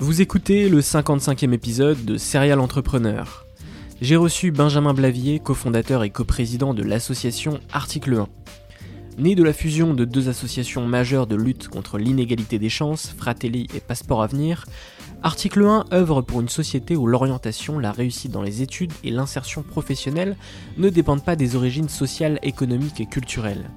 [0.00, 3.44] Vous écoutez le 55e épisode de Serial Entrepreneur.
[4.00, 8.28] J'ai reçu Benjamin Blavier, cofondateur et coprésident de l'association Article 1.
[9.18, 13.66] Né de la fusion de deux associations majeures de lutte contre l'inégalité des chances, Fratelli
[13.74, 14.64] et Passeport Avenir,
[15.22, 19.62] Article 1 œuvre pour une société où l'orientation, la réussite dans les études et l'insertion
[19.62, 20.38] professionnelle
[20.78, 23.68] ne dépendent pas des origines sociales, économiques et culturelles.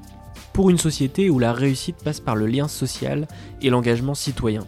[0.53, 3.27] Pour une société où la réussite passe par le lien social
[3.61, 4.65] et l'engagement citoyen.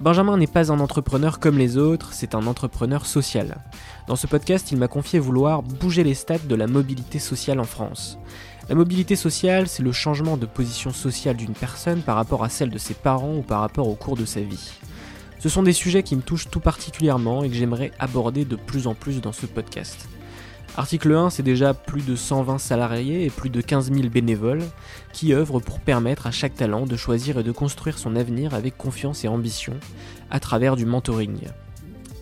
[0.00, 3.56] Benjamin n'est pas un entrepreneur comme les autres, c'est un entrepreneur social.
[4.06, 7.64] Dans ce podcast, il m'a confié vouloir bouger les stats de la mobilité sociale en
[7.64, 8.16] France.
[8.68, 12.70] La mobilité sociale, c'est le changement de position sociale d'une personne par rapport à celle
[12.70, 14.70] de ses parents ou par rapport au cours de sa vie.
[15.40, 18.86] Ce sont des sujets qui me touchent tout particulièrement et que j'aimerais aborder de plus
[18.86, 20.08] en plus dans ce podcast.
[20.76, 24.62] Article 1, c'est déjà plus de 120 salariés et plus de 15 000 bénévoles
[25.12, 28.76] qui œuvrent pour permettre à chaque talent de choisir et de construire son avenir avec
[28.76, 29.74] confiance et ambition
[30.30, 31.48] à travers du mentoring.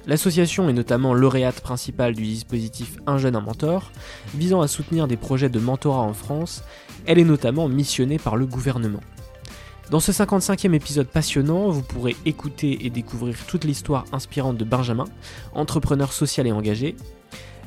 [0.06, 3.90] L'association est notamment lauréate principale du dispositif Un jeune, un mentor,
[4.34, 6.62] visant à soutenir des projets de mentorat en France.
[7.06, 9.00] Elle est notamment missionnée par le gouvernement.
[9.90, 15.06] Dans ce 55e épisode passionnant, vous pourrez écouter et découvrir toute l'histoire inspirante de Benjamin,
[15.54, 16.96] entrepreneur social et engagé,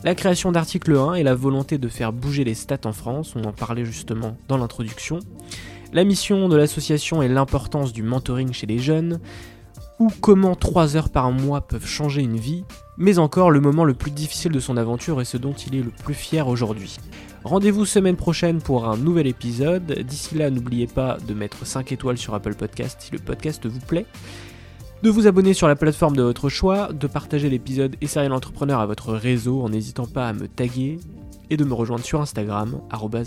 [0.04, 3.44] la création d'article 1 et la volonté de faire bouger les stats en France, on
[3.44, 5.20] en parlait justement dans l'introduction.
[5.92, 9.20] La mission de l'association et l'importance du mentoring chez les jeunes,
[10.00, 12.64] ou comment 3 heures par mois peuvent changer une vie,
[12.98, 15.84] mais encore le moment le plus difficile de son aventure et ce dont il est
[15.84, 16.96] le plus fier aujourd'hui.
[17.44, 19.92] Rendez-vous semaine prochaine pour un nouvel épisode.
[20.04, 23.80] D'ici là, n'oubliez pas de mettre 5 étoiles sur Apple Podcast si le podcast vous
[23.80, 24.06] plaît
[25.02, 28.82] de vous abonner sur la plateforme de votre choix, de partager l'épisode et Serial Entrepreneur
[28.82, 31.00] à votre réseau en n'hésitant pas à me taguer
[31.50, 32.82] et de me rejoindre sur Instagram,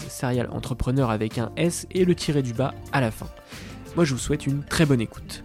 [0.08, 3.26] serial entrepreneur avec un S et le tiré du bas à la fin.
[3.96, 5.42] Moi je vous souhaite une très bonne écoute.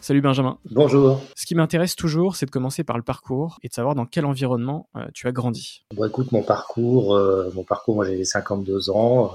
[0.00, 0.58] Salut Benjamin.
[0.70, 1.20] Bonjour.
[1.36, 4.24] Ce qui m'intéresse toujours, c'est de commencer par le parcours et de savoir dans quel
[4.24, 5.84] environnement euh, tu as grandi.
[5.94, 9.32] Bon, écoute, mon parcours, euh, mon parcours, moi j'ai 52 ans.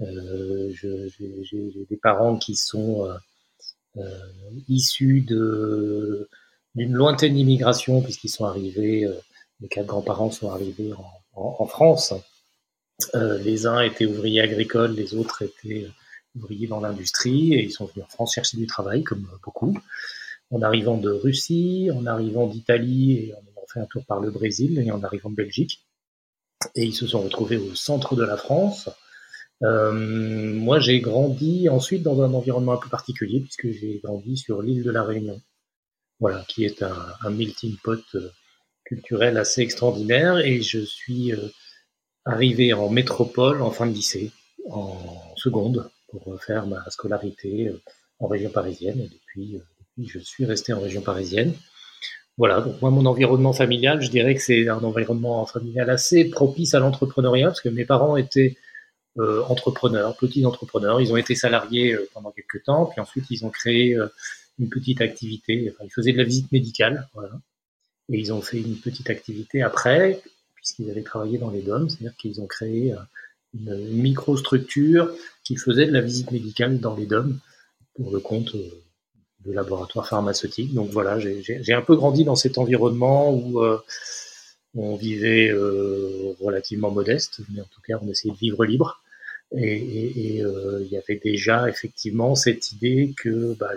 [0.00, 3.14] Euh, j'ai des parents qui sont euh,
[4.68, 6.28] issus de
[6.74, 9.14] d'une lointaine immigration puisqu'ils sont arrivés, euh,
[9.60, 12.14] mes quatre grands-parents sont arrivés en, en, France.
[13.14, 15.88] Euh, les uns étaient ouvriers agricoles, les autres étaient
[16.36, 19.76] ouvriers dans l'industrie et ils sont venus en France chercher du travail comme beaucoup.
[20.50, 24.30] En arrivant de Russie, en arrivant d'Italie et en ayant fait un tour par le
[24.30, 25.86] Brésil et en arrivant de Belgique.
[26.74, 28.90] Et ils se sont retrouvés au centre de la France
[29.62, 34.62] euh, moi, j'ai grandi ensuite dans un environnement un peu particulier puisque j'ai grandi sur
[34.62, 35.40] l'île de la Réunion,
[36.18, 38.30] voilà, qui est un, un melting pot euh,
[38.84, 40.38] culturel assez extraordinaire.
[40.38, 41.48] Et je suis euh,
[42.24, 44.30] arrivé en métropole en fin de lycée,
[44.70, 44.96] en
[45.36, 47.72] seconde, pour faire ma scolarité
[48.18, 49.00] en région parisienne.
[49.00, 51.52] Et depuis, depuis je suis resté en région parisienne.
[52.38, 56.74] Voilà, donc moi, mon environnement familial, je dirais que c'est un environnement familial assez propice
[56.74, 58.56] à l'entrepreneuriat, parce que mes parents étaient
[59.48, 61.00] entrepreneurs, petits entrepreneurs.
[61.00, 63.96] Ils ont été salariés pendant quelques temps, puis ensuite ils ont créé
[64.58, 65.72] une petite activité.
[65.72, 67.08] Enfin, ils faisaient de la visite médicale.
[68.12, 70.20] Et ils ont fait une petite activité après,
[70.54, 72.94] puisqu'ils avaient travaillé dans les DOM, c'est-à-dire qu'ils ont créé
[73.54, 75.12] une, microstructure
[75.44, 77.38] qui faisait de la visite médicale dans les DOM
[77.94, 78.82] pour le compte euh,
[79.44, 80.74] de laboratoires pharmaceutiques.
[80.74, 83.78] Donc voilà, j'ai un peu grandi dans cet environnement où euh,
[84.74, 89.02] on vivait euh, relativement modeste, mais en tout cas on essayait de vivre libre.
[89.56, 93.72] Et il y avait déjà effectivement cette idée que bah,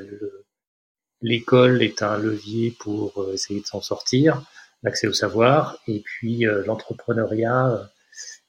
[1.21, 4.43] l'école est un levier pour essayer de s'en sortir,
[4.83, 7.89] l'accès au savoir, et puis l'entrepreneuriat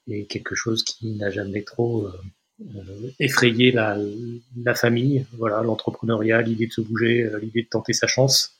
[0.07, 2.07] est quelque chose qui n'a jamais trop
[2.61, 3.97] euh, effrayer la,
[4.75, 8.55] famille, voilà, l'entrepreneuriat, l'idée de se bouger, euh, l'idée de tenter sa chance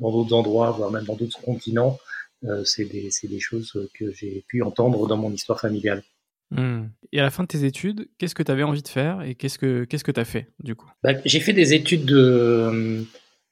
[0.00, 1.98] dans d'autres endroits, voire même dans d'autres continents.
[2.44, 6.02] Euh, c'est des, choses que j'ai pu entendre dans mon histoire familiale.
[6.50, 6.86] Hmm.
[7.12, 9.34] Et à la fin de tes études, qu'est-ce que tu avais envie de faire et
[9.34, 10.90] qu'est-ce que qu'est-ce que tu as fait du coup?
[11.02, 13.04] Bah, J'ai fait des études de,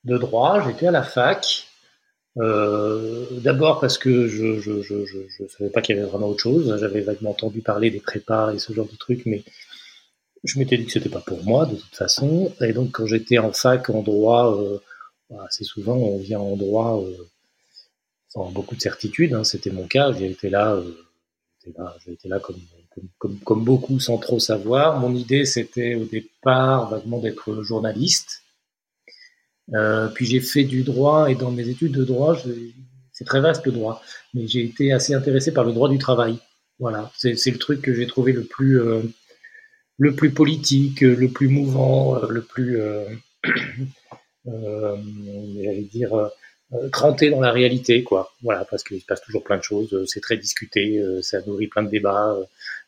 [0.04, 1.66] de droit, j'étais à la fac.
[2.38, 6.08] Euh, D'abord parce que je ne je, je, je, je, savais pas qu'il y avait
[6.08, 6.76] vraiment autre chose.
[6.78, 9.42] J'avais vaguement entendu parler des prépas et ce genre de trucs, mais
[10.44, 12.52] je m'étais dit que c'était pas pour moi de toute façon.
[12.60, 14.78] Et donc quand j'étais en fac en droit, euh,
[15.30, 17.26] bah, assez souvent on vient en droit euh,
[18.28, 19.34] sans beaucoup de certitude.
[19.34, 20.12] Hein, c'était mon cas.
[20.12, 20.92] J'ai été là, euh,
[22.04, 22.60] j'ai été là comme,
[23.18, 24.98] comme, beaucoup sans trop savoir.
[24.98, 28.42] Mon idée c'était au départ vaguement d'être journaliste.
[29.74, 32.36] Euh, puis j'ai fait du droit et dans mes études de droit,
[33.12, 34.00] c'est très vaste le droit,
[34.32, 36.38] mais j'ai été assez intéressé par le droit du travail.
[36.78, 39.02] Voilà, c'est le truc que j'ai trouvé le plus euh,
[39.98, 43.06] le plus politique, euh, le plus mouvant, euh, le plus, euh,
[44.44, 46.30] j'allais dire,
[46.92, 48.32] cranté dans la réalité, quoi.
[48.42, 50.04] Voilà, parce qu'il se passe toujours plein de choses.
[50.06, 52.36] C'est très discuté, ça nourrit plein de débats.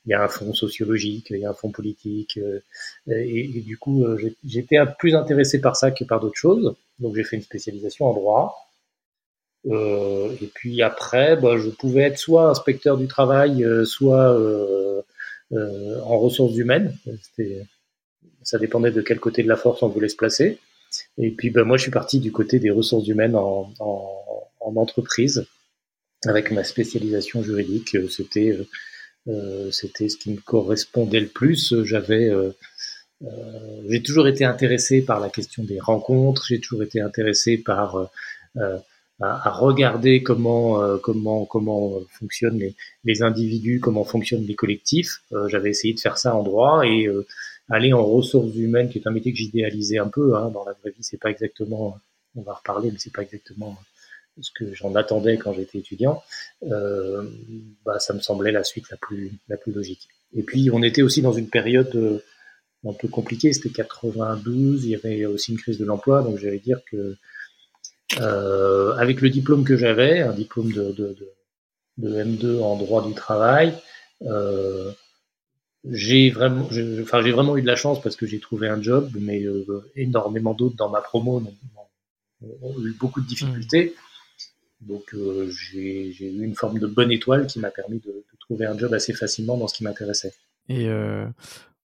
[0.07, 2.39] Il y a un fond sociologique, il y a un fond politique,
[3.09, 4.05] et, et, du coup,
[4.45, 6.75] j'étais plus intéressé par ça que par d'autres choses.
[6.99, 8.69] Donc, j'ai fait une spécialisation en droit.
[9.67, 15.03] Euh, et puis après, bah, je pouvais être soit inspecteur du travail, soit euh,
[15.53, 16.95] euh, en ressources humaines.
[18.43, 20.59] Ça dépendait de quel côté de la force on voulait se placer.
[21.19, 24.77] Et puis ben, moi, je suis parti du côté des ressources humaines en, en, en
[24.77, 25.47] entreprise,
[26.25, 27.97] avec ma spécialisation juridique.
[28.11, 28.59] C'était
[29.29, 31.75] euh, c'était ce qui me correspondait le plus.
[31.85, 32.51] J'avais euh,
[33.23, 36.47] euh, j'ai toujours été intéressé par la question des rencontres.
[36.49, 38.11] J'ai toujours été intéressé par
[38.57, 38.79] euh,
[39.21, 45.23] à, regarder comment euh, comment comment fonctionnent les, les, individus, comment fonctionnent les collectifs.
[45.33, 47.27] Euh, j'avais essayé de faire ça en droit et euh,
[47.69, 50.37] aller en ressources humaines, qui est un métier que j'idéalisais un peu.
[50.37, 51.99] Hein, dans la vraie vie, c'est pas exactement,
[52.37, 53.77] on va reparler, mais c'est pas exactement
[54.41, 56.23] ce que j'en attendais quand j'étais étudiant.
[56.63, 60.09] bah, ça me semblait la suite la plus la plus logique.
[60.35, 62.23] Et puis on était aussi dans une période
[62.87, 63.53] un peu compliquée.
[63.53, 67.17] C'était 92, il y avait aussi une crise de l'emploi, donc j'allais dire que
[68.21, 71.25] euh, avec le diplôme que j'avais, un diplôme de, de,
[71.99, 73.75] M2 en droit du travail,
[74.23, 74.93] euh,
[75.91, 76.69] j'ai vraiment,
[77.03, 79.91] enfin j'ai vraiment eu de la chance parce que j'ai trouvé un job, mais euh,
[79.97, 81.43] énormément d'autres dans ma promo
[82.43, 83.95] ont, eu beaucoup de difficultés.
[84.81, 88.79] Donc euh, j'ai eu une forme de bonne étoile qui m'a permis de, trouver un
[88.79, 90.33] job assez facilement dans ce qui m'intéressait.
[90.71, 91.27] Euh,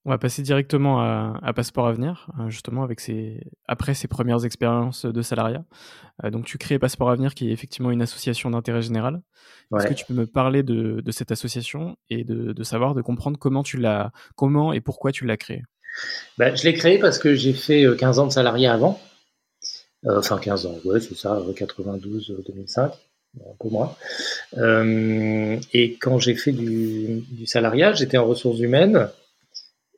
[0.04, 4.44] on va passer directement à, à Passeport Avenir, hein, justement, avec ses, après ses premières
[4.44, 5.64] expériences de salariat.
[6.22, 9.22] Euh, donc, tu crées Passeport Avenir, qui est effectivement une association d'intérêt général.
[9.70, 9.80] Ouais.
[9.80, 13.02] Est-ce que tu peux me parler de, de cette association et de, de, savoir, de
[13.02, 15.62] comprendre comment tu l'as, comment et pourquoi tu l'as créée?
[16.38, 19.00] Ben, Je l'ai créée parce que j'ai fait 15 euh, ans de salariat avant.
[20.06, 22.90] Euh, enfin, 15 ans, ouais, c'est ça, 92-2005 euh,
[23.40, 23.96] un peu moins.
[24.58, 29.08] Euh, et quand j'ai fait du, du salariat, j'étais en ressources humaines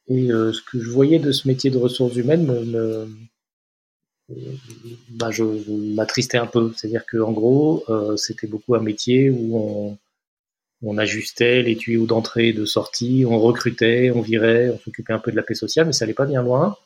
[0.09, 3.09] et euh, ce que je voyais de ce métier de ressources humaines me, me
[5.11, 5.45] bah, je,
[5.95, 6.73] m'attristais un peu.
[6.77, 9.99] C'est-à-dire qu'en gros, euh, c'était beaucoup un métier où on,
[10.83, 15.19] on ajustait les tuyaux d'entrée et de sortie, on recrutait, on virait, on s'occupait un
[15.19, 16.77] peu de la paix sociale, mais ça allait pas bien loin.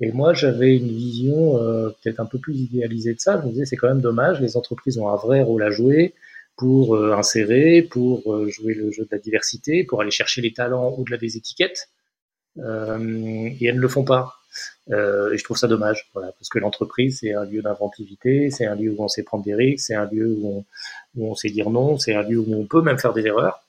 [0.00, 3.40] Et moi, j'avais une vision euh, peut-être un peu plus idéalisée de ça.
[3.40, 6.14] Je me disais, c'est quand même dommage, les entreprises ont un vrai rôle à jouer
[6.56, 10.52] pour euh, insérer, pour euh, jouer le jeu de la diversité, pour aller chercher les
[10.52, 11.88] talents au-delà des étiquettes.
[12.58, 14.36] Euh, et elles ne le font pas.
[14.90, 18.66] Euh, et je trouve ça dommage, voilà, parce que l'entreprise c'est un lieu d'inventivité, c'est
[18.66, 20.64] un lieu où on sait prendre des risques, c'est un lieu où
[21.18, 23.62] on, sait dire non, c'est un lieu où on peut même faire des erreurs.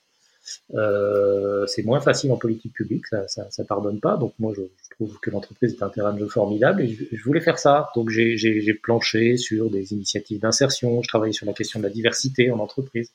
[0.74, 4.16] Euh, c'est moins facile en politique publique, ça, ça, ça pardonne pas.
[4.16, 7.24] Donc moi je, trouve que l'entreprise est un terrain de jeu formidable et je, je
[7.24, 7.90] voulais faire ça.
[7.96, 12.50] Donc j'ai planché sur des initiatives d'insertion, je travaillais sur la question de la diversité
[12.50, 13.10] en entreprise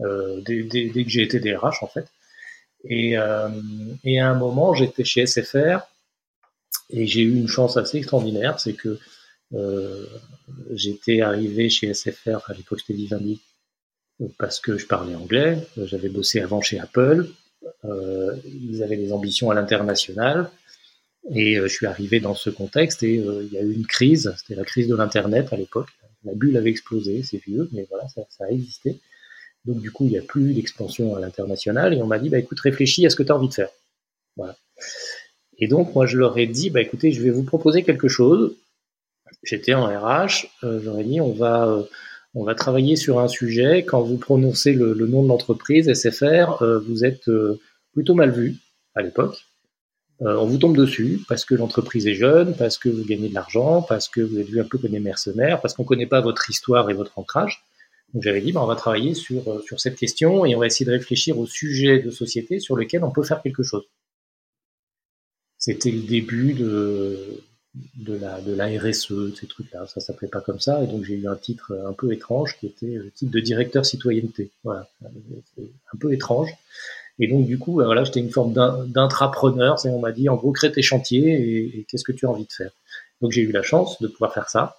[0.00, 2.06] euh, dès, dès, dès que j'ai été DRH en fait.
[2.88, 3.48] Et, euh,
[4.04, 5.80] et à un moment, j'étais chez SFR
[6.90, 8.98] et j'ai eu une chance assez extraordinaire, c'est que
[9.54, 10.06] euh,
[10.72, 13.40] j'étais arrivé chez SFR, à l'époque j'étais Vivendi,
[14.38, 17.28] parce que je parlais anglais, j'avais bossé avant chez Apple,
[17.84, 20.50] euh, ils avaient des ambitions à l'international,
[21.34, 23.86] et euh, je suis arrivé dans ce contexte et euh, il y a eu une
[23.86, 25.88] crise, c'était la crise de l'Internet à l'époque,
[26.24, 28.98] la bulle avait explosé, c'est vieux, mais voilà, ça, ça, a existé.
[29.66, 32.38] Donc du coup, il n'y a plus d'expansion à l'international et on m'a dit, bah
[32.38, 33.70] écoute, réfléchis à ce que tu as envie de faire.
[34.36, 34.56] Voilà.
[35.58, 38.56] Et donc, moi, je leur ai dit, bah écoutez, je vais vous proposer quelque chose.
[39.42, 41.82] J'étais en RH, euh, j'aurais dit, on va, euh,
[42.36, 43.82] on va travailler sur un sujet.
[43.84, 47.58] Quand vous prononcez le, nom de l'entreprise, SFR, euh, vous êtes euh,
[47.92, 48.56] plutôt mal vu
[48.94, 49.46] à l'époque.
[50.20, 53.34] Euh, on vous tombe dessus parce que l'entreprise est jeune, parce que vous gagnez de
[53.34, 56.06] l'argent, parce que vous êtes vu un peu comme des mercenaires, parce qu'on ne connaît
[56.06, 57.64] pas votre histoire et votre ancrage.
[58.14, 60.86] Donc j'avais dit, bah, on va travailler sur, sur cette question et on va essayer
[60.86, 63.84] de réfléchir au sujet de société sur lequel on peut faire quelque chose.
[65.58, 67.42] C'était le début de,
[67.96, 69.86] de la, de la RSE, de ces trucs-là.
[69.86, 70.82] Ça s'appelait pas comme ça.
[70.82, 73.84] Et donc, j'ai eu un titre un peu étrange qui était le titre de directeur
[73.84, 74.50] citoyenneté.
[74.64, 74.88] Voilà.
[75.04, 76.50] Un peu étrange.
[77.18, 79.76] Et donc, du coup, voilà, j'étais une forme d'intrapreneur.
[79.86, 81.32] On m'a dit, en gros, crée tes chantiers
[81.78, 82.70] et qu'est-ce que tu as envie de faire?
[83.20, 84.76] Donc, j'ai eu la chance de pouvoir faire ça.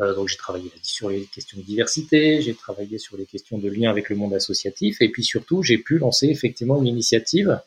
[0.00, 3.68] Euh, donc, j'ai travaillé sur les questions de diversité, j'ai travaillé sur les questions de
[3.68, 5.02] lien avec le monde associatif.
[5.02, 7.60] Et puis, surtout, j'ai pu lancer effectivement une initiative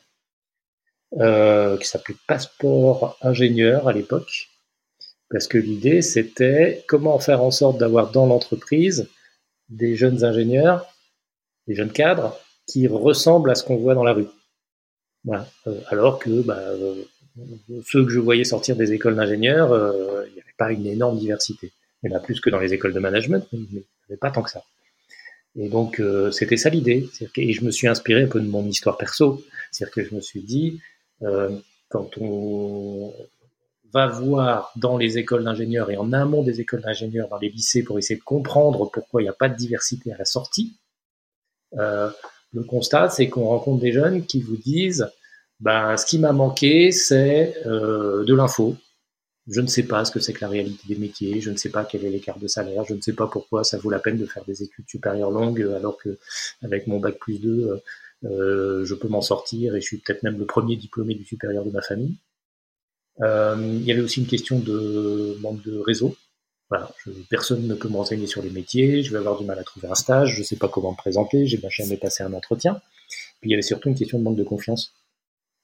[1.20, 4.50] euh, qui s'appelait Passeport ingénieur à l'époque,
[5.30, 9.08] parce que l'idée c'était comment faire en sorte d'avoir dans l'entreprise
[9.68, 10.92] des jeunes ingénieurs,
[11.68, 14.26] des jeunes cadres qui ressemblent à ce qu'on voit dans la rue.
[15.24, 15.48] Voilà.
[15.68, 17.04] Euh, alors que bah, euh,
[17.86, 19.68] ceux que je voyais sortir des écoles d'ingénieurs,
[20.26, 21.72] il n'y avait pas une énorme diversité.
[22.06, 24.42] Il y en a plus que dans les écoles de management, mais avait pas tant
[24.42, 24.62] que ça.
[25.56, 27.08] Et donc, euh, c'était ça l'idée.
[27.36, 29.42] Et je me suis inspiré un peu de mon histoire perso.
[29.72, 30.80] C'est-à-dire que je me suis dit,
[31.22, 31.50] euh,
[31.88, 33.12] quand on
[33.92, 37.82] va voir dans les écoles d'ingénieurs et en amont des écoles d'ingénieurs, dans les lycées,
[37.82, 40.74] pour essayer de comprendre pourquoi il n'y a pas de diversité à la sortie,
[41.78, 42.10] euh,
[42.52, 45.10] le constat, c'est qu'on rencontre des jeunes qui vous disent,
[45.60, 48.76] ben, ce qui m'a manqué, c'est de l'info.
[49.48, 51.70] Je ne sais pas ce que c'est que la réalité des métiers, je ne sais
[51.70, 54.18] pas quel est l'écart de salaire, je ne sais pas pourquoi ça vaut la peine
[54.18, 56.18] de faire des études supérieures longues alors que
[56.62, 57.80] avec mon bac plus 2,
[58.24, 61.64] euh, je peux m'en sortir et je suis peut-être même le premier diplômé du supérieur
[61.64, 62.16] de ma famille.
[63.20, 66.16] Euh, il y avait aussi une question de manque de réseau.
[66.68, 69.64] Voilà, je, personne ne peut m'enseigner sur les métiers, je vais avoir du mal à
[69.64, 72.80] trouver un stage, je ne sais pas comment me présenter, j'ai jamais passé un entretien.
[73.40, 74.92] Puis il y avait surtout une question de manque de confiance.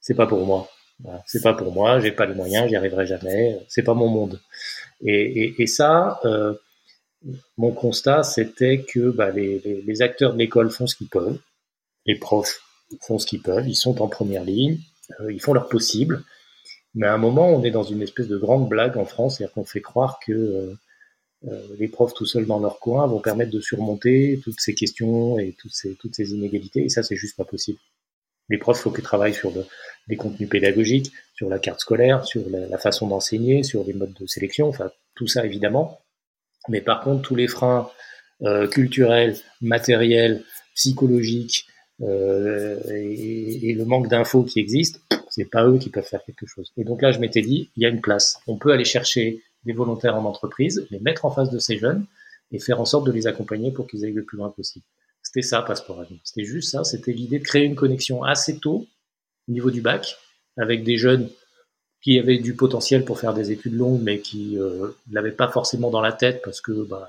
[0.01, 0.71] C'est pas pour moi.
[1.27, 4.41] C'est pas pour moi, j'ai pas les moyens, j'y arriverai jamais, c'est pas mon monde.
[5.05, 6.55] Et, et, et ça, euh,
[7.57, 11.39] mon constat, c'était que bah, les, les, les acteurs de l'école font ce qu'ils peuvent,
[12.07, 12.61] les profs
[13.01, 14.79] font ce qu'ils peuvent, ils sont en première ligne,
[15.21, 16.23] euh, ils font leur possible.
[16.95, 19.55] Mais à un moment, on est dans une espèce de grande blague en France, c'est-à-dire
[19.55, 20.75] qu'on fait croire que euh,
[21.49, 25.39] euh, les profs tout seuls dans leur coin vont permettre de surmonter toutes ces questions
[25.39, 27.79] et toutes ces, toutes ces inégalités, et ça, c'est juste pas possible.
[28.49, 29.53] Les profs, faut qu'ils travaillent sur
[30.09, 34.27] les contenus pédagogiques, sur la carte scolaire, sur la, façon d'enseigner, sur les modes de
[34.27, 36.01] sélection, enfin, tout ça, évidemment.
[36.69, 37.91] Mais par contre, tous les freins
[38.43, 40.45] euh, culturels, matériels,
[40.75, 41.67] psychologiques,
[42.01, 46.47] euh, et, et, le manque d'infos qui existe, c'est pas eux qui peuvent faire quelque
[46.47, 46.73] chose.
[46.77, 48.39] Et donc là, je m'étais dit, il y a une place.
[48.47, 52.07] On peut aller chercher des volontaires en entreprise, les mettre en face de ces jeunes
[52.51, 54.85] et faire en sorte de les accompagner pour qu'ils aillent le plus loin possible.
[55.23, 56.21] C'était ça, Passeport Avenir.
[56.25, 56.85] C'était juste ça.
[56.85, 58.87] C'était l'idée de créer une connexion assez tôt
[59.49, 60.17] au niveau du bac
[60.59, 61.29] avec des jeunes
[62.03, 65.91] qui avaient du potentiel pour faire des études longues, mais qui euh, l'avaient pas forcément
[65.91, 67.09] dans la tête parce que bah,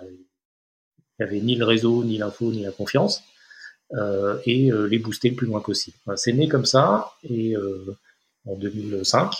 [1.20, 3.24] il y avait ni le réseau, ni l'info, ni la confiance
[3.93, 5.98] euh, et euh, les booster le plus loin possible.
[6.15, 7.96] C'est né comme ça et euh,
[8.48, 9.34] en 2005,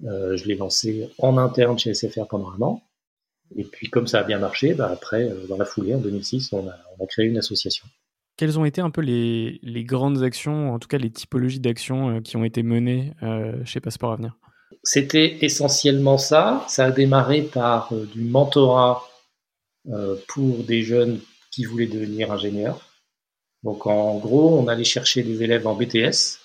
[0.00, 2.82] je l'ai lancé en interne chez SFR pendant un an.
[3.56, 6.68] Et puis comme ça a bien marché, bah, après, dans la foulée, en 2006, on
[6.68, 7.86] a, on a créé une association.
[8.36, 12.22] Quelles ont été un peu les, les, grandes actions, en tout cas les typologies d'actions
[12.22, 14.38] qui ont été menées euh, chez Passeport Avenir?
[14.82, 16.64] C'était essentiellement ça.
[16.68, 19.04] Ça a démarré par euh, du mentorat
[19.88, 22.80] euh, pour des jeunes qui voulaient devenir ingénieurs.
[23.62, 26.38] Donc en gros, on allait chercher des élèves en BTS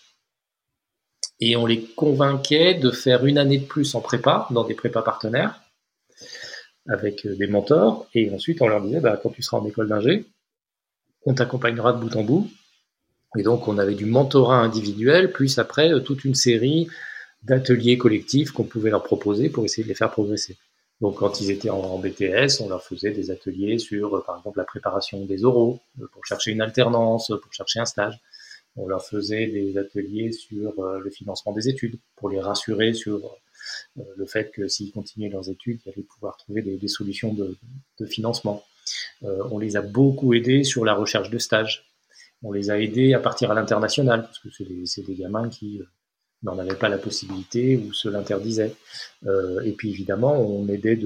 [1.40, 5.02] et on les convainquait de faire une année de plus en prépa, dans des prépas
[5.02, 5.62] partenaires,
[6.88, 8.08] avec des mentors.
[8.13, 10.25] Et ensuite, on leur disait, bah, quand tu seras en école d'ingé,
[11.25, 12.50] on t'accompagnera de bout en bout.
[13.38, 16.88] Et donc, on avait du mentorat individuel, plus après, toute une série
[17.44, 20.58] d'ateliers collectifs qu'on pouvait leur proposer pour essayer de les faire progresser.
[21.01, 24.63] Donc, quand ils étaient en, BTS, on leur faisait des ateliers sur, par exemple, la
[24.63, 25.82] préparation des oraux,
[26.13, 28.18] pour chercher une alternance, pour chercher un stage.
[28.77, 33.38] on leur faisait des ateliers sur le financement des études pour les rassurer sur
[33.96, 37.58] le fait que s'ils continuaient leurs études, ils allaient pouvoir trouver des, solutions de,
[38.06, 38.64] financement.
[39.22, 41.86] on les a beaucoup aidés sur la recherche de stages
[42.46, 44.50] on les a aidés à partir à l'international, parce que
[44.86, 45.86] c'est des, gamins qui euh,
[46.44, 48.74] n'en avaient pas la possibilité ou se l'interdisaient.
[49.26, 51.00] Euh, et puis évidemment, on aidait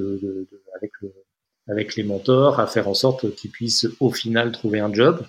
[1.67, 5.25] avec, les mentors à faire en sorte qu'ils puissent au final trouver un job,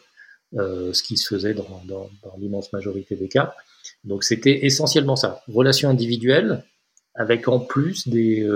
[0.57, 3.55] euh, ce qui se faisait dans, l'immense majorité des cas.
[4.03, 6.65] Donc c'était essentiellement ça, relation individuelle,
[7.15, 8.47] avec en plus des,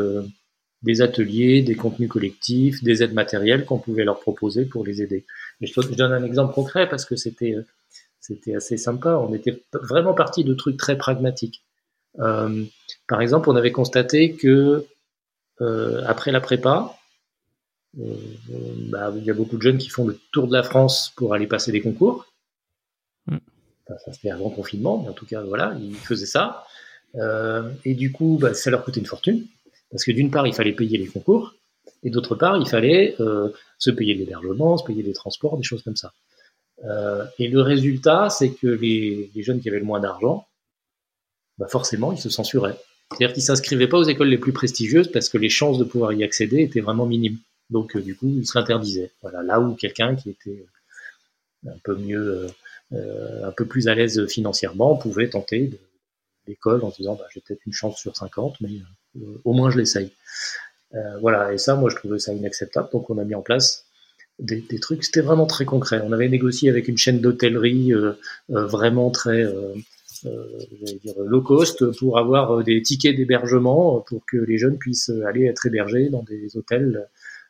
[0.85, 5.25] des ateliers, des contenus collectifs, des aides matérielles qu'on pouvait leur proposer pour les aider.
[5.61, 7.65] je, donne un exemple concret parce que c'était euh,
[8.21, 9.17] c'était assez sympa.
[9.17, 11.65] On était vraiment parti de trucs très pragmatiques.
[12.21, 12.65] Euh,
[13.09, 14.87] par exemple, on avait constaté que
[15.61, 16.97] euh, après la prépa,
[17.95, 21.33] bah, il y a beaucoup de jeunes qui font le tour de la France pour
[21.33, 22.27] aller passer des concours.
[23.27, 23.39] Mm.
[23.89, 26.67] ça c'était avant confinement, mais en tout cas voilà, ils faisaient ça.
[27.85, 29.47] Et du coup, bah, ça leur coûtait une fortune.
[29.95, 31.55] Parce que d'une part, il fallait payer les concours,
[32.03, 35.83] et d'autre part, il fallait euh, se payer l'hébergement, se payer les transports, des choses
[35.83, 36.13] comme ça.
[36.85, 40.47] Euh, et le résultat, c'est que les, jeunes qui avaient le moins d'argent,
[41.59, 42.77] bah forcément, ils se censuraient.
[43.11, 46.13] C'est-à-dire qu'ils s'inscrivaient pas aux écoles les plus prestigieuses parce que les chances de pouvoir
[46.13, 47.39] y accéder étaient vraiment minimes.
[47.71, 49.13] Donc, euh, du coup, ils se l'interdisaient.
[49.23, 50.67] Voilà, là où quelqu'un qui était
[51.67, 52.49] un peu mieux,
[52.93, 55.71] un peu plus à l'aise financièrement pouvait tenter
[56.47, 58.81] l'école en disant, bah, j'ai peut-être une chance sur 50, mais
[59.17, 60.11] euh, au moins je l'essaye.
[60.95, 62.89] Euh, voilà, et ça, moi, je trouvais ça inacceptable.
[62.93, 63.87] Donc, on a mis en place
[64.39, 65.05] des, trucs.
[65.05, 66.01] C'était vraiment très concret.
[66.05, 68.15] On avait négocié avec une chaîne d'hôtellerie euh,
[68.49, 69.47] vraiment très
[71.03, 75.67] dire low cost pour avoir des tickets d'hébergement pour que les jeunes puissent aller être
[75.67, 77.07] hébergés dans des hôtels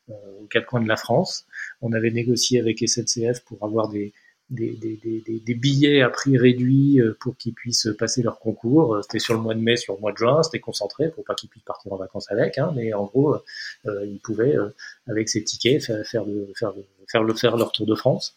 [0.09, 1.47] aux quatre coins de la France.
[1.83, 4.13] On avait négocié avec SNCF pour avoir des,
[4.51, 8.97] des, des, des, billets à prix réduit euh, pour qu'ils puissent passer leur concours.
[8.97, 11.25] Euh, c'était sur le mois de mai, sur le mois de juin, c'était concentré pour
[11.25, 13.37] pas qu'ils puissent partir en vacances avec, hein, mais en gros,
[13.87, 14.57] euh, ils pouvaient,
[15.09, 16.75] avec ces tickets, faire, faire, faire,
[17.11, 18.37] faire, le, faire leur tour de France.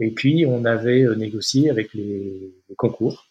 [0.00, 3.28] et puis, on avait négocié avec les, les concours,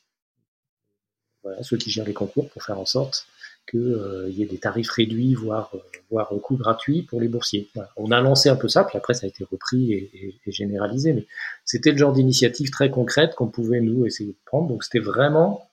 [1.43, 3.27] voilà, ceux qui gèrent les concours, pour faire en sorte
[3.69, 5.79] qu'il euh, y ait des tarifs réduits, voire, euh,
[6.11, 7.69] voire coûts gratuits pour les boursiers.
[7.97, 11.25] On a lancé un peu ça, puis après ça a été repris et, généralisé, mais
[11.65, 14.67] c'était le genre d'initiative très concrète qu'on pouvait nous essayer de prendre.
[14.67, 15.69] Donc c'était vraiment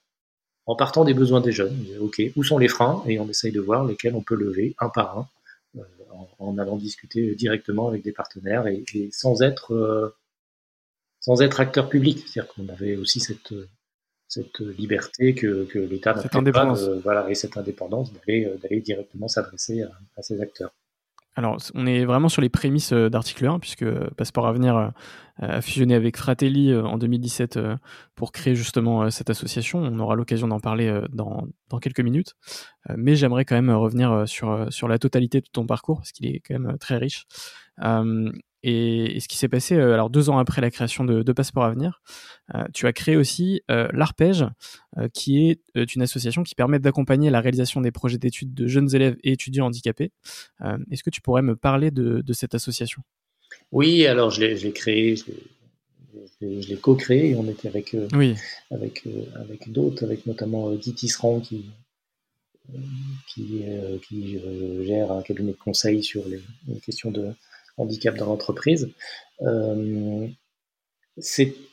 [0.65, 1.85] en partant des besoins des jeunes.
[1.99, 3.03] ok, où sont les freins?
[3.07, 5.27] Et on essaye de voir lesquels on peut lever un par un,
[5.77, 5.83] euh,
[6.39, 10.13] en, allant discuter directement avec des partenaires et, sans être
[11.19, 12.25] sans être acteur public.
[12.27, 13.53] C'est-à-dire qu'on avait aussi cette
[14.31, 19.27] cette liberté que, que l'État n'a pas, voilà, et cette indépendance d'aller euh, d'aller directement
[19.27, 20.71] s'adresser à, à, ces acteurs.
[21.35, 24.89] Alors, on est vraiment sur les prémices euh, d'article 1, puisque Passeport Avenir euh,
[25.39, 27.59] a fusionné avec Fratelli en 2017
[28.15, 29.79] pour créer justement cette association.
[29.79, 32.35] On aura l'occasion d'en parler dans, dans, quelques minutes.
[32.95, 36.41] Mais j'aimerais quand même revenir sur, sur la totalité de ton parcours, parce qu'il est
[36.45, 37.25] quand même très riche.
[38.63, 41.63] Et, ce qui s'est passé, euh, alors deux ans après la création de, de Passeport
[41.63, 42.01] Avenir,
[42.53, 44.45] euh, tu as créé aussi euh, l'Arpège,
[45.13, 45.61] qui est
[45.95, 49.67] une association qui permet d'accompagner la réalisation des projets d'études de jeunes élèves et étudiants
[49.67, 50.11] handicapés.
[50.91, 53.01] Est-ce que tu pourrais me parler de, cette association?
[53.71, 55.23] Oui, alors je l'ai créé, je
[56.41, 58.35] l'ai co-créé, on était avec, oui.
[58.69, 61.71] avec, avec d'autres, avec notamment Guy Tisserand qui,
[63.29, 63.63] qui,
[64.09, 64.39] qui
[64.85, 66.41] gère un cabinet de conseil sur les
[66.81, 67.33] questions de
[67.81, 68.89] handicap dans l'entreprise.
[69.41, 70.27] Euh,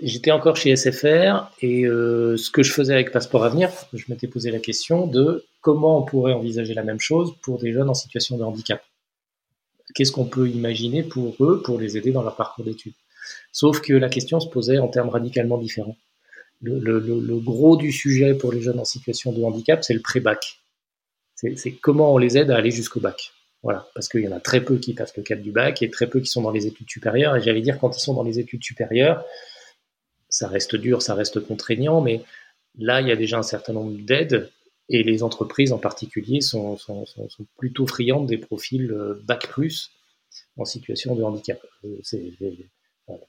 [0.01, 4.27] j'étais encore chez SFR et euh, ce que je faisais avec Passeport Avenir, je m'étais
[4.27, 7.94] posé la question de comment on pourrait envisager la même chose pour des jeunes en
[7.94, 8.83] situation de handicap.
[9.94, 12.94] Qu'est-ce qu'on peut imaginer pour eux, pour les aider dans leur parcours d'études?
[13.53, 15.97] Sauf que la question se posait en termes radicalement différents.
[16.61, 20.59] Le, le gros du sujet pour les jeunes en situation de handicap, c'est le pré-bac.
[21.37, 23.33] C'est comment on les aide à aller jusqu'au bac.
[23.62, 25.90] Voilà, parce qu'il y en a très peu qui passent le cap du bac et
[25.90, 27.37] très peu qui sont dans les études supérieures.
[27.37, 29.25] Et j'allais dire, quand ils sont dans les études supérieures,
[30.29, 32.23] ça reste dur, ça reste contraignant, mais
[32.79, 34.51] là, il y a déjà un certain nombre d'aides
[34.88, 36.79] et les entreprises en particulier sont,
[37.57, 39.90] plutôt friandes des profils euh, bac plus
[40.57, 41.61] en situation de handicap.
[41.85, 41.99] Euh,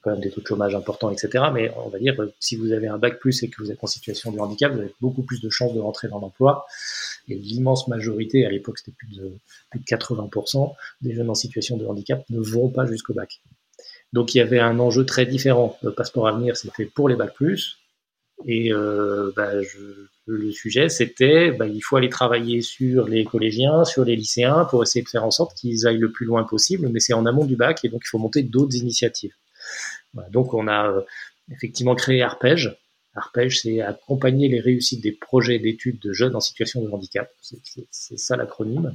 [0.02, 1.44] quand même des taux de chômage importants, etc.
[1.52, 3.86] Mais on va dire, si vous avez un bac plus et que vous êtes en
[3.86, 6.66] situation de handicap, vous avez beaucoup plus de chances de rentrer dans l'emploi.
[7.28, 9.32] Et l'immense majorité, à l'époque c'était plus de,
[9.70, 13.40] plus de 80%, des jeunes en situation de handicap ne vont pas jusqu'au bac.
[14.12, 15.78] Donc il y avait un enjeu très différent.
[15.82, 17.78] Le passeport avenir, c'était pour les bac plus.
[18.46, 19.52] Et euh, bah,
[20.26, 24.82] le sujet, c'était bah, il faut aller travailler sur les collégiens, sur les lycéens, pour
[24.82, 27.44] essayer de faire en sorte qu'ils aillent le plus loin possible, mais c'est en amont
[27.44, 29.34] du bac, et donc il faut monter d'autres initiatives
[30.30, 31.04] donc on a,
[31.50, 32.76] effectivement créé Arpège.
[33.14, 37.30] Arpège, c'est accompagner les réussites des projets d'études de jeunes en situation de handicap.
[37.90, 38.94] C'est ça l'acronyme.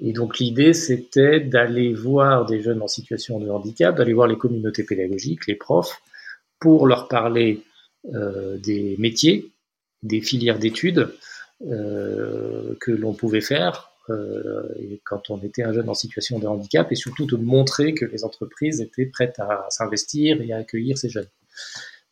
[0.00, 4.36] Et donc l'idée, c'était d'aller voir des jeunes en situation de handicap, d'aller voir les
[4.36, 6.02] communautés pédagogiques, les profs,
[6.58, 7.62] pour leur parler
[8.12, 9.52] euh, des métiers,
[10.02, 11.14] des filières d'études
[11.68, 14.68] euh, que l'on pouvait faire euh,
[15.04, 18.24] quand on était un jeune en situation de handicap, et surtout de montrer que les
[18.24, 21.28] entreprises étaient prêtes à s'investir et à accueillir ces jeunes.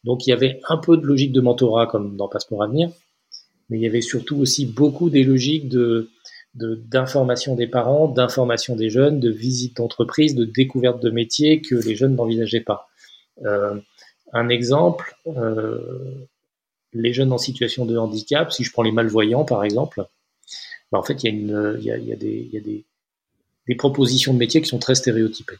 [0.04, 2.90] Donc il y avait un peu de logique de mentorat comme dans Passeport Avenir,
[3.68, 5.68] mais il y avait surtout aussi beaucoup des logiques
[6.54, 11.94] d'information des parents, d'information des jeunes, de visite d'entreprise, de découverte de métiers que les
[11.94, 12.88] jeunes n'envisageaient pas.
[13.44, 13.78] Euh,
[14.32, 16.26] un exemple, euh,
[16.92, 20.06] les jeunes en situation de handicap, si je prends les malvoyants par exemple,
[20.90, 21.46] bah, en fait il
[21.82, 22.84] y a, des,
[23.76, 25.58] propositions de métiers qui sont très stéréotypées.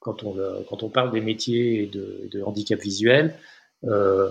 [0.00, 3.34] Quand on, parle des métiers de, de handicap visuel,
[3.84, 4.30] euh,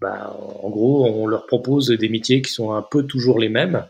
[0.00, 3.86] bah, en gros, on leur propose des métiers qui sont un peu toujours les mêmes,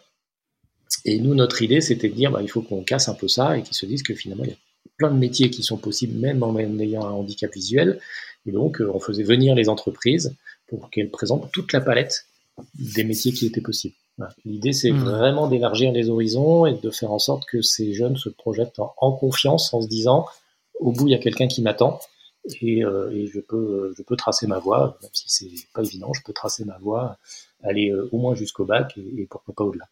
[1.05, 3.57] et nous, notre idée, c'était de dire, bah, il faut qu'on casse un peu ça
[3.57, 4.57] et qu'ils se disent que finalement, il y a
[4.97, 8.01] plein de métiers qui sont possibles, même en ayant un handicap visuel.
[8.47, 10.37] Et donc, euh, on faisait venir les entreprises
[10.67, 12.27] pour qu'elles présentent toute la palette
[12.75, 13.95] des métiers qui étaient possibles.
[14.45, 15.05] L'idée, c'est mmh.
[15.05, 19.13] vraiment d'élargir les horizons et de faire en sorte que ces jeunes se projettent en,
[19.13, 20.27] confiance en se disant,
[20.79, 22.01] au bout, il y a quelqu'un qui m'attend
[22.63, 26.13] et, euh, et, je, peux, je peux tracer ma voie, même si c'est pas évident,
[26.13, 27.19] je peux tracer ma voie,
[27.63, 29.87] aller euh, au moins jusqu'au bac et pourquoi pas au-delà.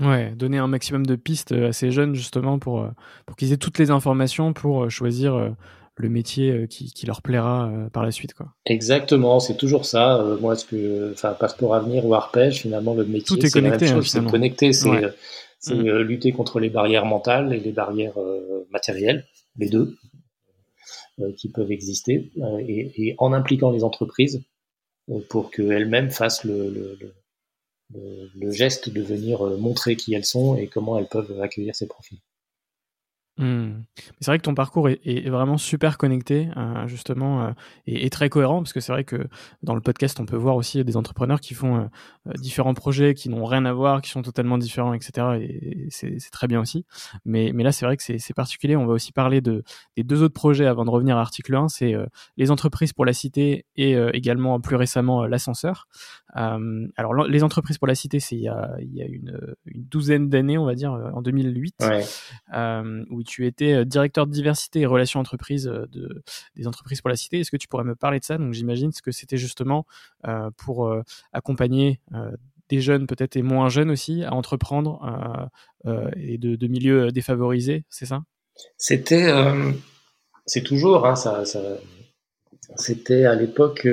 [0.00, 2.90] Ouais, donner un maximum de pistes à ces jeunes justement pour, euh,
[3.26, 5.50] pour qu'ils aient toutes les informations pour euh, choisir euh,
[5.96, 8.34] le métier qui, qui leur plaira par la suite.
[8.34, 8.48] Quoi.
[8.66, 10.36] Exactement, c'est toujours ça.
[10.40, 14.24] moi, ce que, enfin, Passeport Avenir ou Arpège, finalement, le métier, c'est connecté, hein, c'est
[14.24, 14.90] connecté, c'est
[15.68, 15.98] mmh.
[15.98, 18.18] lutter contre les barrières mentales et les barrières
[18.70, 19.24] matérielles,
[19.56, 19.96] les deux,
[21.36, 22.32] qui peuvent exister,
[22.66, 24.42] et, et, en impliquant les entreprises
[25.28, 27.14] pour qu'elles-mêmes fassent le, le, le
[27.92, 31.86] le, geste de venir euh, montrer qui elles sont et comment elles peuvent accueillir ces
[31.86, 32.20] profils.
[33.36, 33.82] Hmm.
[34.20, 37.50] C'est vrai que ton parcours est, vraiment super connecté, euh, justement, euh,
[37.86, 39.26] et, très cohérent, parce que c'est vrai que
[39.62, 41.90] dans le podcast, on peut voir aussi des entrepreneurs qui font
[42.36, 45.38] différents projets qui n'ont rien à voir, qui sont totalement différents, etc.
[45.40, 46.86] Et, c'est très bien aussi.
[47.24, 48.76] Mais, mais là, c'est vrai que c'est particulier.
[48.76, 49.64] On va aussi parler de,
[49.96, 51.68] des deux autres projets avant de revenir à l'article 1.
[51.68, 51.94] C'est
[52.36, 55.88] les entreprises pour la cité et également plus récemment l'ascenseur.
[56.36, 59.38] Euh, alors, les entreprises pour la cité, c'est il y a, il y a une,
[59.66, 61.84] une, douzaine d'années, on va dire, euh, en 2008,
[62.54, 66.22] euh, où tu étais euh, directeur de diversité et relations entreprises de,
[66.56, 67.40] des entreprises pour la cité.
[67.40, 68.38] Est-ce que tu pourrais me parler de ça?
[68.38, 69.86] Donc, j'imagine que c'était justement
[70.26, 70.94] euh, pour
[71.32, 72.00] accompagner
[72.68, 75.50] des jeunes, peut-être et moins jeunes aussi, à entreprendre
[76.16, 78.22] et de, milieux défavorisés, c'est ça?
[78.76, 79.32] C'était,
[80.46, 81.42] c'est toujours, hein, ça,
[82.76, 83.86] c'était à l'époque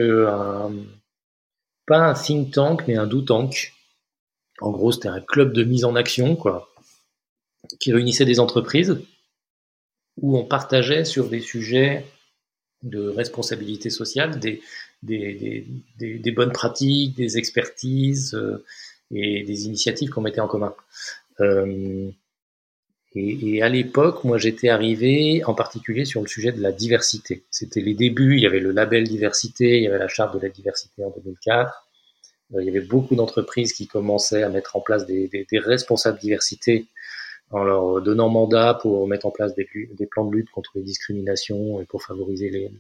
[1.86, 3.74] pas un think tank, mais un do tank.
[4.62, 6.70] En gros, c'était un club de mise en action, quoi,
[7.80, 9.02] qui réunissait des entreprises
[10.18, 12.06] où on partageait sur des sujets
[12.84, 14.62] de responsabilité sociale, des,
[16.36, 18.64] bonnes pratiques, des expertises euh,
[19.12, 20.74] et des initiatives qu'on mettait en commun.
[21.40, 22.12] Euh,
[23.14, 27.44] et, à l'époque, moi, j'étais arrivé en particulier sur le sujet de la diversité.
[27.52, 28.38] C'était les débuts.
[28.38, 31.10] Il y avait le label diversité, il y avait la charte de la diversité en
[31.10, 31.88] 2004.
[32.54, 36.88] Euh, il y avait beaucoup d'entreprises qui commençaient à mettre en place des, responsables diversité
[37.52, 39.68] en leur donnant mandat pour mettre en place des,
[40.10, 42.72] plans de lutte contre les discriminations et pour favoriser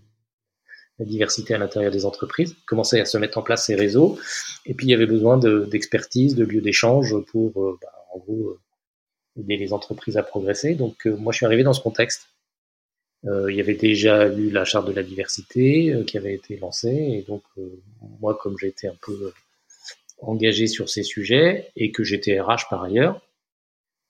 [1.00, 2.56] la diversité à l'intérieur des entreprises.
[2.68, 4.18] Commençaient à se mettre en place ces réseaux.
[4.66, 8.58] Et puis il y avait besoin d'expertise, de, lieux d'échange pour, euh, bah, en gros,
[9.38, 10.76] aider les entreprises à progresser.
[10.76, 12.30] Donc euh, moi, je suis arrivé dans ce contexte.
[13.26, 16.58] Euh, il y avait déjà eu la charte de la diversité euh, qui avait été
[16.58, 17.44] lancée, et donc
[18.20, 19.32] moi, comme été un peu
[20.20, 23.22] engagé sur ces sujets et que j'étais RH par ailleurs,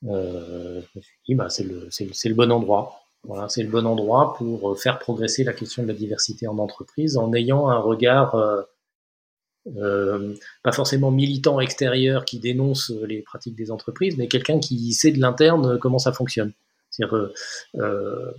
[0.03, 3.01] je me suis dit bah c'est le le, le, bon endroit.
[3.23, 7.17] Voilà, c'est le bon endroit pour faire progresser la question de la diversité en entreprise
[7.17, 8.35] en ayant un regard
[9.67, 15.11] euh, pas forcément militant extérieur qui dénonce les pratiques des entreprises, mais quelqu'un qui sait
[15.11, 16.51] de l'interne comment ça fonctionne.
[16.89, 17.31] C'est-à-dire,
[17.75, 18.31] euh,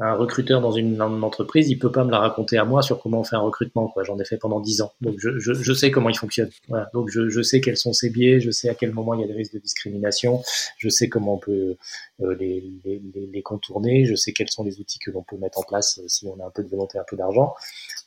[0.00, 3.20] un recruteur dans une, entreprise, il peut pas me la raconter à moi sur comment
[3.20, 3.92] on fait un recrutement.
[4.02, 6.50] J'en ai fait pendant dix ans, donc je, sais comment il fonctionne.
[6.94, 9.26] Donc je, sais quels sont ses biais, je sais à quel moment il y a
[9.26, 10.42] des risques de discrimination,
[10.78, 11.76] je sais comment on peut
[12.22, 15.98] euh, les, contourner, je sais quels sont les outils que l'on peut mettre en place
[15.98, 17.54] euh, si on a un peu de volonté, un peu d'argent.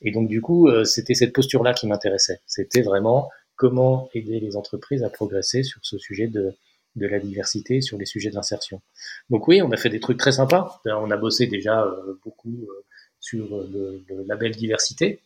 [0.02, 2.40] Et donc du coup, euh, c'était cette posture-là qui m'intéressait.
[2.48, 6.56] C'était vraiment comment aider les entreprises à progresser sur ce sujet de
[6.96, 8.82] de la diversité sur les sujets d'insertion.
[9.30, 10.82] Donc oui, on a fait des trucs très sympas.
[10.86, 12.86] On a bossé déjà euh, beaucoup euh,
[13.20, 15.22] sur le, label diversité,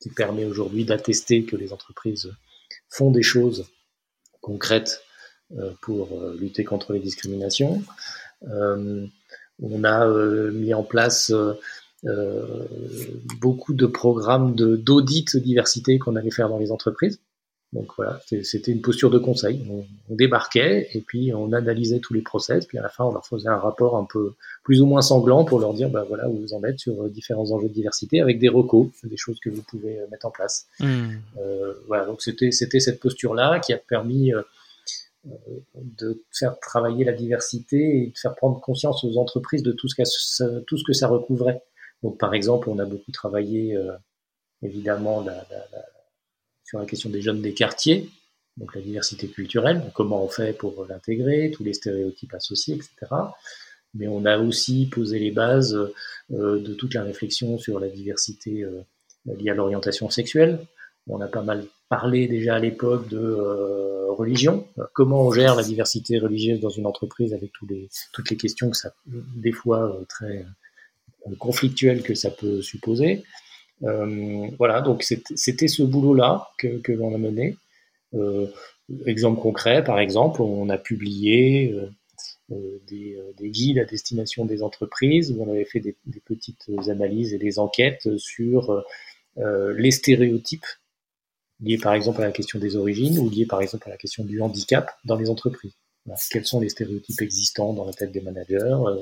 [0.00, 2.32] qui permet aujourd'hui d'attester que les entreprises
[2.88, 3.66] font des choses
[4.40, 5.02] concrètes
[5.82, 7.82] pour lutter contre les discriminations.
[8.40, 11.30] on a mis en place
[13.38, 17.20] beaucoup de programmes d'audit diversité qu'on allait faire dans les entreprises.
[17.72, 19.66] Donc voilà, c'était une posture de conseil.
[19.68, 23.26] On, débarquait et puis on analysait tous les process, puis à la fin on leur
[23.26, 26.40] faisait un rapport un peu plus ou moins sanglant pour leur dire bah voilà où
[26.40, 29.50] vous en êtes sur euh, différents enjeux de diversité avec des recos, des choses que
[29.50, 30.68] vous pouvez euh, mettre en place.
[30.78, 31.16] Hmm.
[31.38, 34.42] Euh, voilà, donc c'était c'était cette posture là qui a permis euh,
[35.74, 39.96] de faire travailler la diversité et de faire prendre conscience aux entreprises de tout ce,
[39.96, 41.62] que tout ce que ça recouvrait.
[42.04, 43.76] Donc par exemple, on a beaucoup travaillé
[44.62, 45.84] évidemment la, la, la
[46.66, 48.10] sur la question des jeunes des quartiers,
[48.56, 52.90] donc la diversité culturelle, comment on fait pour l'intégrer, tous les stéréotypes associés, etc.
[53.94, 55.74] Mais on a aussi posé les bases
[56.32, 58.82] euh, de toute la réflexion sur la diversité euh,
[59.26, 60.58] liée à l'orientation sexuelle.
[61.06, 65.62] On a pas mal parlé déjà à l'époque de euh, religion, comment on gère la
[65.62, 70.44] diversité religieuse dans une entreprise avec toutes les questions que ça, des fois très
[71.38, 73.24] conflictuelles que ça peut supposer.
[73.82, 77.56] Euh, voilà, donc c'était ce boulot-là que, que l'on a mené.
[78.14, 78.46] Euh,
[79.04, 81.72] exemple concret, par exemple, on a publié
[82.50, 87.34] euh, des, des, guides à destination des entreprises où on avait fait des petites analyses
[87.34, 88.84] et des enquêtes sur
[89.36, 90.64] les stéréotypes
[91.60, 94.24] liés par exemple à la question des origines ou liés par exemple à la question
[94.24, 95.74] du handicap dans les entreprises.
[96.30, 98.96] Quels sont les stéréotypes existants dans la tête des managers euh,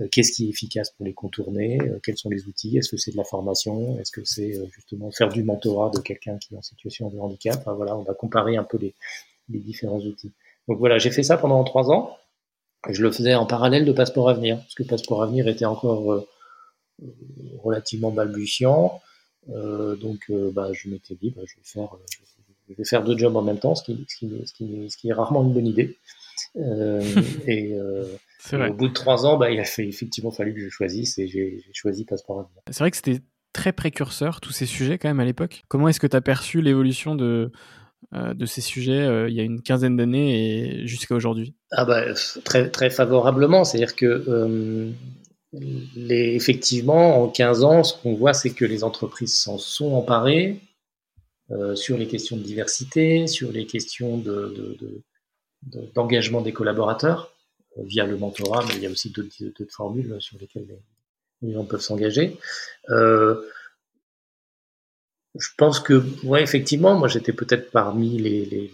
[0.00, 2.96] euh, Qu'est-ce qui est efficace pour les contourner euh, Quels sont les outils Est-ce que
[2.96, 6.56] c'est de la formation Est-ce que c'est justement faire du mentorat de quelqu'un qui est
[6.56, 8.94] en situation de handicap Voilà, on va comparer un peu les,
[9.48, 10.32] différents outils.
[10.68, 12.16] Donc voilà, j'ai fait ça pendant trois ans.
[12.88, 16.26] Je le faisais en parallèle de Passeport Avenir, parce que Passeport Avenir était encore
[17.62, 19.00] relativement balbutiant.
[19.46, 21.54] Donc, bah, je m'étais dit, bah, je
[22.74, 25.66] vais faire, deux jobs en même temps, ce qui, ce qui est rarement une bonne
[25.66, 25.98] idée.
[26.56, 27.02] Euh,
[27.46, 28.04] et, euh,
[28.52, 31.28] au bout de trois ans, bah, il a fait, effectivement fallu que je choisisse et
[31.28, 32.62] j'ai choisi Passeport Avenir.
[32.70, 33.20] C'est vrai que c'était
[33.52, 35.62] très précurseur, tous ces sujets quand même à l'époque.
[35.68, 37.52] Comment est-ce que tu as perçu l'évolution de,
[38.14, 41.54] euh, de ces sujets il y a une quinzaine d'années et jusqu'à aujourd'hui?
[41.70, 42.04] Ah bah,
[42.44, 43.64] très, très favorablement.
[43.64, 44.92] C'est-à-dire que
[45.52, 50.60] les, effectivement, en 15 ans, ce qu'on voit, c'est que les entreprises s'en sont emparées
[51.74, 55.02] sur les questions de diversité, sur les questions de, de
[55.62, 57.32] d'engagement des collaborateurs
[57.78, 60.66] euh, via le mentorat, mais il y a aussi d'autres formules sur lesquelles
[61.42, 62.38] les, gens peuvent s'engager.
[62.90, 63.42] Euh,
[65.34, 68.70] je pense que, ouais, effectivement, moi j'étais peut-être parmi les, les,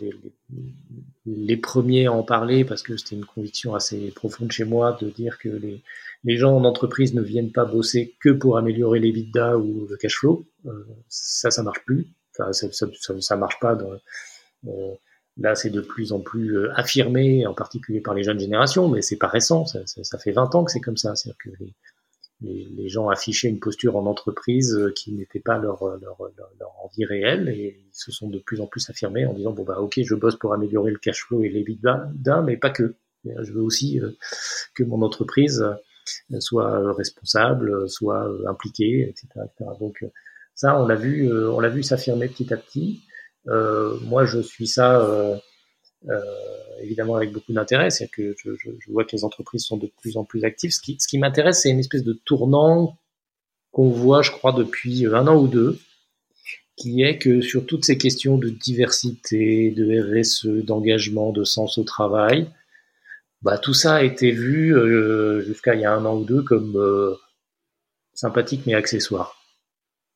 [1.24, 5.08] les, premiers à en parler parce que c'était une conviction assez profonde chez moi de
[5.08, 5.82] dire que les,
[6.24, 9.96] les gens en entreprise ne viennent pas bosser que pour améliorer les vidas ou le
[9.96, 10.46] cash flow.
[10.66, 12.08] Euh, ça, ça marche plus.
[12.32, 12.86] Enfin, ça, ça,
[13.20, 13.92] ça, marche pas dans,
[14.66, 14.94] euh,
[15.38, 19.02] Là, c'est de plus en plus euh, affirmé, en particulier par les jeunes générations, mais
[19.02, 19.66] c'est pas récent.
[19.66, 21.14] Ça, fait 20 ans que c'est comme ça.
[21.14, 21.64] C'est-à-dire que
[22.40, 26.18] les, gens affichaient une posture en entreprise euh, qui n'était pas leur, leur,
[26.58, 29.62] leur, envie réelle et ils se sont de plus en plus affirmés en disant bon
[29.62, 32.94] bah ok, je bosse pour améliorer le cash flow et les d'un, mais pas que.
[33.24, 34.10] Je veux aussi euh,
[34.74, 35.64] que mon entreprise
[36.40, 39.70] soit responsable, soit impliquée, etc., etc.
[39.78, 40.04] Donc
[40.54, 43.02] ça, on l'a vu, on l'a vu s'affirmer petit à petit.
[43.46, 45.36] Euh, moi, je suis ça euh,
[46.08, 46.20] euh,
[46.80, 47.90] évidemment avec beaucoup d'intérêt.
[47.90, 50.72] C'est que je, je, je, vois que les entreprises sont de plus en plus actives.
[50.72, 52.98] Ce qui, ce qui m'intéresse, c'est une espèce de tournant
[53.70, 55.78] qu'on voit, je crois, depuis un an ou deux,
[56.76, 61.84] qui est que sur toutes ces questions de diversité, de RSE, d'engagement, de sens au
[61.84, 62.48] travail,
[63.42, 66.42] bah, tout ça a été vu euh, jusqu'à il y a un an ou deux
[66.42, 67.14] comme euh,
[68.14, 69.37] sympathique mais accessoire.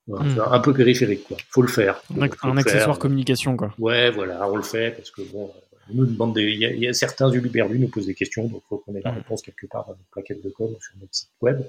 [0.08, 0.40] Hmm.
[0.50, 1.36] Un peu périphérique, quoi.
[1.50, 2.02] Faut le faire.
[2.42, 3.72] un accessoire communication, quoi.
[3.78, 5.50] Ouais, voilà, on le fait parce que bon,
[5.92, 6.42] nous demande des...
[6.42, 9.16] il, y a, certains Uluberlu nous posent des questions, donc faut qu'on ait la hmm.
[9.16, 11.62] réponse quelque part dans notre plaquette de code ou sur notre site web.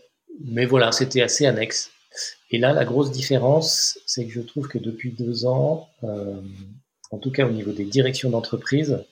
[0.46, 1.92] Mais voilà, c'était assez annexe.
[2.52, 6.42] Et là, la grosse différence, c'est que je trouve que depuis deux ans, euh,
[7.12, 9.04] en tout cas au niveau des directions d'entreprise,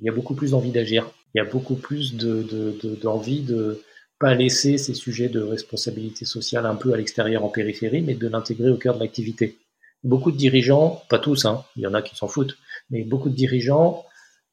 [0.00, 1.10] il y a beaucoup plus d'envie d'agir.
[1.34, 3.82] Il y a beaucoup plus d'envie de, de, de
[4.20, 8.28] pas laisser ces sujets de responsabilité sociale un peu à l'extérieur en périphérie, mais de
[8.28, 9.58] l'intégrer au cœur de l'activité.
[10.04, 12.58] Beaucoup de dirigeants, pas tous, hein, il y en a qui s'en foutent,
[12.90, 14.04] mais beaucoup de dirigeants,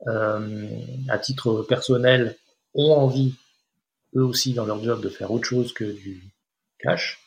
[0.08, 0.68] euh,
[1.10, 2.38] à titre personnel,
[2.76, 3.36] ont envie,
[4.16, 6.24] eux aussi, dans leur job, de faire autre chose que du
[6.80, 7.20] cash,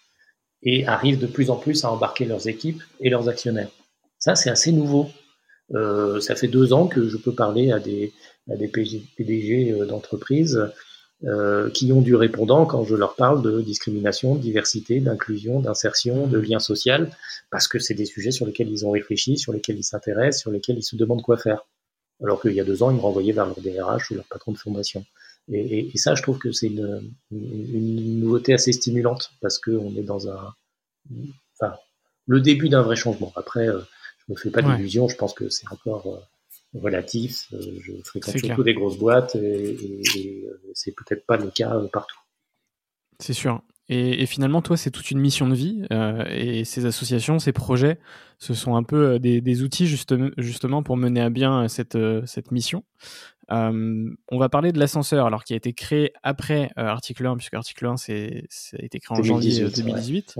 [0.62, 3.70] et arrivent de plus en plus à embarquer leurs équipes et leurs actionnaires.
[4.18, 5.10] Ça, c'est assez nouveau.
[5.74, 8.14] Euh, ça fait deux ans que je peux parler à des,
[8.50, 10.58] à des PDG euh, d'entreprises
[11.74, 16.38] qui ont du répondant quand je leur parle de discrimination, de diversité, d'inclusion, d'insertion, de
[16.38, 17.10] lien social,
[17.50, 20.50] parce que c'est des sujets sur lesquels ils ont réfléchi, sur lesquels ils s'intéressent, sur
[20.50, 21.66] lesquels ils se demandent quoi faire.
[22.22, 24.52] Alors qu'il y a deux ans, ils me renvoyaient vers leur DRH ou leur patron
[24.52, 25.04] de formation.
[25.52, 30.54] Et, ça, je trouve que c'est une, nouveauté assez stimulante parce qu'on est dans un,
[31.60, 31.76] enfin,
[32.26, 33.32] le début d'un vrai changement.
[33.36, 33.80] Après, euh,
[34.18, 35.08] je me fais pas d'illusions.
[35.08, 36.20] Je pense que c'est encore euh,
[36.74, 37.46] relatif.
[37.52, 39.76] Euh, je fréquente surtout des grosses boîtes et,
[40.16, 42.18] et c'est peut-être pas le cas partout.
[43.18, 43.62] C'est sûr.
[43.92, 45.82] Et, finalement, toi, c'est toute une mission de vie.
[45.92, 47.98] Euh, et ces associations, ces projets,
[48.38, 52.52] ce sont un peu euh, des, outils justement pour mener à bien euh, cette, cette
[52.52, 52.84] mission.
[53.48, 57.84] on va parler de l'ascenseur, alors qui a été créé après Article 1, puisque Article
[57.84, 60.36] 1 c'est, ça a été créé en janvier 2018.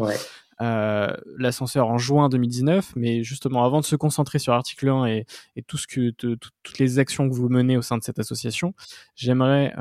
[0.61, 5.27] L'ascenseur en juin 2019, mais justement avant de se concentrer sur Article 1 et,
[5.67, 8.75] tout ce que toutes les actions que vous menez au sein de cette association,
[9.15, 9.75] j'aimerais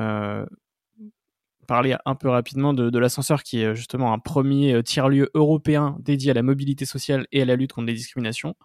[1.69, 6.31] parler un peu rapidement de, l'ascenseur qui est justement un premier euh, tiers-lieu européen dédié
[6.31, 8.55] à la mobilité sociale et à la lutte contre les discriminations.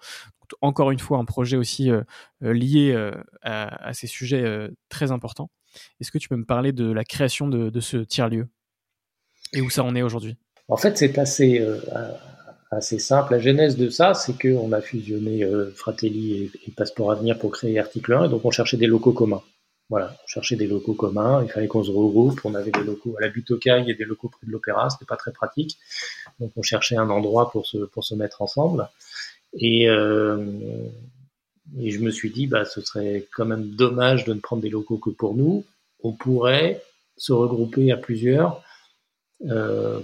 [0.62, 2.02] Encore une fois, un projet aussi euh,
[2.42, 2.98] euh, lié
[3.42, 5.50] à, ces sujets très importants.
[6.00, 8.48] Est-ce que tu peux me parler de la création de, ce tiers-lieu?
[9.52, 10.38] Et où ça en est aujourd'hui?
[10.68, 11.66] En fait, c'est assez,
[12.70, 13.32] assez simple.
[13.32, 17.78] La genèse de ça, c'est qu'on a fusionné Fratelli et, et Passeport Avenir pour créer
[17.78, 19.42] Article 1, et donc on cherchait des locaux communs.
[19.90, 22.40] Voilà, on cherchait des locaux communs, il fallait qu'on se regroupe.
[22.44, 25.16] On avait des locaux à la butte et des locaux près de l'Opéra, c'était pas
[25.16, 25.78] très pratique.
[26.40, 28.88] Donc on cherchait un endroit pour se, pour se mettre ensemble.
[29.52, 30.88] Et, euh,
[31.78, 34.70] et je me suis dit, bah, ce serait quand même dommage de ne prendre des
[34.70, 35.64] locaux que pour nous.
[36.02, 36.82] On pourrait
[37.16, 38.63] se regrouper à plusieurs euh,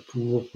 [0.09, 0.47] pour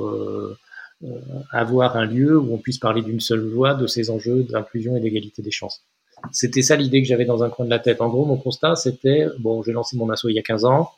[1.02, 4.96] euh, avoir un lieu où on puisse parler d'une seule voix de ces enjeux d'inclusion
[4.96, 5.84] et d'égalité des chances.
[6.32, 8.00] C'était ça l'idée que j'avais dans un coin de la tête.
[8.00, 10.90] En gros, mon constat, c'était, bon, j'ai lancé mon assaut il y a 15 ans.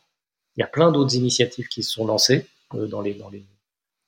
[0.57, 3.45] Il y a plein d'autres initiatives qui se sont lancées euh, dans, les, dans les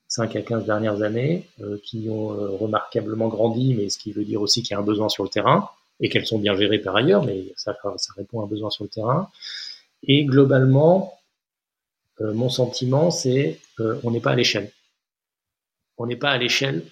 [0.08, 4.24] 5 à 15 dernières années, euh, qui ont euh, remarquablement grandi, mais ce qui veut
[4.24, 5.68] dire aussi qu'il y a un besoin sur le terrain,
[6.00, 8.84] et qu'elles sont bien gérées par ailleurs, mais ça, ça répond à un besoin sur
[8.84, 9.28] le terrain.
[10.04, 11.17] Et globalement,
[12.20, 14.72] mon sentiment, c'est on n'est pas à l'échelle.
[15.98, 16.84] On n'est pas à l'échelle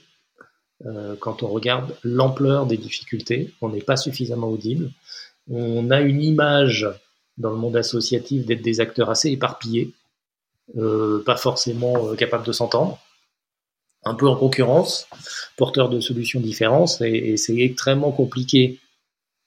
[0.85, 3.55] euh, quand on regarde l'ampleur des difficultés.
[3.63, 4.91] On n'est pas suffisamment audible.
[5.49, 6.87] On a une image
[7.39, 9.93] dans le monde associatif d'être des acteurs assez éparpillés,
[10.77, 12.99] euh, pas forcément euh, capables de s'entendre,
[14.05, 15.07] un peu en concurrence,
[15.57, 18.81] porteurs de solutions différentes, et, c'est extrêmement compliqué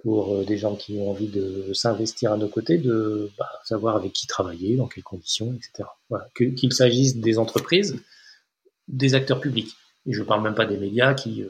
[0.03, 4.13] pour des gens qui ont envie de s'investir à nos côtés, de bah, savoir avec
[4.13, 5.89] qui travailler, dans quelles conditions, etc.
[6.09, 6.27] Voilà.
[6.35, 8.01] Qu'il s'agisse des entreprises,
[8.87, 9.75] des acteurs publics.
[10.05, 11.49] Et je ne parle même pas des médias qui euh,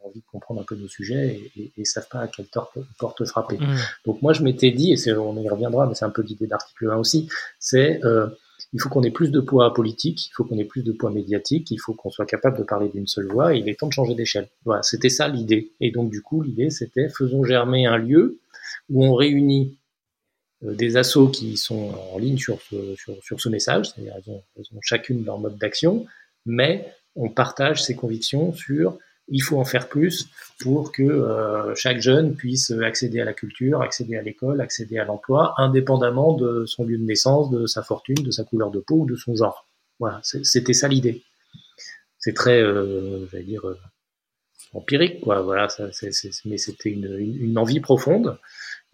[0.00, 3.24] ont envie de comprendre un peu nos sujets et ne savent pas à quelle porte
[3.24, 3.56] frapper.
[3.56, 3.76] Mmh.
[4.04, 6.90] Donc moi, je m'étais dit, et on y reviendra, mais c'est un peu l'idée d'article
[6.90, 8.28] 1 aussi, c'est euh,
[8.72, 11.10] il faut qu'on ait plus de poids politique, il faut qu'on ait plus de poids
[11.10, 13.86] médiatique, il faut qu'on soit capable de parler d'une seule voix, et il est temps
[13.86, 14.48] de changer d'échelle.
[14.64, 15.72] Voilà, c'était ça l'idée.
[15.80, 18.38] Et donc du coup, l'idée, c'était faisons germer un lieu
[18.90, 19.76] où on réunit
[20.64, 25.24] euh, des assos qui sont en ligne sur ce, sur, ce message, c'est-à-dire ont chacune
[25.24, 26.06] leur mode d'action,
[26.46, 28.98] mais on partage ses convictions sur
[29.30, 30.28] il faut en faire plus
[30.60, 35.04] pour que euh, chaque jeune puisse accéder à la culture, accéder à l'école, accéder à
[35.04, 39.00] l'emploi, indépendamment de son lieu de naissance, de sa fortune, de sa couleur de peau
[39.00, 39.66] ou de son genre.
[40.00, 41.22] Voilà, c'était ça l'idée.
[42.18, 43.78] C'est très, euh, j'allais dire, euh,
[44.72, 45.42] empirique, quoi.
[45.42, 45.68] Voilà,
[46.44, 48.38] mais c'était une, envie profonde.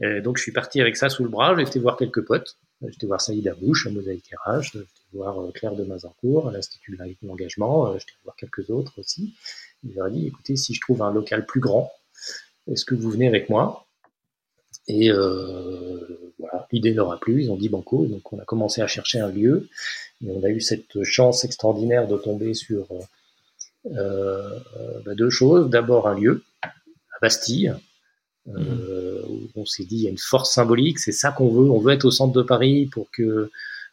[0.00, 1.54] donc je suis parti avec ça sous le bras.
[1.56, 2.58] J'ai été voir quelques potes.
[2.88, 6.96] J'étais voir Saïd Abouche à Mosaïque RH, j'étais voir euh, Claire de Mazincourt à l'Institut
[6.96, 9.34] de l'engagement, j'étais voir quelques autres aussi.
[9.84, 11.92] Il leur a dit, écoutez, si je trouve un local plus grand,
[12.70, 13.86] est-ce que vous venez avec moi?
[14.88, 18.82] Et euh, voilà, l'idée leur a plu, ils ont dit banco, donc on a commencé
[18.82, 19.68] à chercher un lieu,
[20.24, 22.86] et on a eu cette chance extraordinaire de tomber sur
[23.84, 25.70] bah, deux choses.
[25.70, 26.70] D'abord un lieu, à
[27.20, 27.74] Bastille,
[28.48, 29.22] euh,
[29.56, 31.70] on s'est dit il y a une force symbolique, c'est ça qu'on veut.
[31.70, 33.50] On veut être au centre de Paris pour que euh,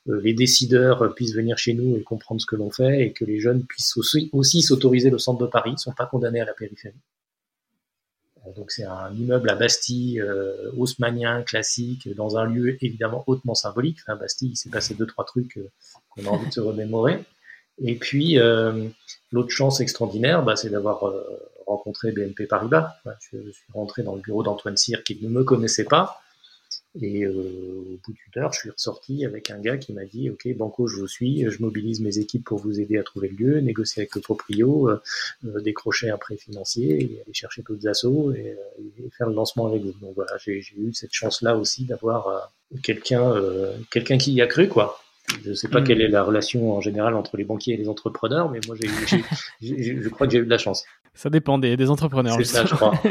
[0.08, 3.40] les décideurs puissent venir chez nous et comprendre ce que l'on fait et que les
[3.40, 3.98] jeunes puissent
[4.32, 6.96] aussi, s'autoriser le centre de Paris, ne sont pas condamnés à la périphérie.
[8.48, 13.54] Euh, donc c'est un immeuble à Bastille, euh, haussmanien, classique, dans un lieu évidemment hautement
[13.54, 14.00] symbolique.
[14.02, 15.60] Enfin, Bastille, il s'est passé deux trois trucs
[16.10, 17.24] qu'on a envie de se remémorer.
[17.84, 18.38] Et puis
[19.32, 21.04] l'autre chance extraordinaire, bah, c'est d'avoir
[21.72, 22.96] rencontré BNP Paribas.
[23.32, 26.22] Je, suis rentré dans le bureau d'Antoine Cyr qui ne me connaissait pas.
[27.00, 30.30] Et euh, au bout d'une heure, je suis ressorti avec un gars qui m'a dit
[30.30, 33.36] Ok, Banco, je vous suis, je mobilise mes équipes pour vous aider à trouver le
[33.36, 35.02] lieu, négocier avec le proprio, euh,
[35.46, 38.58] euh, décrocher un prêt financier, et aller chercher d'autres assos et,
[39.18, 39.94] faire le lancement avec vous.
[40.02, 42.52] Donc voilà, j'ai eu cette chance-là aussi d'avoir
[42.84, 43.34] quelqu'un
[43.90, 45.00] quelqu'un qui y a cru, quoi.
[45.44, 45.84] Je ne sais pas hmm.
[45.86, 48.76] quelle est la relation en général entre les banquiers et les entrepreneurs, mais moi,
[49.62, 50.84] je crois que j'ai eu de la chance.
[51.14, 52.36] Ça dépend des, des entrepreneurs.
[52.38, 52.94] C'est ça, je crois.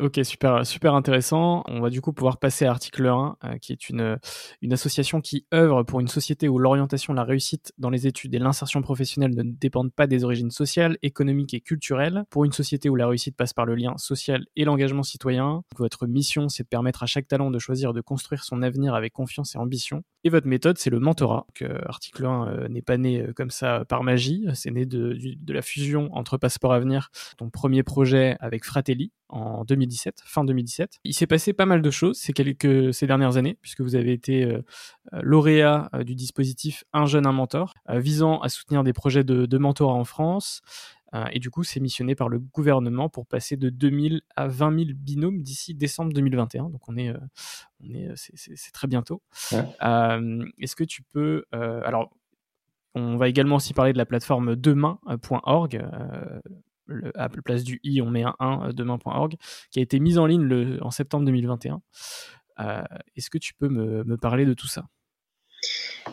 [0.00, 1.62] ok, super, super intéressant.
[1.66, 4.18] On va du coup pouvoir passer à article 1, euh, qui est une,
[4.62, 8.38] une association qui œuvre pour une société où l'orientation, la réussite dans les études et
[8.38, 12.24] l'insertion professionnelle ne dépendent pas des origines sociales, économiques et culturelles.
[12.30, 15.62] Pour une société où la réussite passe par le lien social et l'engagement citoyen.
[15.76, 19.12] Votre mission, c'est de permettre à chaque talent de choisir de construire son avenir avec
[19.12, 20.02] confiance et ambition.
[20.24, 21.46] Et votre méthode, c'est le mentorat.
[21.54, 25.16] Que article 1 euh, n'est pas né euh, comme ça par magie, c'est né de,
[25.16, 30.98] de la fusion entre Passeport Avenir, ton premier projet avec Fratelli en 2017, fin 2017.
[31.04, 34.12] Il s'est passé pas mal de choses ces, quelques, ces dernières années, puisque vous avez
[34.12, 34.62] été euh,
[35.12, 39.46] euh, lauréat euh, du dispositif Un jeune, un mentor, visant à soutenir des projets de,
[39.46, 40.60] de mentorat en France.
[41.32, 44.90] et du coup, c'est missionné par le gouvernement pour passer de 2000 à 20 000
[44.94, 46.70] binômes d'ici décembre 2021.
[46.70, 47.12] Donc on est,
[47.80, 49.22] on est, c'est très bientôt.
[49.52, 52.10] Est-ce que tu peux, alors
[52.94, 55.76] on va également aussi parler de la plateforme demain.org.
[55.76, 56.40] Euh,
[57.14, 59.36] à la place du i, on met un 1 euh, demain.org,
[59.70, 61.80] qui a été mise en ligne le, en septembre 2021.
[62.60, 62.82] Euh,
[63.16, 64.84] est-ce que tu peux me, parler de tout ça?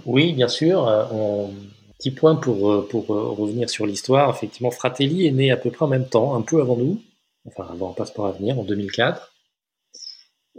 [0.05, 0.87] Oui, bien sûr.
[0.87, 1.49] Un
[1.97, 4.29] Petit point pour, pour revenir sur l'histoire.
[4.29, 7.01] Effectivement, Fratelli est né à peu près en même temps, un peu avant nous,
[7.47, 9.33] enfin avant Passeport à venir, en 2004.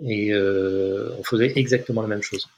[0.03, 2.49] Et on faisait exactement la même chose.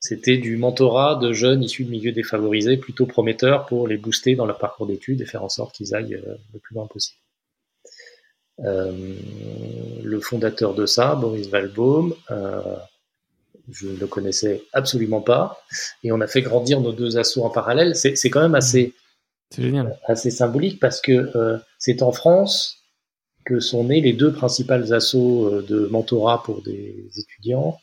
[0.00, 4.46] C'était du mentorat de jeunes issus de milieux défavorisés, plutôt prometteurs pour les booster dans
[4.46, 7.18] leur parcours d'études et faire en sorte qu'ils aillent euh, le plus loin possible.
[8.60, 9.14] Euh,
[10.02, 12.76] le fondateur de ça, Boris Valbaum, euh,
[13.70, 15.62] je ne le connaissais absolument pas,
[16.02, 17.94] et on a fait grandir nos deux assos en parallèle.
[17.94, 18.94] C'est quand même assez,
[20.06, 21.30] assez symbolique parce que
[21.78, 22.78] c'est en France
[23.44, 27.78] que sont nés les deux principales assos de mentorat pour des étudiants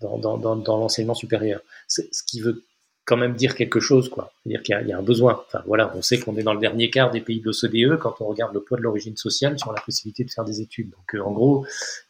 [0.00, 1.60] dans, dans, dans, dans l'enseignement supérieur.
[1.88, 2.64] Ce qui veut
[3.08, 4.30] quand même dire quelque chose, quoi.
[4.42, 5.42] C'est-à-dire qu'il y, y, a un besoin.
[5.46, 8.20] Enfin, voilà, on sait qu'on est dans le dernier quart des pays de l'OCDE quand
[8.20, 10.90] on regarde le poids de l'origine sociale sur la possibilité de faire des études.
[10.90, 11.66] Donc, euh, en gros,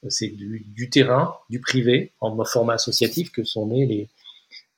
[0.09, 4.09] c'est du, du, terrain, du privé, en format associatif que sont nées les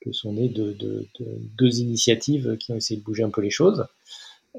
[0.02, 3.50] que sont nées deux, deux, deux, initiatives qui ont essayé de bouger un peu les
[3.50, 3.86] choses.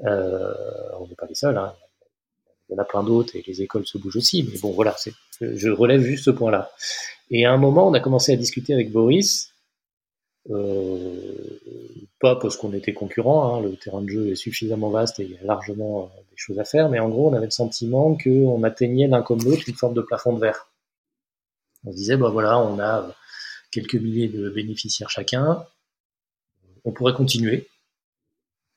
[0.04, 0.52] Euh,
[1.00, 1.74] on n'est pas les seuls, hein.
[2.68, 4.42] il y en a plein d'autres et les écoles se bougent aussi.
[4.44, 4.96] Mais bon, voilà,
[5.40, 6.70] je relève juste ce point-là.
[7.32, 9.54] Et à un moment, on a commencé à discuter avec Boris,
[10.50, 11.58] euh,
[12.20, 15.30] pas parce qu'on était concurrents, hein, le terrain de jeu est suffisamment vaste et il
[15.30, 18.18] y a largement euh, des choses à faire, mais en gros, on avait le sentiment
[18.22, 20.68] qu'on atteignait l'un comme l'autre une forme de plafond de verre.
[21.84, 23.08] On se disait, bah voilà, on a
[23.70, 25.64] quelques milliers de bénéficiaires chacun,
[26.84, 27.66] on pourrait continuer,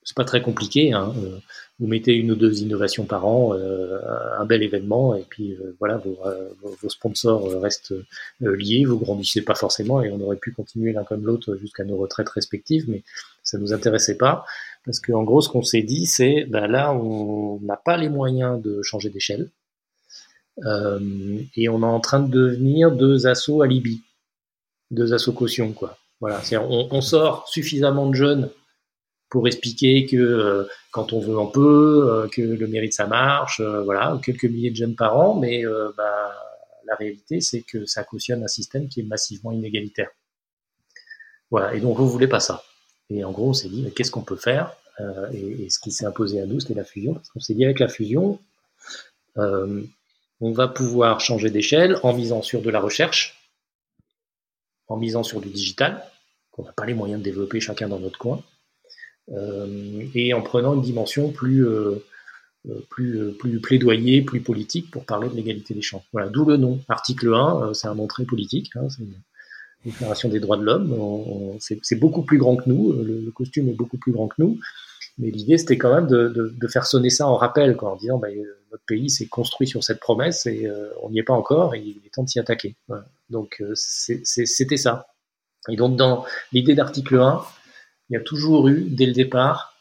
[0.06, 0.94] c'est pas très compliqué.
[0.94, 1.14] Hein.
[1.18, 1.40] Euh,
[1.80, 4.00] vous mettez une ou deux innovations par an, euh,
[4.38, 7.94] un bel événement, et puis euh, voilà, vos, sponsors restent
[8.40, 8.86] liés.
[8.86, 12.30] Vous grandissez pas forcément, et on aurait pu continuer l'un comme l'autre jusqu'à nos retraites
[12.30, 13.04] respectives, mais
[13.44, 14.46] ça nous intéressait pas
[14.86, 18.62] parce qu'en gros, ce qu'on s'est dit, c'est ben là, on n'a pas les moyens
[18.62, 19.50] de changer d'échelle,
[20.60, 24.04] et on est en train de devenir deux assauts à Libye,
[24.92, 25.98] deux assauts caution, quoi.
[26.22, 28.50] Voilà, on, on sort suffisamment de jeunes
[29.30, 33.60] pour expliquer que euh, quand on veut, on peut, euh, que le mérite, ça marche,
[33.60, 35.64] euh, voilà, quelques milliers de jeunes par an, mais
[35.98, 36.34] bah,
[36.86, 40.10] la réalité, c'est que ça cautionne un système qui est massivement inégalitaire.
[41.52, 42.64] Voilà, et donc on voulait pas ça.
[43.10, 44.76] Et en gros, on s'est dit, qu'est-ce qu'on peut faire
[45.34, 47.80] et, ce qui s'est imposé à nous, c'était la fusion, parce qu'on s'est dit, avec
[47.80, 48.40] la fusion,
[49.36, 53.52] on va pouvoir changer d'échelle en misant sur de la recherche,
[54.88, 56.04] en misant sur du digital,
[56.52, 58.42] qu'on n'a pas les moyens de développer chacun dans notre coin,
[59.34, 62.04] et en prenant une dimension plus, euh,
[62.70, 66.04] euh, plus, plus plaidoyer, plus politique pour parler de l'égalité des chances.
[66.12, 66.80] Voilà, d'où le nom.
[66.88, 69.14] Article 1, c'est un nom politique, hein, c'est une
[69.86, 71.58] déclaration des droits de l'homme.
[71.60, 74.60] C'est beaucoup plus grand que nous, le, costume est beaucoup plus grand que nous,
[75.18, 78.30] mais l'idée c'était quand même de, faire sonner ça en rappel, en disant bah,
[78.72, 80.70] notre pays s'est construit sur cette promesse et
[81.04, 82.76] on n'y est pas encore et il est temps de s'y attaquer.
[83.30, 85.08] Donc c'était ça.
[85.70, 87.44] Et donc dans l'idée d'article 1,
[88.10, 89.76] il y a toujours eu, dès le départ,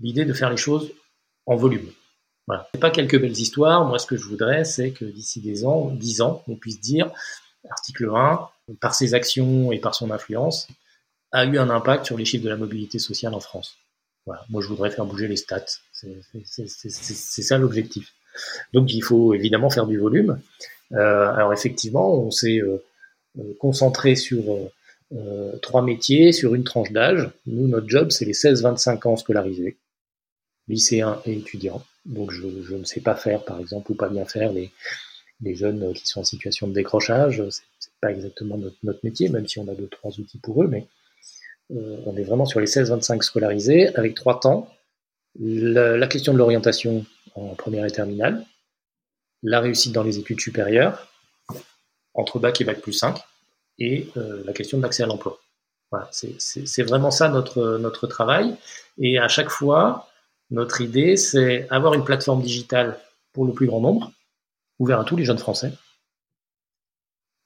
[0.00, 0.92] l'idée de faire les choses
[1.46, 1.90] en volume.
[2.46, 2.68] Voilà.
[2.74, 3.84] C'est pas quelques belles histoires.
[3.84, 7.10] Moi, ce que je voudrais, c'est que d'ici des ans, dix ans, on puisse dire,
[7.70, 8.48] article 1,
[8.80, 10.68] par ses actions et par son influence,
[11.30, 13.76] a eu un impact sur les chiffres de la mobilité sociale en France.
[14.26, 14.44] Voilà.
[14.50, 15.64] Moi, je voudrais faire bouger les stats.
[15.92, 18.12] C'est ça l'objectif.
[18.72, 20.40] Donc, il faut évidemment faire du volume.
[20.92, 22.82] Euh, alors, effectivement, on s'est euh,
[23.38, 24.70] euh concentré sur euh,
[25.14, 27.30] euh, trois métiers sur une tranche d'âge.
[27.46, 29.76] Nous, notre job, c'est les 16-25 ans scolarisés,
[30.68, 31.82] lycéens et étudiants.
[32.06, 34.72] Donc, je, ne sais pas faire, par exemple, ou pas bien faire les,
[35.54, 37.42] jeunes qui sont en situation de décrochage.
[38.00, 40.86] pas exactement notre, métier, même si on a deux, trois outils pour eux, mais
[41.70, 44.68] on est vraiment sur les 16-25 scolarisés avec trois temps.
[45.38, 47.04] La, question de l'orientation
[47.34, 48.44] en première et terminale,
[49.42, 51.08] la réussite dans les études supérieures,
[52.14, 53.18] entre bac et bac plus 5,
[53.82, 55.40] et la question de l'accès à l'emploi.
[56.10, 58.56] C'est vraiment ça notre, travail.
[58.98, 60.08] Et à chaque fois,
[60.50, 62.98] notre idée, c'est avoir une plateforme digitale
[63.32, 64.12] pour le plus grand nombre,
[64.78, 65.72] ouvert à tous les jeunes Français.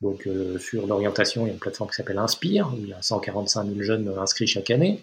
[0.03, 2.93] Donc euh, sur l'orientation, il y a une plateforme qui s'appelle Inspire, où il y
[2.93, 5.01] a 145 000 jeunes inscrits chaque année.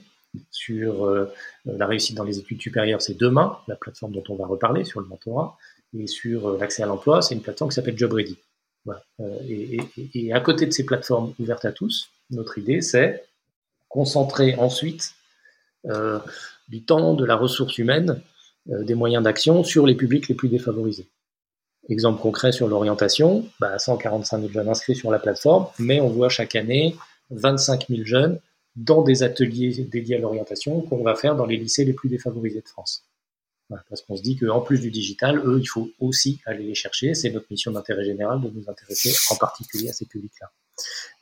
[0.51, 1.31] Sur euh,
[1.65, 4.99] la réussite dans les études supérieures, c'est Demain, la plateforme dont on va reparler sur
[4.99, 5.57] le mentorat.
[5.97, 8.37] Et sur euh, l'accès à l'emploi, c'est une plateforme qui s'appelle JobReady.
[8.85, 9.03] Voilà.
[9.47, 13.23] Et, à côté de ces plateformes ouvertes à tous, notre idée, c'est
[13.89, 15.13] concentrer ensuite
[15.85, 16.19] euh,
[16.67, 18.21] du temps, de la ressource humaine,
[18.69, 21.07] euh, des moyens d'action sur les publics les plus défavorisés.
[21.89, 26.29] Exemple concret sur l'orientation, bah 145 000 jeunes inscrits sur la plateforme, mais on voit
[26.29, 26.95] chaque année
[27.31, 28.39] 25 000 jeunes
[28.75, 32.61] dans des ateliers dédiés à l'orientation qu'on va faire dans les lycées les plus défavorisés
[32.61, 33.05] de France.
[33.89, 37.13] Parce qu'on se dit qu'en plus du digital, eux, il faut aussi aller les chercher.
[37.13, 40.51] C'est notre mission d'intérêt général de nous intéresser en particulier à ces publics-là.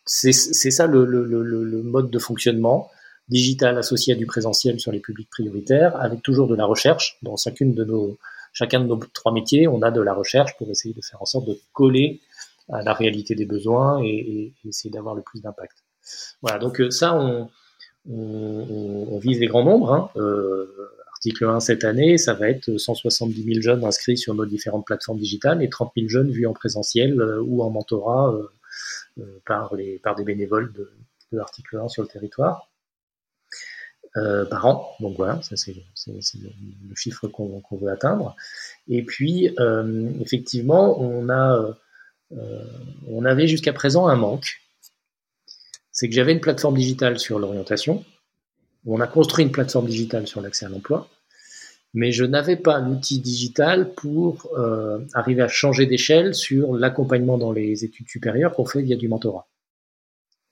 [0.05, 2.89] C'est ça le, le, le, le, mode de fonctionnement
[3.29, 7.17] digital associé à du présentiel sur les publics prioritaires, avec toujours de la recherche.
[7.21, 8.17] Dans chacune de nos,
[8.51, 11.25] chacun de nos trois métiers, on a de la recherche pour essayer de faire en
[11.25, 12.21] sorte de coller
[12.69, 15.77] à la réalité des besoins et, essayer d'avoir le plus d'impact.
[16.41, 17.49] Voilà, donc euh, ça, on,
[18.09, 19.93] on, on, vise les grands nombres.
[19.93, 20.09] Hein.
[20.17, 20.91] Euh,
[21.22, 25.19] article 1 cette année, ça va être 170 000 jeunes inscrits sur nos différentes plateformes
[25.19, 28.47] digitales et 30 000 jeunes vus en présentiel euh, ou en mentorat euh,
[29.19, 30.91] euh, par, les, par des bénévoles de,
[31.32, 32.72] de l'article 1 sur le territoire.
[34.17, 34.93] Euh, par an.
[34.99, 38.36] Donc voilà, ça c'est le, chiffre qu'on veut atteindre.
[38.89, 41.78] Et puis euh, effectivement, on a,
[42.34, 42.65] euh,
[43.07, 44.59] on avait jusqu'à présent un manque.
[45.93, 48.03] C'est que j'avais une plateforme digitale sur l'orientation.
[48.86, 51.07] On a construit une plateforme digitale sur l'accès à l'emploi,
[51.93, 57.51] mais je n'avais pas l'outil digital pour euh, arriver à changer d'échelle sur l'accompagnement dans
[57.51, 59.47] les études supérieures qu'on fait via du mentorat.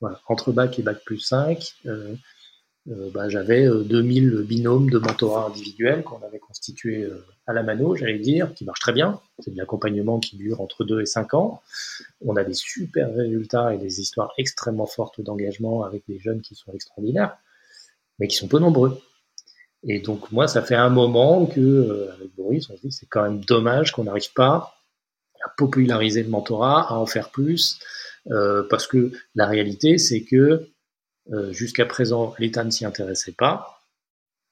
[0.02, 2.14] Voilà, entre bac et bac plus 5, euh,
[2.90, 7.10] euh, bah, j'avais 2000 binômes de mentorat individuels qu'on avait constitués
[7.48, 9.20] à la mano, j'allais dire, qui marchent très bien.
[9.40, 11.62] C'est de l'accompagnement qui dure entre 2 et 5 ans.
[12.22, 16.56] On a des super résultats et des histoires extrêmement fortes d'engagement avec des jeunes qui
[16.56, 17.38] sont extraordinaires,
[18.20, 19.02] mais qui sont peu nombreux.
[19.84, 23.08] Et donc moi, ça fait un moment que euh, avec Boris, on se dit c'est
[23.08, 24.76] quand même dommage qu'on n'arrive pas
[25.46, 27.80] à populariser le mentorat, à en faire plus,
[28.30, 30.68] euh, parce que la réalité, c'est que
[31.32, 33.82] euh, jusqu'à présent, l'État ne s'y intéressait pas,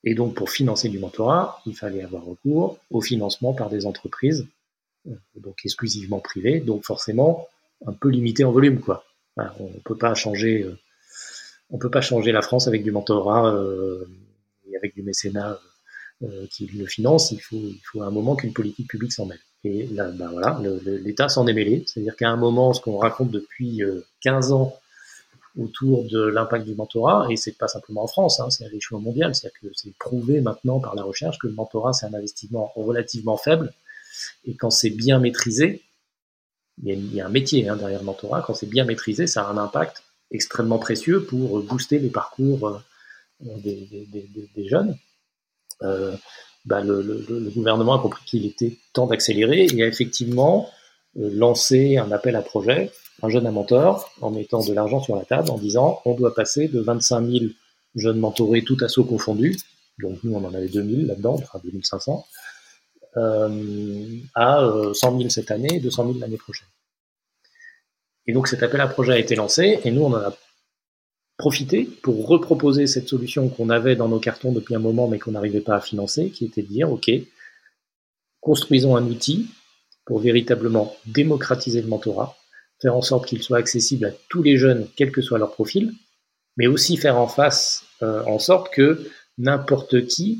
[0.05, 4.47] et donc pour financer du mentorat, il fallait avoir recours au financement par des entreprises,
[5.36, 7.47] donc exclusivement privées, donc forcément
[7.86, 9.03] un peu limité en volume, quoi.
[9.38, 10.65] on peut pas changer,
[11.70, 13.53] on peut pas changer la France avec du mentorat
[14.78, 15.59] avec du mécénat
[16.24, 19.26] euh, qui le finance, il faut, il faut à un moment qu'une politique publique s'en
[19.26, 19.39] mêle.
[19.63, 21.84] Et là, ben voilà, l'État s'en est mêlé.
[21.86, 23.82] C'est-à-dire qu'à un moment, ce qu'on raconte depuis
[24.22, 24.80] 15 euh, ans
[25.59, 28.99] autour de l'impact du mentorat, et c'est pas simplement en France, hein, c'est à l'échelon
[28.99, 32.72] mondial, c'est-à-dire que c'est prouvé maintenant par la recherche que le mentorat, c'est un investissement
[32.76, 33.74] relativement faible,
[34.45, 35.82] et quand c'est bien maîtrisé,
[36.84, 39.51] il y, a, un métier hein, derrière le mentorat, quand c'est bien maîtrisé, ça a
[39.51, 42.82] un impact extrêmement précieux pour booster les parcours
[43.45, 44.97] euh, des, jeunes,
[45.84, 46.15] euh,
[46.65, 50.69] bah, le, gouvernement a compris qu'il était temps d'accélérer et a effectivement
[51.17, 55.15] euh, lancé un appel à projet, un jeune à mentor, en mettant de l'argent sur
[55.15, 57.45] la table, en disant on doit passer de 25 000
[57.95, 59.55] jeunes mentorés, tout assaut confondu,
[59.99, 62.25] donc nous on en avait 2000 là-dedans, enfin 2500,
[63.17, 66.67] euh, à 100 000 cette année et 200 000 l'année prochaine.
[68.28, 70.38] Et donc cet appel à projet a été lancé et nous on en a
[71.38, 75.32] profiter pour reproposer cette solution qu'on avait dans nos cartons depuis un moment mais qu'on
[75.32, 77.09] n'arrivait pas à financer, qui était de dire, OK,
[78.41, 79.47] construisons un outil
[80.05, 82.36] pour véritablement démocratiser le mentorat,
[82.82, 85.93] faire en sorte qu'il soit accessible à tous les jeunes, quel que soit leur profil,
[86.55, 90.39] mais aussi faire en face, euh, en sorte que n'importe qui,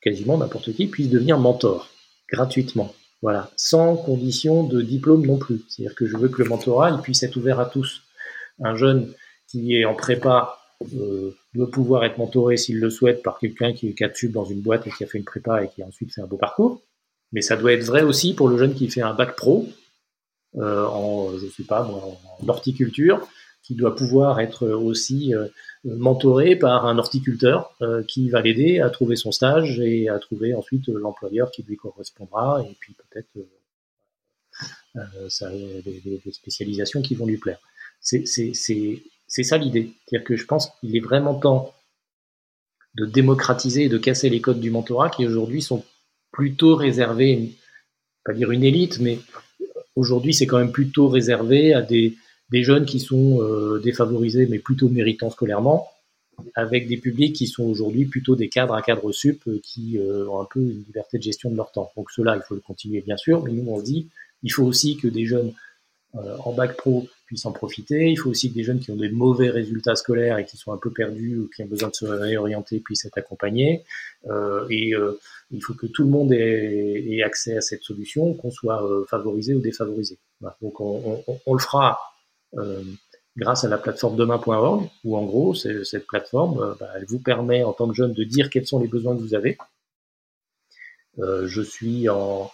[0.00, 1.90] quasiment n'importe qui, puisse devenir mentor
[2.28, 2.94] gratuitement.
[3.22, 5.62] Voilà, sans condition de diplôme non plus.
[5.68, 8.02] C'est-à-dire que je veux que le mentorat puisse être ouvert à tous.
[8.62, 9.12] Un jeune
[9.46, 10.58] qui est en prépa
[10.96, 14.62] euh, doit pouvoir être mentoré s'il le souhaite par quelqu'un qui est quatre dans une
[14.62, 16.82] boîte et qui a fait une prépa et qui ensuite fait un beau parcours.
[17.32, 19.68] Mais ça doit être vrai aussi pour le jeune qui fait un bac pro
[20.56, 23.28] euh, en, je sais pas, en horticulture,
[23.62, 25.48] qui doit pouvoir être aussi euh,
[25.84, 30.54] mentoré par un horticulteur euh, qui va l'aider à trouver son stage et à trouver
[30.54, 33.28] ensuite l'employeur qui lui correspondra et puis peut-être
[34.94, 37.58] des, spécialisations qui vont lui plaire.
[38.00, 39.92] C'est ça l'idée.
[40.06, 41.74] C'est-à-dire que je pense qu'il est vraiment temps
[42.96, 45.84] de démocratiser et de casser les codes du mentorat qui aujourd'hui sont
[46.32, 47.52] plutôt réservés,
[48.24, 49.18] pas dire une élite, mais
[49.96, 52.16] aujourd'hui c'est quand même plutôt réservé à des,
[52.50, 55.88] des jeunes qui sont euh, défavorisés mais plutôt méritants scolairement,
[56.54, 60.26] avec des publics qui sont aujourd'hui plutôt des cadres à cadres sup euh, qui euh,
[60.28, 61.90] ont un peu une liberté de gestion de leur temps.
[61.96, 64.08] Donc cela, il faut le continuer bien sûr, mais nous on se dit,
[64.42, 65.52] il faut aussi que des jeunes
[66.44, 68.10] en bac pro puissent en profiter.
[68.10, 70.72] Il faut aussi que des jeunes qui ont des mauvais résultats scolaires et qui sont
[70.72, 73.84] un peu perdus ou qui ont besoin de se réorienter puissent être accompagnés.
[74.70, 74.92] Et
[75.52, 79.60] il faut que tout le monde ait, accès à cette solution, qu'on soit favorisé ou
[79.60, 80.18] défavorisé.
[80.60, 82.00] Donc on, le fera
[83.36, 87.72] grâce à la plateforme demain.org, où en gros, cette plateforme, bah, elle vous permet en
[87.72, 89.56] tant que jeune de dire quels sont les besoins que vous avez.
[91.18, 92.50] je suis en,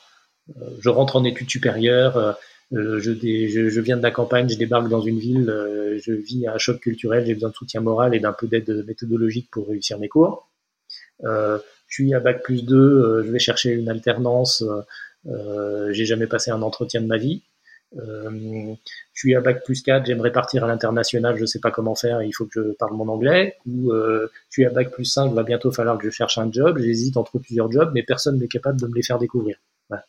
[0.79, 2.37] je rentre en études supérieures
[2.73, 6.59] euh, je, viens de la campagne, je débarque dans une ville, euh, je vis un
[6.59, 10.09] choc culturel, j'ai besoin de soutien moral et d'un peu d'aide méthodologique pour réussir mes
[10.09, 10.51] cours.
[11.25, 14.65] Euh, je suis à bac plus 2, je vais chercher une alternance,
[15.25, 17.43] j'ai jamais passé un entretien de ma vie.
[17.95, 18.75] Je
[19.15, 22.33] suis à bac plus 4, j'aimerais partir à l'international, je sais pas comment faire, il
[22.33, 23.57] faut que je parle mon anglais.
[23.67, 26.51] Ou je suis à bac plus 5, il va bientôt falloir que je cherche un
[26.51, 29.57] job, j'hésite entre plusieurs jobs, mais personne n'est capable de me les faire découvrir.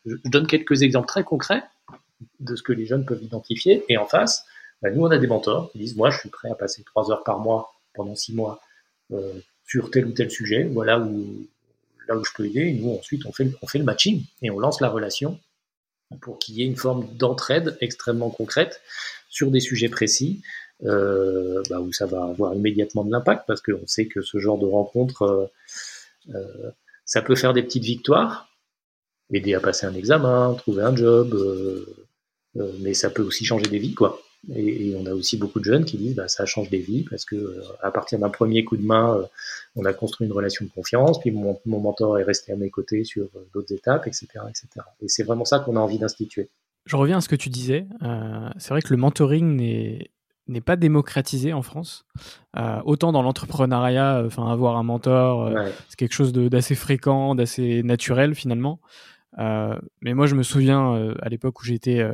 [0.05, 1.61] Je, je donne quelques exemples très concrets
[2.39, 3.84] de ce que les jeunes peuvent identifier.
[3.89, 4.45] Et en face,
[4.82, 7.11] bah, nous, on a des mentors qui disent, moi, je suis prêt à passer trois
[7.11, 8.61] heures par mois pendant six mois
[9.11, 9.34] euh,
[9.65, 10.63] sur tel ou tel sujet.
[10.63, 11.47] Voilà où,
[12.07, 12.61] là où je peux aider.
[12.61, 15.39] Et nous, ensuite, on fait, on fait le matching et on lance la relation
[16.21, 18.81] pour qu'il y ait une forme d'entraide extrêmement concrète
[19.29, 20.41] sur des sujets précis.
[20.83, 24.59] Euh, bah, où ça va avoir immédiatement de l'impact parce qu'on sait que ce genre
[24.59, 25.47] de rencontre, euh,
[26.35, 26.71] euh,
[27.03, 28.47] ça peut faire des petites victoires,
[29.33, 33.79] aider à passer un examen, trouver un job, euh, mais ça peut aussi changer des
[33.79, 34.21] vies, quoi.
[34.53, 37.25] Et, on a aussi beaucoup de jeunes qui disent bah, ça change des vies parce
[37.25, 39.21] que euh, à partir d'un premier coup de main,
[39.75, 42.69] on a construit une relation de confiance, puis mon, mon mentor est resté à mes
[42.69, 44.67] côtés sur d'autres étapes, etc., etc.
[45.01, 46.49] Et c'est vraiment ça qu'on a envie d'instituer.
[46.85, 47.85] Je reviens à ce que tu disais.
[48.57, 50.11] c'est vrai que le mentoring n'est
[50.47, 52.05] n'est pas démocratisé en France.
[52.85, 55.51] autant dans l'entrepreneuriat, enfin avoir un mentor,
[55.89, 58.79] c'est quelque chose d'assez fréquent, d'assez naturel finalement.
[59.39, 62.13] Euh, mais moi, je me souviens euh, à l'époque où j'étais euh,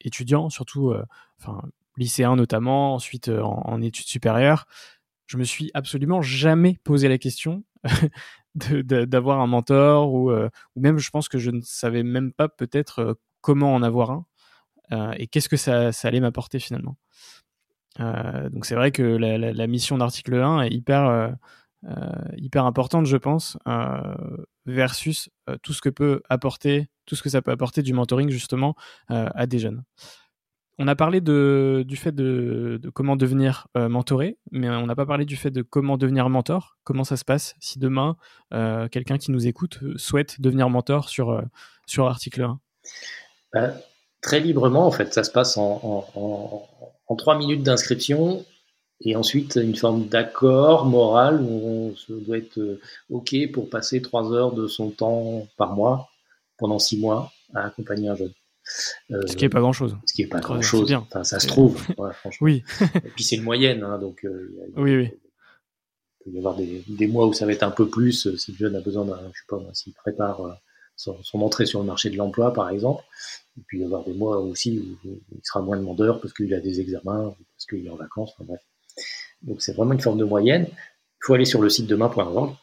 [0.00, 0.94] étudiant, surtout,
[1.40, 1.62] enfin
[1.96, 4.66] lycéen notamment, ensuite en, études supérieures,
[5.26, 7.64] je me suis absolument jamais posé la question
[8.54, 13.18] d'avoir un mentor ou, ou, même je pense que je ne savais même pas peut-être
[13.40, 14.26] comment en avoir un
[15.16, 16.98] et qu'est-ce que ça, allait m'apporter finalement.
[17.98, 21.34] donc c'est vrai que la, mission d'article 1 est hyper
[21.84, 24.14] euh, hyper importante, je pense, euh,
[24.64, 28.28] versus euh, tout ce que peut apporter, tout ce que ça peut apporter du mentoring
[28.30, 28.74] justement
[29.08, 29.84] à des jeunes.
[30.78, 35.24] On a parlé de, du fait de, comment devenir mentoré, mais on n'a pas parlé
[35.24, 36.76] du fait de comment devenir mentor.
[36.84, 38.16] Comment ça se passe si demain
[38.50, 41.40] quelqu'un qui nous écoute souhaite devenir mentor sur,
[42.06, 42.60] article 1
[43.54, 43.74] bah,
[44.20, 46.04] Très librement, en fait, ça se passe en,
[47.16, 48.44] trois minutes d'inscription
[49.00, 54.32] et ensuite une forme d'accord moral où on doit être euh, OK pour passer trois
[54.32, 56.08] heures de son temps par mois
[56.58, 58.32] pendant six mois à accompagner un jeune.
[59.10, 59.96] Euh, ce qui n'est pas grand chose.
[60.06, 60.92] Ce qui n'est pas grand chose.
[60.92, 61.80] Enfin, ça se trouve,
[62.14, 62.30] franchement.
[62.40, 62.64] oui.
[62.94, 65.10] Et puis c'est une moyenne, hein, donc euh, oui, oui.
[66.20, 68.52] il peut y avoir des, des, mois où ça va être un peu plus si
[68.52, 70.60] le jeune a besoin d'un, je sais pas, s'il prépare
[70.96, 73.04] son, son, entrée sur le marché de l'emploi, par exemple.
[73.58, 76.52] Et puis il y avoir des mois aussi où, il sera moins demandeur parce qu'il
[76.54, 78.60] a des examens, parce qu'il est en vacances, enfin bref.
[79.42, 80.66] Donc c'est vraiment une forme de moyenne.
[80.68, 82.54] Il faut aller sur le site demain.org,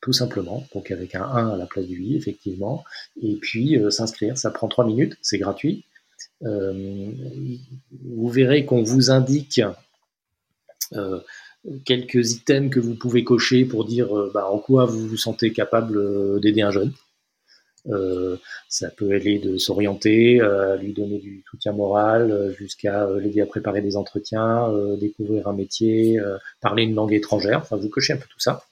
[0.00, 2.84] tout simplement, donc avec un 1 à la place du i, effectivement,
[3.22, 4.38] et puis euh, s'inscrire.
[4.38, 5.84] Ça prend 3 minutes, c'est gratuit.
[6.44, 7.10] Euh,
[8.02, 9.60] vous verrez qu'on vous indique
[10.94, 11.20] euh,
[11.84, 16.40] quelques items que vous pouvez cocher pour dire bah, en quoi vous vous sentez capable
[16.40, 16.92] d'aider un jeune.
[18.68, 23.82] Ça peut aller de s'orienter, euh, lui donner du soutien moral, jusqu'à l'aider à préparer
[23.82, 26.18] des entretiens, découvrir un métier,
[26.60, 27.58] parler une langue étrangère.
[27.58, 28.64] Enfin, vous cochez un peu tout ça.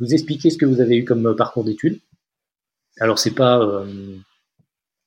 [0.00, 2.00] Vous expliquez ce que vous avez eu comme parcours d'études.
[2.98, 3.84] Alors, c'est pas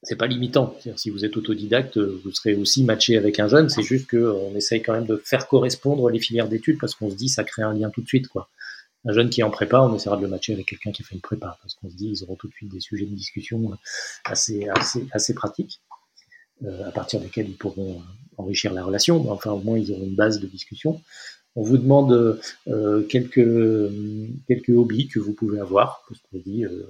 [0.03, 0.75] c'est pas limitant.
[0.95, 3.69] Si vous êtes autodidacte, vous serez aussi matché avec un jeune.
[3.69, 7.15] C'est juste qu'on essaye quand même de faire correspondre les filières d'études parce qu'on se
[7.15, 8.27] dit ça crée un lien tout de suite,
[9.05, 11.05] un jeune qui est en prépa, on essaiera de le matcher avec quelqu'un qui a
[11.05, 13.15] fait une prépa, parce qu'on se dit ils auront tout de suite des sujets de
[13.15, 13.77] discussion
[14.23, 15.81] assez, assez, assez pratiques,
[16.63, 18.01] euh, à partir desquels ils pourront
[18.37, 21.01] enrichir la relation, enfin au moins ils auront une base de discussion.
[21.55, 23.47] On vous demande euh, quelques,
[24.47, 26.83] quelques hobbies que vous pouvez avoir, parce qu'on dit euh,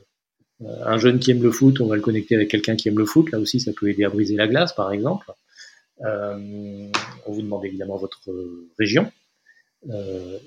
[0.85, 3.05] un jeune qui aime le foot, on va le connecter avec quelqu'un qui aime le
[3.05, 3.31] foot.
[3.31, 5.31] Là aussi, ça peut aider à briser la glace, par exemple.
[5.99, 6.91] on
[7.27, 8.21] vous demande évidemment votre
[8.79, 9.11] région.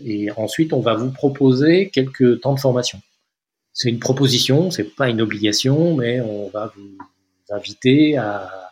[0.04, 3.00] et ensuite, on va vous proposer quelques temps de formation.
[3.74, 6.96] C'est une proposition, c'est pas une obligation, mais on va vous
[7.50, 8.65] inviter à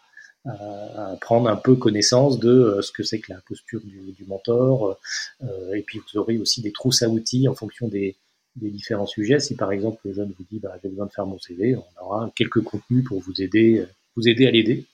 [0.47, 4.25] à, prendre un peu connaissance de euh, ce que c'est que la posture du, du
[4.27, 4.99] mentor.
[5.43, 8.17] Euh, et puis vous aurez aussi des trousses à outils en fonction des,
[8.57, 9.41] des différents sujets.
[9.41, 12.05] Si par exemple le jeune vous dit bah, j'ai besoin de faire mon CV, on
[12.05, 13.85] aura quelques contenus pour vous aider,
[14.17, 14.87] vous aider à l'aider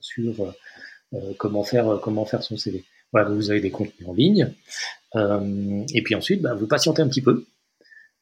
[0.00, 0.54] sur
[1.14, 2.84] euh, comment faire comment faire son CV.
[3.12, 4.52] Voilà, vous avez des contenus en ligne.
[5.14, 7.46] Euh, et puis ensuite, bah, vous patientez un petit peu.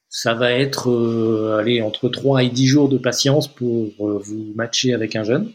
[0.09, 4.93] Ça va être euh, allez, entre 3 et 10 jours de patience pour vous matcher
[4.93, 5.53] avec un jeune.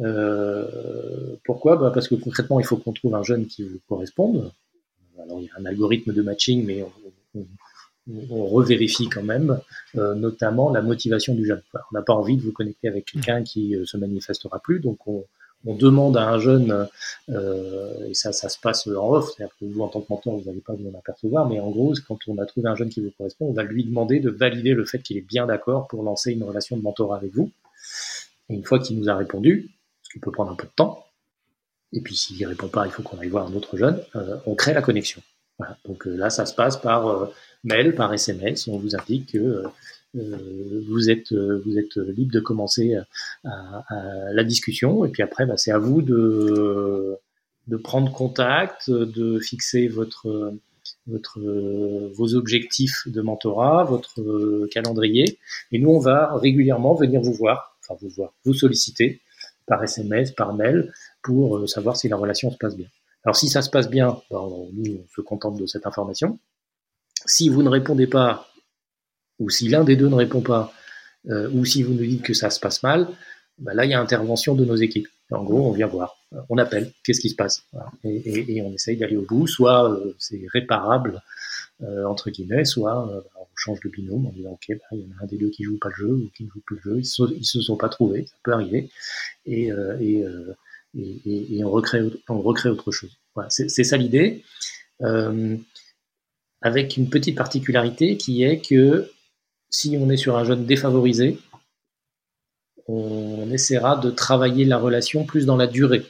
[0.00, 1.76] Euh, pourquoi?
[1.76, 4.52] Bah Parce que concrètement, il faut qu'on trouve un jeune qui vous corresponde.
[5.22, 6.84] Alors, il y a un algorithme de matching, mais
[8.30, 9.58] on, revérifie quand même,
[9.96, 11.62] euh, notamment la motivation du jeune.
[11.74, 15.06] on n'a pas envie de vous connecter avec quelqu'un qui euh, se manifestera plus, donc
[15.06, 15.24] on,
[15.66, 16.88] on demande à un jeune,
[17.30, 20.38] euh, et ça, ça se passe en off, c'est-à-dire que vous, en tant que mentor,
[20.38, 22.88] vous n'allez pas vous en apercevoir, mais en gros, quand on a trouvé un jeune
[22.88, 25.88] qui vous correspond, on va lui demander de valider le fait qu'il est bien d'accord
[25.88, 27.50] pour lancer une relation de mentorat avec vous.
[28.48, 29.68] Une fois qu'il nous a répondu,
[30.08, 31.04] ce qui peut prendre un peu de temps.
[31.92, 34.00] Et puis s'il ne répond pas, il faut qu'on aille voir un autre jeune.
[34.16, 35.20] Euh, on crée la connexion.
[35.58, 35.76] Voilà.
[35.86, 37.26] Donc euh, là, ça se passe par euh,
[37.64, 38.68] mail, par SMS.
[38.68, 39.64] On vous indique que
[40.14, 42.96] vous êtes libre de commencer
[43.44, 45.04] la discussion.
[45.04, 47.20] Et puis après, bah, c'est à vous de
[47.84, 50.06] prendre contact, de fixer vos
[52.34, 55.38] objectifs de mentorat, votre calendrier.
[55.72, 59.20] Et nous, on va régulièrement venir vous voir, enfin vous voir, vous solliciter
[59.68, 60.92] par SMS, par mail,
[61.22, 62.88] pour euh, savoir si la relation se passe bien.
[63.24, 66.38] Alors si ça se passe bien, ben, nous, on se contente de cette information.
[67.26, 68.48] Si vous ne répondez pas,
[69.38, 70.72] ou si l'un des deux ne répond pas,
[71.28, 73.08] euh, ou si vous nous dites que ça se passe mal,
[73.58, 75.08] ben là, il y a intervention de nos équipes.
[75.30, 76.16] En gros, on vient voir,
[76.48, 77.66] on appelle, qu'est-ce qui se passe
[78.04, 79.46] et, on essaye d'aller au bout.
[79.46, 81.20] Soit euh, c'est réparable,
[81.80, 85.24] entre guillemets, soit on change de binôme en disant, OK, ben, il y en a
[85.24, 86.98] un des deux qui joue pas le jeu ou qui ne joue plus le jeu,
[87.00, 88.90] ils se, sont pas trouvés, ça peut arriver.
[89.48, 90.54] Euh, euh,
[90.96, 93.18] et, et, on, recrée, on recrée autre chose.
[93.34, 94.42] Voilà, c'est ça l'idée.
[95.02, 95.56] Euh,
[96.60, 99.10] avec une petite particularité qui est que
[99.70, 101.38] si on est sur un jeune défavorisé,
[102.86, 106.04] on essaiera de travailler la relation plus dans la durée.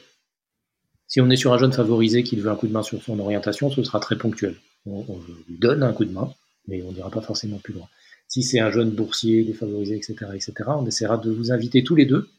[1.07, 3.19] Si on est sur un jeune favorisé qui veut un coup de main sur son
[3.19, 4.55] orientation, ce sera très ponctuel.
[4.85, 5.03] On,
[5.47, 6.33] lui donne un coup de main,
[6.67, 7.87] mais on n'ira pas forcément plus loin.
[8.27, 12.05] Si c'est un jeune boursier défavorisé, etc., etc., on essaiera de vous inviter tous les
[12.05, 12.29] deux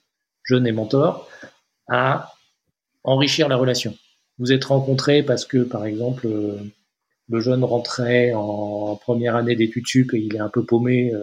[0.50, 1.28] jeune et mentor,
[1.88, 2.34] à
[3.04, 3.94] enrichir la relation.
[4.38, 6.58] Vous êtes rencontrés parce que, par exemple, euh,
[7.28, 11.20] le jeune rentrait en première année d'études sup et il est un peu paumé euh,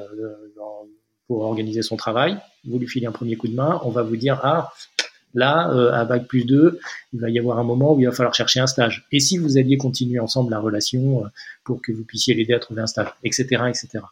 [1.28, 2.38] pour organiser son travail.
[2.66, 4.72] Vous lui filez un premier coup de main, on va vous dire ah
[5.38, 6.80] là euh, à bac plus 2,
[7.14, 9.06] il va y avoir un moment où il va falloir chercher un stage.
[9.12, 11.24] Et si vous alliez continuer ensemble la relation
[11.64, 14.04] pour que vous puissiez l'aider à trouver un stage, etc., etc.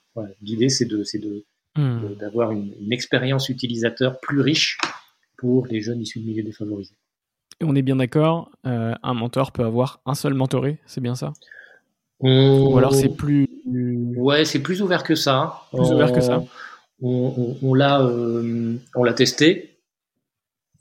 [0.41, 1.43] L'idée c'est de c'est de
[1.76, 2.15] hmm.
[2.19, 4.78] d'avoir une, une expérience utilisateur plus riche
[5.38, 6.95] pour les jeunes issus de milieux défavorisés.
[7.61, 11.15] Et on est bien d'accord, euh, un mentor peut avoir un seul mentoré, c'est bien
[11.15, 11.32] ça?
[12.19, 13.47] Ou alors c'est plus.
[14.17, 15.61] Ouais, c'est plus ouvert que ça.
[15.71, 16.43] Plus ouvert que ça.
[17.01, 19.74] On, l'a, euh, on l'a testé.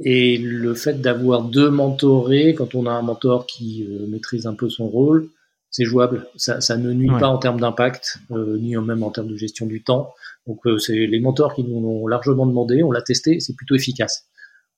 [0.01, 4.55] Et le fait d'avoir deux mentorés, quand on a un mentor qui euh, maîtrise un
[4.55, 5.29] peu son rôle,
[5.71, 6.27] c'est jouable.
[6.37, 10.15] Ça, ne nuit pas en termes d'impact, ni même en termes de gestion du temps.
[10.47, 14.29] Donc c'est les mentors qui nous l'ont largement demandé, on l'a testé, c'est plutôt efficace.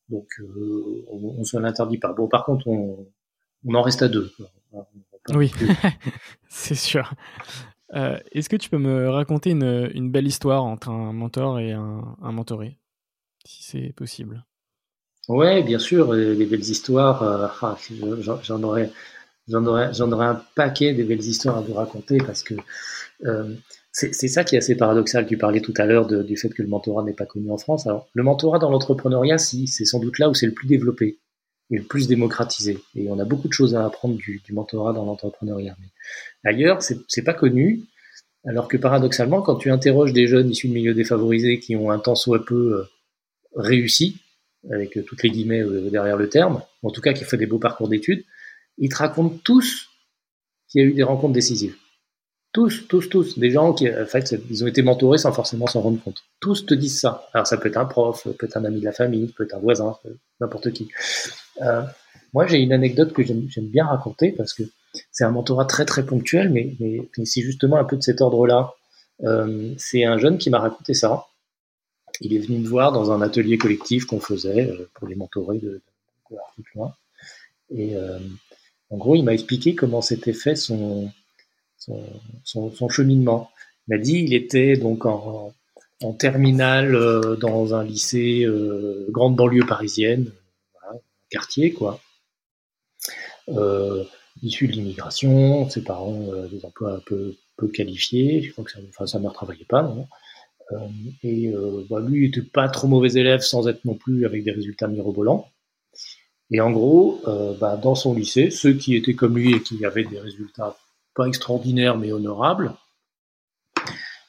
[0.08, 2.12] Donc, euh, on, ne se l'interdit pas.
[2.12, 3.06] Bon, par contre, on,
[3.72, 4.32] en reste à deux.
[5.34, 5.52] Oui,
[6.48, 7.12] c'est sûr.
[7.94, 12.16] Euh, est-ce que tu peux me raconter une, belle histoire entre un mentor et un,
[12.20, 12.78] mentoré,
[13.44, 14.44] si c'est possible?
[15.28, 17.22] Ouais, bien sûr, les belles histoires.
[17.22, 17.76] Euh, ah,
[18.42, 18.90] j'en aurais,
[19.48, 22.54] j'en aurais, j'en aurais un paquet de belles histoires à vous raconter parce que
[23.96, 25.26] c'est ça qui est assez paradoxal.
[25.26, 27.86] Tu parlais tout à l'heure du fait que le mentorat n'est pas connu en France.
[27.86, 31.18] Alors, le mentorat dans l'entrepreneuriat, si, c'est sans doute là où c'est le plus développé
[31.70, 32.78] et le plus démocratisé.
[32.94, 35.76] Et on a beaucoup de choses à apprendre du, mentorat dans l'entrepreneuriat.
[35.80, 37.84] Mais ailleurs, c'est pas connu.
[38.44, 41.98] Alors que paradoxalement, quand tu interroges des jeunes issus de milieux défavorisés qui ont un
[41.98, 42.84] temps soit peu euh,
[43.56, 44.18] réussi,
[44.70, 47.58] avec toutes les guillemets euh, derrière le terme, en tout cas qui fait des beaux
[47.58, 48.24] parcours d'études,
[48.78, 49.88] ils te racontent tous
[50.68, 51.76] qu'il y a eu des rencontres décisives.
[52.52, 53.38] Tous, tous, tous.
[53.38, 56.24] Des gens qui, en fait, ils ont été mentorés sans forcément s'en rendre compte.
[56.40, 57.28] Tous te disent ça.
[57.34, 59.54] Alors, ça peut être un prof, peut être un ami de la famille, peut être
[59.54, 59.94] un voisin,
[60.40, 60.88] n'importe qui.
[61.60, 61.82] Euh,
[62.32, 64.62] moi, j'ai une anecdote que j'aime bien raconter parce que
[65.12, 68.74] c'est un mentorat très, très ponctuel, mais, mais, c'est justement un peu de cet ordre-là.
[69.24, 71.26] Euh, c'est un jeune qui m'a raconté ça.
[72.20, 75.82] Il est venu me voir dans un atelier collectif qu'on faisait pour les mentorés de,
[76.30, 76.36] de,
[76.80, 76.94] 1.
[77.70, 77.94] Et
[78.90, 81.10] en gros, il m'a expliqué comment s'était fait son,
[81.78, 82.02] son,
[82.44, 83.50] son, cheminement.
[83.86, 85.52] Il m'a dit il était donc en,
[86.02, 86.92] en terminale
[87.40, 88.46] dans un lycée
[89.10, 90.30] grande banlieue parisienne,
[90.80, 91.00] voilà,
[91.30, 92.00] quartier quoi.
[93.48, 94.04] Euh,
[94.42, 98.72] issu de l'immigration, ses parents euh, des emplois un peu, peu qualifiés, je crois que
[98.88, 100.04] enfin, sa mère travaillait pas, non euh,
[101.22, 104.50] et euh, bah, lui était pas trop mauvais élève sans être non plus avec des
[104.50, 105.48] résultats mirobolants.
[106.50, 109.84] Et en gros, euh, bah, dans son lycée, ceux qui étaient comme lui et qui
[109.84, 110.76] avaient des résultats
[111.14, 112.74] pas extraordinaires mais honorables,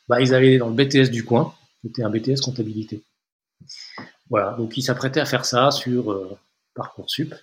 [0.08, 3.04] bah, ils allaient dans le BTS du coin, c'était un BTS comptabilité.
[4.30, 6.38] Voilà, donc il s'apprêtait à faire ça sur euh,
[6.74, 7.34] Parcoursup.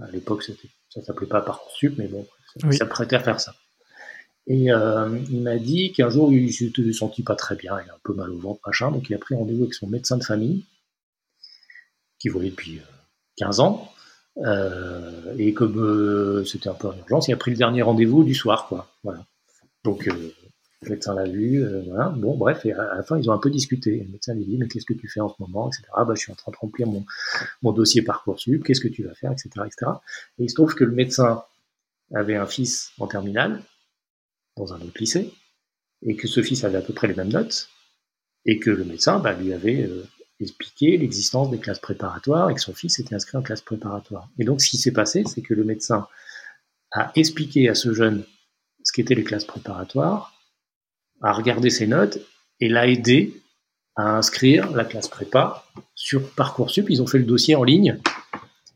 [0.00, 2.26] À l'époque, c'était ça s'appelait pas Parcoursup, mais bon,
[2.56, 2.76] ça, oui.
[2.76, 3.54] s'apprêtait à faire ça.
[4.46, 7.94] Et euh, il m'a dit qu'un jour, il s'était senti pas très bien, il a
[7.94, 10.24] un peu mal au ventre, machin, donc il a pris rendez-vous avec son médecin de
[10.24, 10.64] famille,
[12.18, 12.80] qui voyait depuis
[13.38, 13.94] 15 euh, ans,
[14.38, 18.24] euh, et comme euh, c'était un peu en urgence, il a pris le dernier rendez-vous
[18.24, 18.88] du soir, quoi.
[19.02, 19.24] Voilà.
[19.84, 20.32] Donc euh,
[20.82, 22.08] le médecin l'a vu, euh, voilà.
[22.10, 24.00] Bon, bref, et à la fin, ils ont un peu discuté.
[24.04, 25.84] Le médecin lui dit, mais qu'est-ce que tu fais en ce moment, etc.
[25.94, 27.04] Ah, bah, je suis en train de remplir mon,
[27.62, 29.92] mon dossier Parcoursup, qu'est-ce que tu vas faire, etc., etc.
[30.38, 31.44] Et il se trouve que le médecin
[32.14, 33.62] avait un fils en terminale,
[34.56, 35.32] dans un autre lycée,
[36.02, 37.68] et que ce fils avait à peu près les mêmes notes,
[38.46, 40.06] et que le médecin bah, lui avait euh,
[40.40, 44.28] expliqué l'existence des classes préparatoires, et que son fils était inscrit en classe préparatoire.
[44.38, 46.06] Et donc, ce qui s'est passé, c'est que le médecin
[46.92, 48.24] a expliqué à ce jeune
[48.84, 50.34] ce qu'étaient les classes préparatoires,
[51.22, 52.18] a regardé ses notes
[52.60, 53.42] et l'a aidé
[53.96, 56.90] à inscrire la classe prépa sur Parcoursup.
[56.90, 57.98] Ils ont fait le dossier en ligne,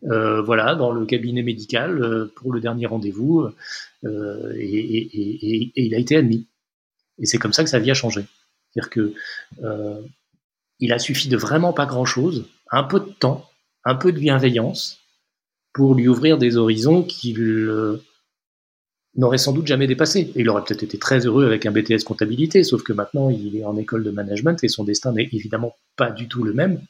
[0.05, 3.49] euh, voilà, dans le cabinet médical euh, pour le dernier rendez-vous,
[4.05, 6.47] euh, et, il a été admis.
[7.19, 8.25] Et c'est comme ça que sa vie a changé.
[8.71, 9.15] C'est-à-dire que
[10.81, 13.51] il a suffi de vraiment pas grand-chose, un peu de temps,
[13.85, 15.01] un peu de bienveillance,
[15.73, 17.99] pour lui ouvrir des horizons qu'il
[19.17, 20.31] n'aurait sans doute jamais dépassé.
[20.37, 23.65] Il aurait peut-être été très heureux avec un BTS comptabilité, sauf que maintenant il est
[23.65, 26.81] en école de management et son destin n'est évidemment pas du tout le même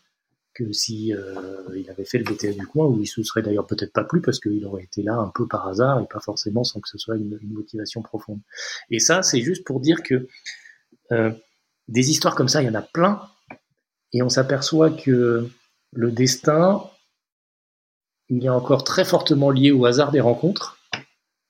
[0.59, 3.67] que si euh, il avait fait le BTS du coin, où il se serait d'ailleurs
[3.67, 6.65] peut-être pas plu parce qu'il aurait été là un peu par hasard et pas forcément
[6.65, 8.41] sans que ce soit une, motivation profonde.
[8.91, 10.27] Et ça, c'est juste pour dire que
[11.13, 11.31] euh,
[11.87, 13.23] des histoires comme ça, il y en a plein,
[14.13, 15.49] et on s'aperçoit que
[15.93, 16.83] le destin,
[18.29, 20.79] il est encore très fortement lié au hasard des rencontres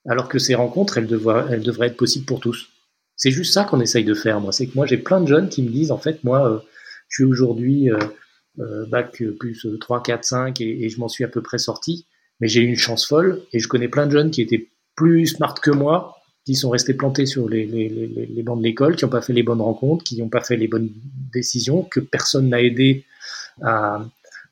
[0.09, 2.71] alors que ces rencontres, elles devraient, être possibles pour tous.
[3.17, 4.53] C'est juste ça qu'on essaye de faire, moi.
[4.53, 6.59] C'est que moi, j'ai plein de jeunes qui me disent, en fait, moi, euh,
[7.09, 7.91] je suis aujourd'hui
[8.89, 12.07] bac plus 3, 4, 5 et, et je m'en suis à peu près sorti,
[12.41, 15.27] mais j'ai eu une chance folle et je connais plein de jeunes qui étaient plus
[15.27, 18.97] smart que moi, qui sont restés plantés sur les, les, les, les bancs de l'école,
[18.97, 20.91] qui n'ont pas fait les bonnes rencontres, qui n'ont pas fait les bonnes
[21.33, 23.05] décisions, que personne n'a aidé
[23.63, 24.05] à,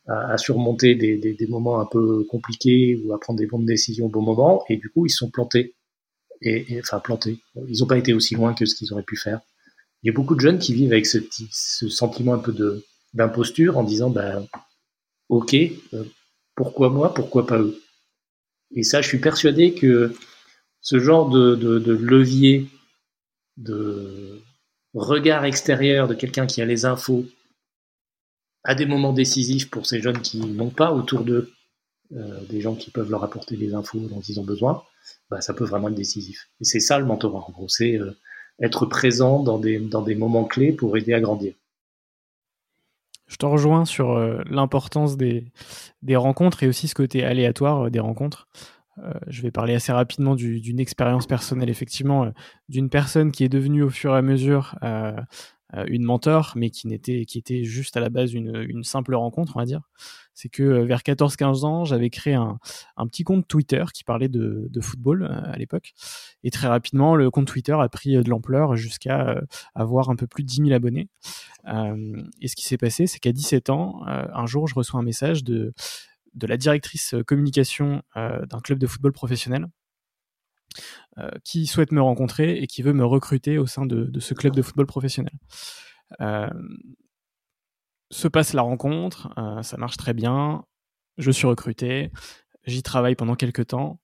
[0.06, 4.06] à, surmonter des, des, des, moments un peu compliqués ou à prendre des bonnes décisions
[4.06, 5.74] au bon moment, et du coup ils sont plantés.
[6.42, 7.38] Et, enfin plantés.
[7.66, 9.40] Ils n'ont pas été aussi loin que ce qu'ils auraient pu faire.
[10.02, 11.18] Il y a beaucoup de jeunes qui vivent avec ce,
[11.50, 12.84] ce sentiment un peu de
[13.14, 14.46] d'imposture en disant ben
[15.28, 16.04] ok euh,
[16.54, 17.80] pourquoi moi pourquoi pas eux?
[18.74, 20.14] Et ça je suis persuadé que
[20.80, 22.68] ce genre de levier
[23.56, 24.40] de
[24.94, 27.24] regard extérieur de quelqu'un qui a les infos
[28.64, 31.52] à des moments décisifs pour ces jeunes qui n'ont pas autour d'eux
[32.12, 34.84] euh, des gens qui peuvent leur apporter des infos dont ils ont besoin,
[35.28, 36.48] bah, ça peut vraiment être décisif.
[36.60, 38.12] Et c'est ça le mentorat, en gros, c'est euh,
[38.60, 41.54] être présent dans des, dans des moments clés pour aider à grandir.
[43.26, 45.52] Je te rejoins sur euh, l'importance des,
[46.14, 48.48] rencontres et aussi ce côté aléatoire euh, des rencontres.
[48.98, 52.32] Euh, je vais parler assez rapidement d'une expérience personnelle, effectivement,
[52.68, 54.74] d'une personne qui est devenue au fur et à mesure
[55.88, 59.56] une mentor, mais qui n'était qui était juste à la base une, une simple rencontre,
[59.56, 59.82] on va dire.
[60.34, 62.58] C'est que euh, vers 14-15 ans, j'avais créé un,
[62.96, 65.92] un, petit compte Twitter qui parlait de, de football euh, à l'époque,
[66.44, 69.40] et très rapidement, le compte Twitter a pris de l'ampleur jusqu'à
[69.74, 71.08] avoir un peu plus de 10 000 abonnés.
[72.40, 75.44] et ce qui s'est passé, c'est qu'à 17 ans, un jour, je reçois un message
[75.44, 75.72] de
[76.34, 79.85] de la directrice communication d'un club de football professionnel euh,
[81.44, 84.62] qui souhaite me rencontrer et qui veut me recruter au sein de, ce club de
[84.62, 85.32] football professionnel.
[86.20, 86.48] Euh,
[88.10, 90.64] se passe la rencontre, euh, ça marche très bien,
[91.18, 92.10] je suis recruté,
[92.64, 94.00] j'y travaille pendant quelques temps.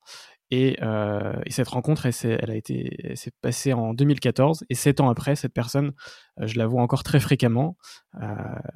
[0.51, 4.65] Et, euh, et, cette rencontre, elle, a été, s'est passée en 2014.
[4.69, 5.93] Et sept ans après, cette personne,
[6.41, 7.79] euh, je la vois encore très fréquemment.
[8.21, 8.27] Euh,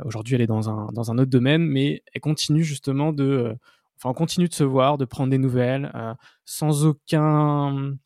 [0.02, 3.54] aujourd'hui, elle est dans un, dans un autre domaine, mais elle continue justement de,
[3.96, 5.92] enfin, on continue de se voir, de prendre des nouvelles,
[6.44, 7.96] sans aucun,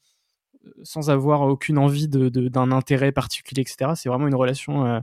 [0.83, 3.93] sans avoir aucune envie d'un de, d'un intérêt particulier, etc.
[3.95, 5.01] C'est vraiment une relation euh,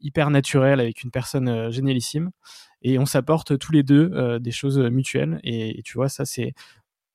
[0.00, 2.30] hyper naturel avec une personne génialissime
[2.82, 6.54] et on s'apporte tous les deux des choses mutuelles et, tu vois ça c'est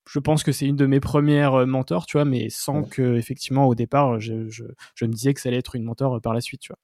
[0.10, 3.68] je pense que c'est une de mes premières mentors, tu vois, mais sans que effectivement
[3.68, 4.64] au départ je, je,
[4.96, 6.80] je, me disais que ça allait être une mentor par la suite, tu vois.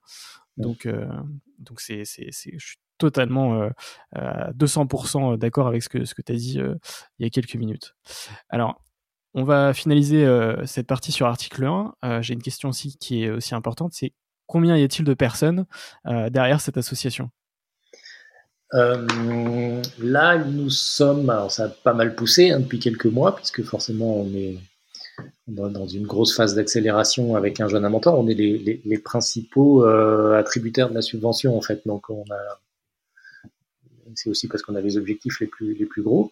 [0.58, 0.88] Donc
[1.60, 3.70] donc c'est c'est je suis totalement
[4.16, 6.60] à 200% d'accord avec ce que tu as dit
[7.20, 7.96] il y a quelques minutes.
[8.50, 8.82] Alors
[9.34, 10.28] on va finaliser
[10.66, 12.22] cette partie sur article 1.
[12.22, 14.14] J'ai une question aussi qui est aussi importante, c'est
[14.48, 15.66] combien y a-t-il de personnes
[16.06, 17.30] derrière cette association?
[18.74, 23.64] Euh, là, nous sommes, alors ça a pas mal poussé hein, depuis quelques mois, puisque
[23.64, 24.58] forcément on est
[25.48, 28.20] dans, une grosse phase d'accélération avec un jeune mentor.
[28.20, 31.82] On est les, les, principaux euh, attributaires de la subvention en fait.
[31.86, 32.60] Donc on a,
[34.16, 36.32] c'est aussi parce qu'on a les objectifs les plus gros.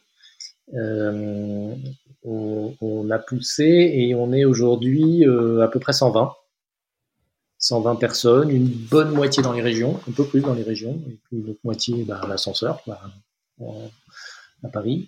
[0.73, 1.75] Euh,
[2.23, 6.33] on, a poussé et on est aujourd'hui euh, à peu près 120.
[7.59, 11.17] 120 personnes, une bonne moitié dans les régions, un peu plus dans les régions, et
[11.23, 12.83] puis une autre moitié bah, à l'ascenseur,
[13.59, 15.07] à Paris.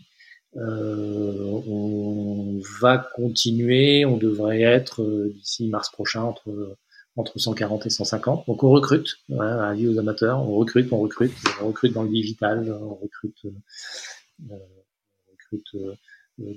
[0.56, 6.78] Euh, on va continuer, on devrait être d'ici mars prochain entre
[7.18, 8.48] entre 140 et 150.
[8.48, 12.10] Donc on recrute, ouais, avis aux amateurs, on recrute, on recrute, on recrute dans le
[12.10, 13.50] digital, on recrute, euh,
[14.52, 15.96] on recrute euh,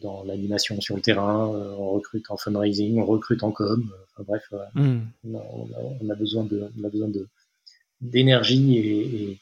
[0.03, 3.91] dans l'animation sur le terrain, euh, on recrute en fundraising, on recrute en com.
[4.13, 4.99] Enfin, bref, hmm.
[5.25, 7.27] on, a, besoin de, on a besoin de
[8.03, 9.39] d'énergie et,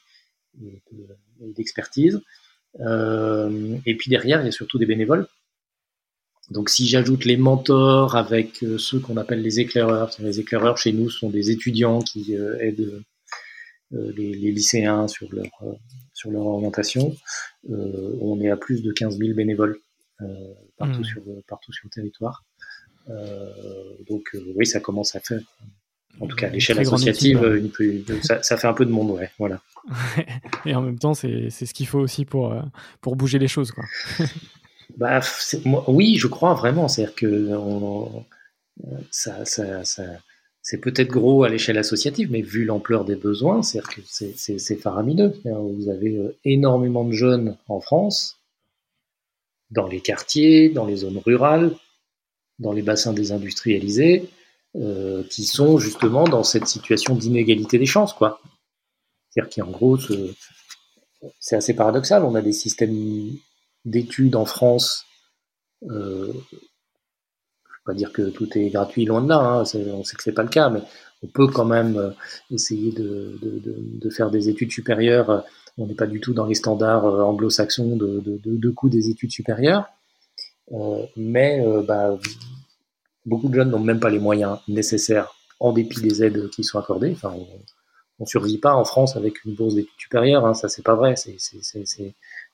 [1.41, 2.21] d'expertise.
[2.75, 5.27] et puis derrière, il y a surtout des bénévoles.
[6.51, 11.09] Donc si j'ajoute les mentors avec ceux qu'on appelle les éclaireurs, les éclaireurs chez nous
[11.09, 13.03] sont des étudiants qui aident
[13.91, 15.45] les, les, lycéens sur leur,
[16.13, 17.15] sur leur orientation,
[17.67, 19.79] on est à plus de 15 000 bénévoles
[20.21, 21.05] euh, partout, hmm.
[21.05, 22.43] sur, partout sur le territoire.
[23.09, 23.53] Euh,
[24.09, 25.41] donc euh, oui, ça commence à faire.
[26.19, 27.71] En tout cas, à l'échelle associative,
[28.23, 29.29] ça, ça, fait un peu de monde, ouais.
[29.39, 29.61] Voilà.
[30.65, 32.53] Et en même temps, c'est ce qu'il faut aussi pour,
[32.99, 33.85] pour bouger les choses, quoi.
[34.97, 35.21] bah,
[35.87, 36.87] oui, je crois vraiment.
[36.87, 37.49] C'est-à-dire que
[40.61, 45.33] c'est peut-être gros à l'échelle associative, mais vu l'ampleur des besoins, que c'est faramineux.
[45.45, 48.39] Vous avez énormément de jeunes en France
[49.71, 51.75] dans les quartiers, dans les zones rurales,
[52.57, 54.29] dans les bassins désindustrialisés,
[54.75, 58.41] euh, qui sont justement dans cette situation d'inégalité des chances, quoi.
[59.29, 59.97] C'est-à-dire qu'en gros,
[61.39, 62.23] c'est assez paradoxal.
[62.23, 63.37] On a des systèmes
[63.85, 65.05] d'études en France.
[65.83, 69.37] Euh, je ne veux pas dire que tout est gratuit, loin de là.
[69.37, 70.81] Hein, on sait que c'est pas le cas, mais
[71.23, 72.11] on peut quand même euh,
[72.51, 75.45] essayer de, faire des études supérieures
[75.77, 79.85] on n'est pas du tout dans les standards euh, anglo-saxons de, coût des études supérieures.
[81.15, 82.19] Mais bah,
[83.25, 86.79] beaucoup de jeunes n'ont même pas les moyens nécessaires en dépit des aides qui sont
[86.79, 87.15] accordées.
[87.23, 90.95] On ne survit pas en France avec une bourse d'études supérieures, hein, ça c'est pas
[90.95, 91.15] vrai.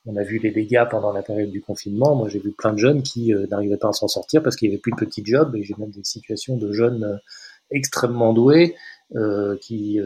[0.06, 2.16] On a vu les dégâts pendant la période du confinement.
[2.16, 4.76] Moi j'ai vu plein de jeunes qui n'arrivaient pas à s'en sortir parce qu'il n'y
[4.76, 5.56] avait plus de petits jobs.
[5.56, 7.20] Et j'ai même des situations de jeunes
[7.72, 8.76] extrêmement doués
[9.62, 10.00] qui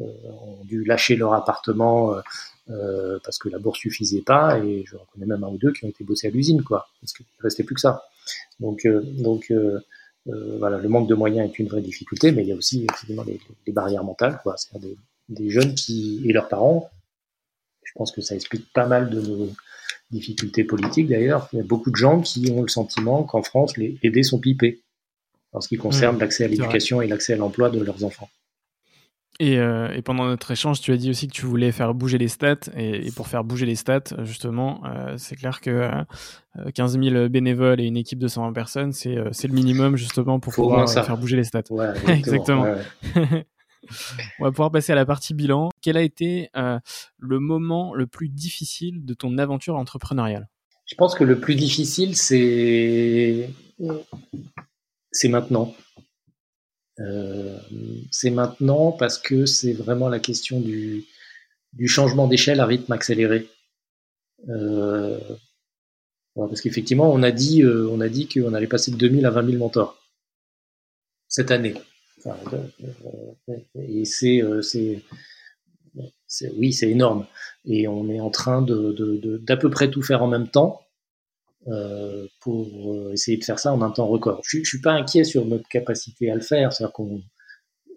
[0.00, 2.20] euh, ont dû lâcher leur appartement euh,
[2.70, 5.84] euh, parce que la bourse suffisait pas et je reconnais même un ou deux qui
[5.84, 8.02] ont été bossés à l'usine quoi parce qu'il restait plus que ça
[8.58, 8.84] donc
[9.18, 9.52] donc
[10.26, 13.22] voilà le manque de moyens est une vraie difficulté mais il y a aussi effectivement
[13.22, 14.96] les, barrières mentales quoi c'est-à-dire
[15.28, 16.90] des, jeunes qui et leurs parents
[17.94, 19.48] pense que ça explique pas mal de nos
[20.10, 23.76] difficultés politiques d'ailleurs il y a beaucoup de gens qui ont le sentiment qu'en France
[23.76, 24.82] les, dés sont pipés
[25.52, 28.28] en ce qui concerne mmh, l'accès à l'éducation et l'accès à l'emploi de leurs enfants
[29.42, 32.28] euh, et, pendant notre échange, tu as dit aussi que tu voulais faire bouger les
[32.28, 32.70] stats.
[32.76, 35.90] Et, pour faire bouger les stats, justement, euh, c'est clair que
[36.74, 40.52] 15 euh, 000 bénévoles et une équipe de 120 personnes, c'est le minimum justement pour
[40.54, 41.62] pouvoir faire bouger les stats.
[42.08, 42.66] exactement.
[44.38, 45.70] On va pouvoir passer à la partie bilan.
[45.80, 50.48] Quel a été le moment le plus difficile de ton aventure entrepreneuriale?
[50.86, 53.48] Je pense que le plus difficile, c'est
[55.12, 55.74] c'est maintenant.
[57.00, 57.58] Euh,
[58.10, 61.06] c'est maintenant parce que c'est vraiment la question du,
[61.86, 63.48] changement d'échelle à rythme accéléré.
[64.48, 65.18] Euh,
[66.34, 69.30] parce qu'effectivement, on a dit, euh, on a dit qu'on allait passer de 2000 à
[69.30, 69.98] 20 000 mentors
[71.28, 71.74] cette année.
[72.24, 72.36] Enfin,
[73.48, 77.26] euh, et c'est, c'est, oui, c'est énorme.
[77.64, 80.80] Et on est en train de, d'à peu près tout faire en même temps.
[81.66, 84.42] Euh, pour euh, essayer de faire ça en un temps record.
[84.46, 86.74] Je, je suis pas inquiet sur notre capacité à le faire.
[86.74, 87.22] C'est-à-dire qu'on,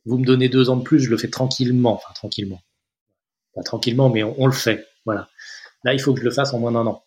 [0.07, 2.61] vous me donnez deux ans de plus, je le fais tranquillement, enfin tranquillement,
[3.53, 4.87] pas tranquillement, mais on, le fait.
[5.05, 5.27] Voilà.
[5.83, 7.03] Là, il faut que je le fasse en moins d'un an,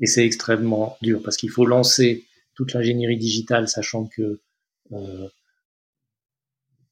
[0.00, 4.40] et c'est extrêmement dur parce qu'il faut lancer toute l'ingénierie digitale, sachant que
[4.92, 5.28] euh,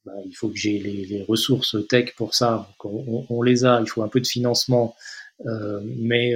[0.05, 2.69] bah, il faut que j'ai les, ressources tech pour ça.
[2.85, 4.95] on, les a, il faut un peu de financement,
[5.45, 6.35] mais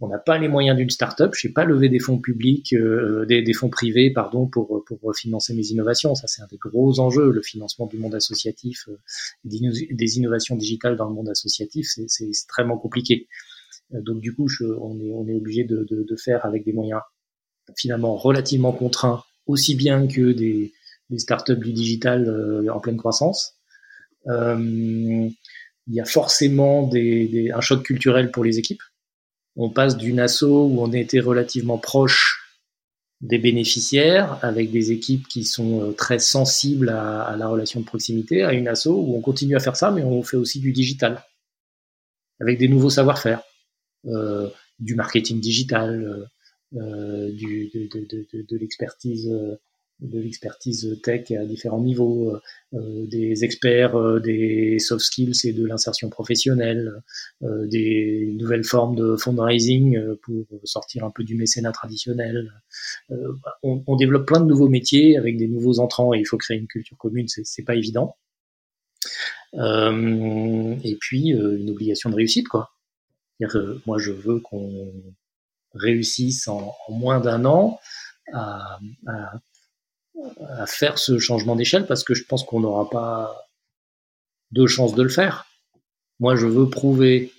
[0.00, 1.34] on n'a pas les moyens d'une start-up.
[1.34, 5.54] Je n'ai pas levé des fonds publics, euh, des, fonds privés, pardon, pour, pour financer
[5.54, 6.14] mes innovations.
[6.14, 8.98] Ça, c'est un des gros enjeux, le financement du monde associatif, euh,
[9.44, 13.28] des innovations digitales dans le monde associatif, c'est extrêmement compliqué.
[13.94, 16.64] Euh, donc, du coup, je, on est, on est obligé de, de, de, faire avec
[16.64, 17.00] des moyens
[17.76, 20.72] finalement relativement contraints, aussi bien que des,
[21.10, 23.54] des startups du digital en pleine croissance.
[24.26, 25.34] il
[25.88, 28.82] y a forcément des, des, un choc culturel pour les équipes.
[29.56, 32.44] On passe d'une asso où on était relativement proche
[33.24, 38.42] des bénéficiaires, avec des équipes qui sont euh, très sensibles à, la relation de proximité,
[38.42, 41.24] à une asso où on continue à faire ça, mais on fait aussi du digital,
[42.40, 43.42] avec des nouveaux savoir-faire,
[44.06, 46.28] euh, du marketing digital,
[46.74, 49.32] euh, du, de, l'expertise
[50.00, 52.40] de l'expertise tech à différents niveaux, euh,
[52.74, 57.02] euh, des experts euh, des soft skills et de l'insertion professionnelle,
[57.40, 62.52] des nouvelles formes de fundraising pour sortir un peu du mécénat traditionnel.
[63.62, 66.66] On, développe plein de nouveaux métiers avec des nouveaux entrants et il faut créer une
[66.66, 68.16] culture commune, c'est pas évident.
[69.54, 72.70] et puis une obligation de réussite, quoi.
[73.86, 74.92] moi, je veux qu'on
[75.74, 77.78] réussisse en, moins d'un an
[78.32, 78.78] à
[80.48, 83.48] à faire ce changement d'échelle parce que je pense qu'on n'aura pas
[84.52, 85.46] de chance de le faire.
[86.20, 87.32] Moi, je veux prouver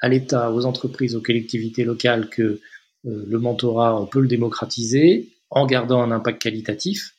[0.00, 2.60] à l'État, aux entreprises, aux collectivités locales que
[3.06, 7.14] euh, le mentorat, on peut le démocratiser en gardant un impact qualitatif.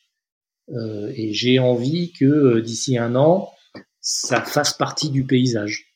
[0.70, 3.54] Euh, et j'ai envie que euh, d'ici un an,
[3.99, 5.92] ça fasse partie du paysage.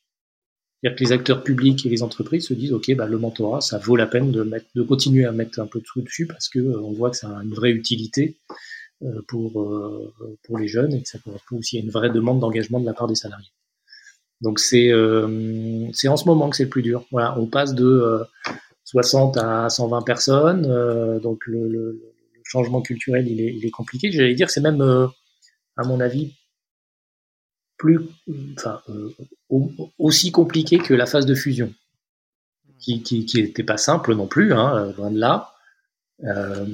[0.95, 3.95] Que les acteurs publics et les entreprises se disent, OK, bah, le mentorat, ça vaut
[3.95, 6.59] la peine de, mettre, de continuer à mettre un peu de sous dessus parce que
[6.59, 8.35] euh, on voit que ça a une vraie utilité
[9.03, 10.13] euh, pour, euh,
[10.43, 12.93] pour les jeunes et que ça correspond aussi à une vraie demande d'engagement de la
[12.93, 13.51] part des salariés.
[14.41, 14.91] Donc c'est
[15.93, 17.03] c'est en ce moment que c'est le plus dur.
[17.11, 18.19] Voilà, on passe de
[18.83, 21.99] 60 à 120 personnes, donc le,
[22.43, 24.11] changement culturel il est, il est compliqué.
[24.11, 24.79] J'allais dire c'est même
[25.75, 26.35] à mon avis
[27.77, 27.99] plus,
[28.57, 29.13] enfin, euh,
[29.49, 31.73] aussi compliqué que la phase de fusion,
[32.79, 35.53] qui n'était pas simple non plus, hein, loin de là.
[36.23, 36.65] Euh,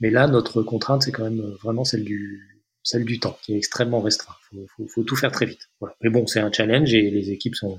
[0.00, 3.56] mais là, notre contrainte, c'est quand même vraiment celle du, celle du temps, qui est
[3.56, 4.34] extrêmement restreint.
[4.52, 5.68] Il faut, faut, faut, tout faire très vite.
[5.80, 5.94] Voilà.
[6.00, 7.78] Mais bon, c'est un challenge et les équipes sont,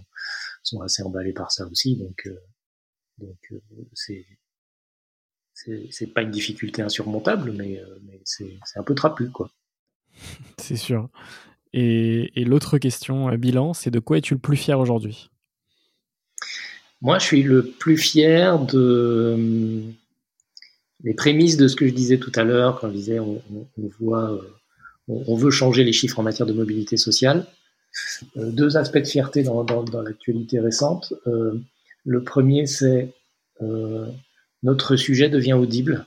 [0.64, 2.40] sont assez emballées par ça aussi, donc, euh,
[3.18, 3.60] donc euh,
[3.94, 4.26] c'est
[5.92, 9.52] c'est pas une difficulté insurmontable, mais, euh, mais c'est un peu trapu, quoi.
[10.58, 11.10] C'est sûr.
[11.74, 15.30] Et, l'autre question, euh, bilan, c'est de quoi es-tu le plus fier aujourd'hui?
[17.02, 19.82] Moi, je suis le plus fier de euh,
[21.04, 23.42] les prémices de ce que je disais tout à l'heure, quand je disais on,
[24.00, 24.42] voit, euh,
[25.08, 27.46] on, veut changer les chiffres en matière de mobilité sociale.
[28.36, 29.64] deux aspects de fierté dans,
[30.04, 31.14] l'actualité récente.
[32.06, 33.14] le premier, c'est
[34.62, 36.06] notre sujet devient audible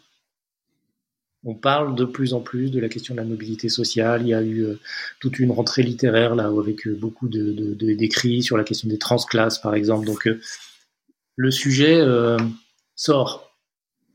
[1.44, 4.22] on parle de plus en plus de la question de la mobilité sociale.
[4.22, 4.78] Il y a eu euh,
[5.20, 9.58] toute une rentrée littéraire là avec euh, beaucoup de, d'écrits sur la question des transclasses,
[9.58, 10.06] par exemple.
[10.06, 10.40] Donc euh,
[11.36, 12.00] le sujet
[12.94, 13.50] sort.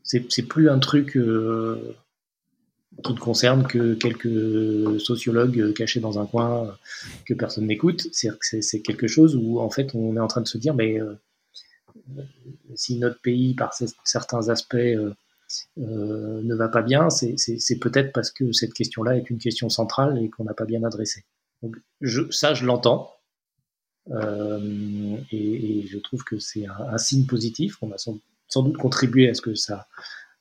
[0.04, 1.76] C'est, plus un truc qui ne
[3.20, 6.78] concerne que quelques sociologues cachés dans un coin
[7.26, 8.08] que personne n'écoute.
[8.14, 10.98] C'est, c'est, quelque chose où en fait on est en train de se dire mais
[12.76, 13.74] si notre pays par
[14.06, 14.78] certains aspects
[15.78, 20.30] ne va pas bien, c'est peut-être parce que cette question-là est une question centrale et
[20.30, 21.26] qu'on n'a pas bien adressée.
[21.62, 23.14] Donc je, ça, je l'entends.
[24.12, 27.78] Euh, et, je trouve que c'est un, signe positif.
[27.82, 28.20] On a sans,
[28.64, 29.88] doute contribué à ce que ça,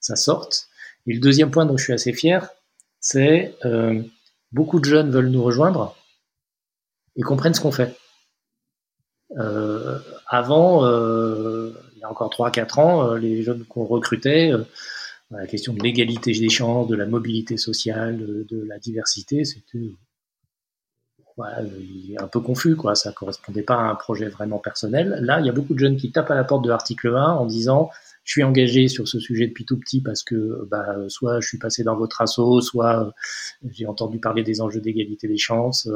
[0.01, 0.69] sorte.
[1.07, 2.49] Et le deuxième point dont je suis assez fier,
[3.01, 4.03] c'est euh,
[4.53, 5.97] beaucoup de jeunes veulent nous rejoindre
[7.17, 7.97] et comprennent ce qu'on fait.
[10.27, 14.53] avant, il y a encore 3-4 ans, les jeunes qu'on recrutait,
[15.31, 19.91] la question de l'égalité des chances, de la mobilité sociale, de, la diversité, c'était
[21.39, 22.95] un peu confus, quoi.
[22.95, 25.19] Ça correspondait pas à un projet vraiment personnel.
[25.21, 27.25] Là, il y a beaucoup de jeunes qui tapent à la porte de l'article 1
[27.25, 27.91] en disant
[28.25, 31.59] je suis engagé sur ce sujet depuis tout petit parce que bah, soit je suis
[31.59, 33.15] passé dans votre assaut, soit
[33.71, 35.89] j'ai entendu parler des enjeux d'égalité des chances,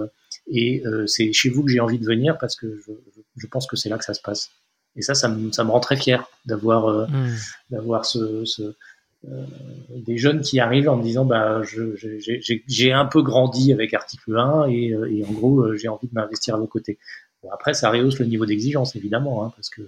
[0.46, 2.92] et euh, c'est chez vous que j'ai envie de venir parce que je,
[3.36, 4.50] je pense que c'est là que ça se passe.
[4.96, 7.36] Et ça, ça me, ça me rend très fier d'avoir euh, mmh.
[7.70, 8.76] d'avoir ce, ce, euh,
[9.22, 14.68] des jeunes qui arrivent en me disant bah j'ai un peu grandi avec article 1
[14.68, 16.98] et, euh, et en gros euh, j'ai envie de m'investir à vos côtés.
[17.42, 19.82] Bon, après ça rehausse le niveau d'exigence évidemment hein, parce que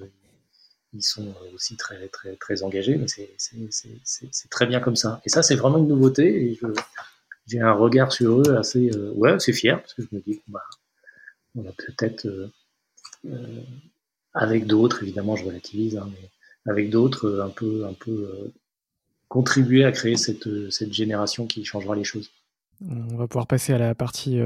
[0.92, 5.42] ils sont aussi très très très engagés mais c'est très bien comme ça et ça
[5.42, 6.60] c'est vraiment une nouveauté et
[7.46, 10.62] j'ai un regard sur eux assez, ouais, c'est fier parce que je me dis, bah,
[11.56, 12.28] on a peut-être
[14.32, 16.30] avec d'autres, évidemment, je relativise, hein, mais
[16.70, 18.52] avec d'autres, un peu, un peu
[19.32, 22.30] contribuer à créer cette, cette génération qui changera les choses.
[22.86, 24.38] On va pouvoir passer à la partie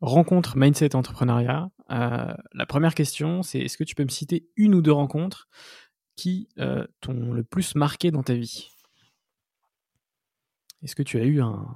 [0.00, 1.70] rencontre, mindset, entrepreneuriat.
[1.88, 5.48] la première question, c'est est-ce que tu peux me citer une ou deux rencontres
[6.14, 6.48] qui
[7.00, 8.68] t'ont le plus marqué dans ta vie?
[10.84, 11.66] Est-ce que tu as eu un,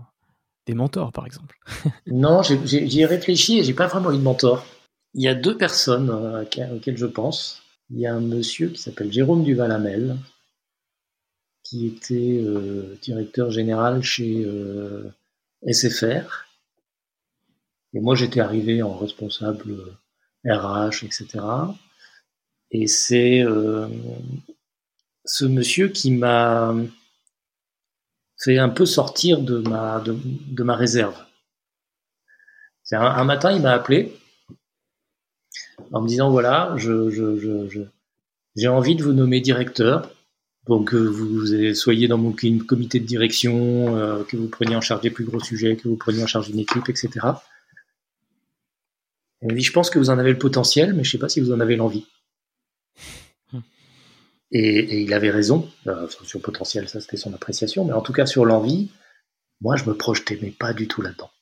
[0.66, 1.58] des mentors, par exemple?
[2.06, 4.64] Non, j'y ai, réfléchi et j'ai pas vraiment eu de mentor.
[5.14, 7.64] Il y a deux personnes auxquelles je pense.
[7.90, 10.16] Il y a un monsieur qui s'appelle Jérôme Duvalamel,
[11.70, 15.08] qui était euh, directeur général chez euh,
[15.70, 16.48] SFR.
[17.94, 19.76] Et moi, j'étais arrivé en responsable
[20.44, 21.28] RH, etc.
[22.72, 23.86] Et c'est euh,
[25.24, 26.74] ce monsieur qui m'a
[28.42, 31.24] fait un peu sortir de ma, de, ma réserve.
[32.90, 34.18] Un, matin, il m'a appelé
[35.92, 36.74] en me disant voilà,
[38.56, 40.10] j'ai envie de vous nommer directeur
[40.70, 45.00] donc que vous soyez dans mon comité de direction, euh, que vous preniez en charge
[45.00, 47.26] des plus gros sujets, que vous preniez en charge d'une équipe, etc.
[49.42, 51.40] Dit, je pense que vous en avez le potentiel, mais je ne sais pas si
[51.40, 52.06] vous en avez l'envie.
[53.52, 53.62] Hmm.
[54.52, 55.68] Et, il avait raison.
[55.88, 58.92] Euh, sur le potentiel, ça c'était son appréciation, mais en tout cas sur l'envie,
[59.60, 61.32] moi je me projetais mais pas du tout là-dedans.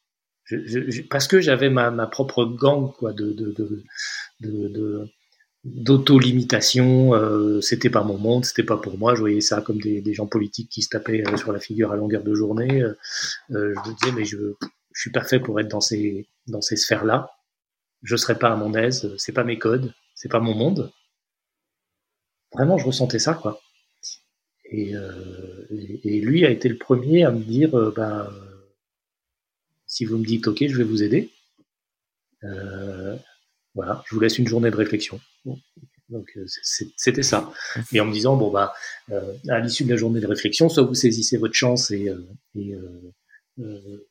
[1.10, 3.55] parce que j'avais ma, propre gang quoi, de, de,
[4.40, 5.06] de
[5.74, 10.14] d'auto-limitation, euh, c'était pas mon monde, c'était pas pour moi, je voyais ça comme des,
[10.14, 12.82] gens politiques qui se tapaient euh, sur la figure à longueur de journée.
[12.82, 12.94] Euh,
[13.50, 14.54] je me disais, mais je,
[14.92, 17.30] je suis pas fait pour être dans ces, dans ces sphères-là.
[18.02, 20.92] Je serais pas à mon aise, c'est pas mes codes, c'est pas mon monde.
[22.52, 23.60] Vraiment, je ressentais ça, quoi.
[24.70, 24.92] Et,
[26.04, 28.30] et, lui a été le premier à me dire, bah,
[29.86, 31.30] si vous me dites OK, je vais vous aider.
[33.74, 35.20] Voilà, je vous laisse une journée de réflexion.
[36.08, 36.46] Donc euh,
[36.96, 37.52] c'était ça.
[37.92, 38.74] Et en me disant bon bah
[39.10, 44.06] euh, à l'issue de la journée de réflexion, soit vous saisissez votre chance et, euh,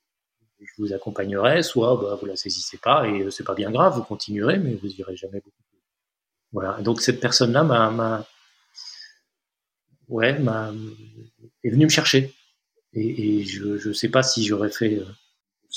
[0.60, 4.04] je vous accompagnerai, soit bah, vous la saisissez pas et c'est pas bien grave, vous
[4.04, 5.80] continuerez, mais vous irez jamais beaucoup plus.
[6.52, 6.82] Voilà.
[6.82, 8.28] Donc cette personne-là m'a,
[10.08, 10.74] ouais, m'a
[11.64, 12.34] est venue me chercher
[12.94, 15.02] et, et je ne sais pas si j'aurais fait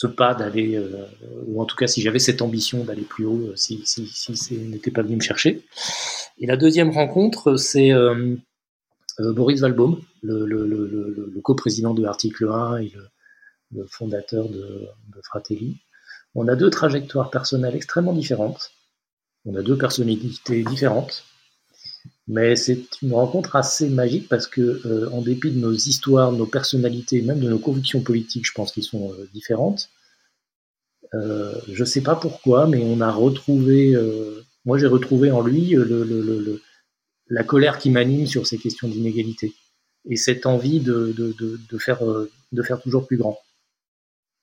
[0.00, 1.06] ce pas d'aller, euh,
[1.46, 4.90] ou en tout cas si j'avais cette ambition d'aller plus haut, euh, si, si, n'était
[4.90, 5.62] pas venu me chercher.
[6.38, 8.34] Et la deuxième rencontre, c'est euh,
[9.18, 12.92] Boris Valbaum, le, coprésident de l'article 1 et
[13.72, 14.88] le, fondateur de,
[15.22, 15.82] Fratelli.
[16.34, 18.70] On a deux trajectoires personnelles extrêmement différentes.
[19.44, 21.24] On a deux personnalités différentes.
[22.30, 26.46] Mais c'est une rencontre assez magique parce que, euh, en dépit de nos histoires, nos
[26.46, 29.90] personnalités, même de nos convictions politiques, je pense qu'ils sont euh, différentes.
[31.14, 33.96] Euh, je sais pas pourquoi, mais on a retrouvé,
[34.64, 36.62] moi j'ai retrouvé en lui le,
[37.26, 39.52] la colère qui m'anime sur ces questions d'inégalité
[40.08, 43.40] et cette envie de, de, faire, de faire toujours plus grand.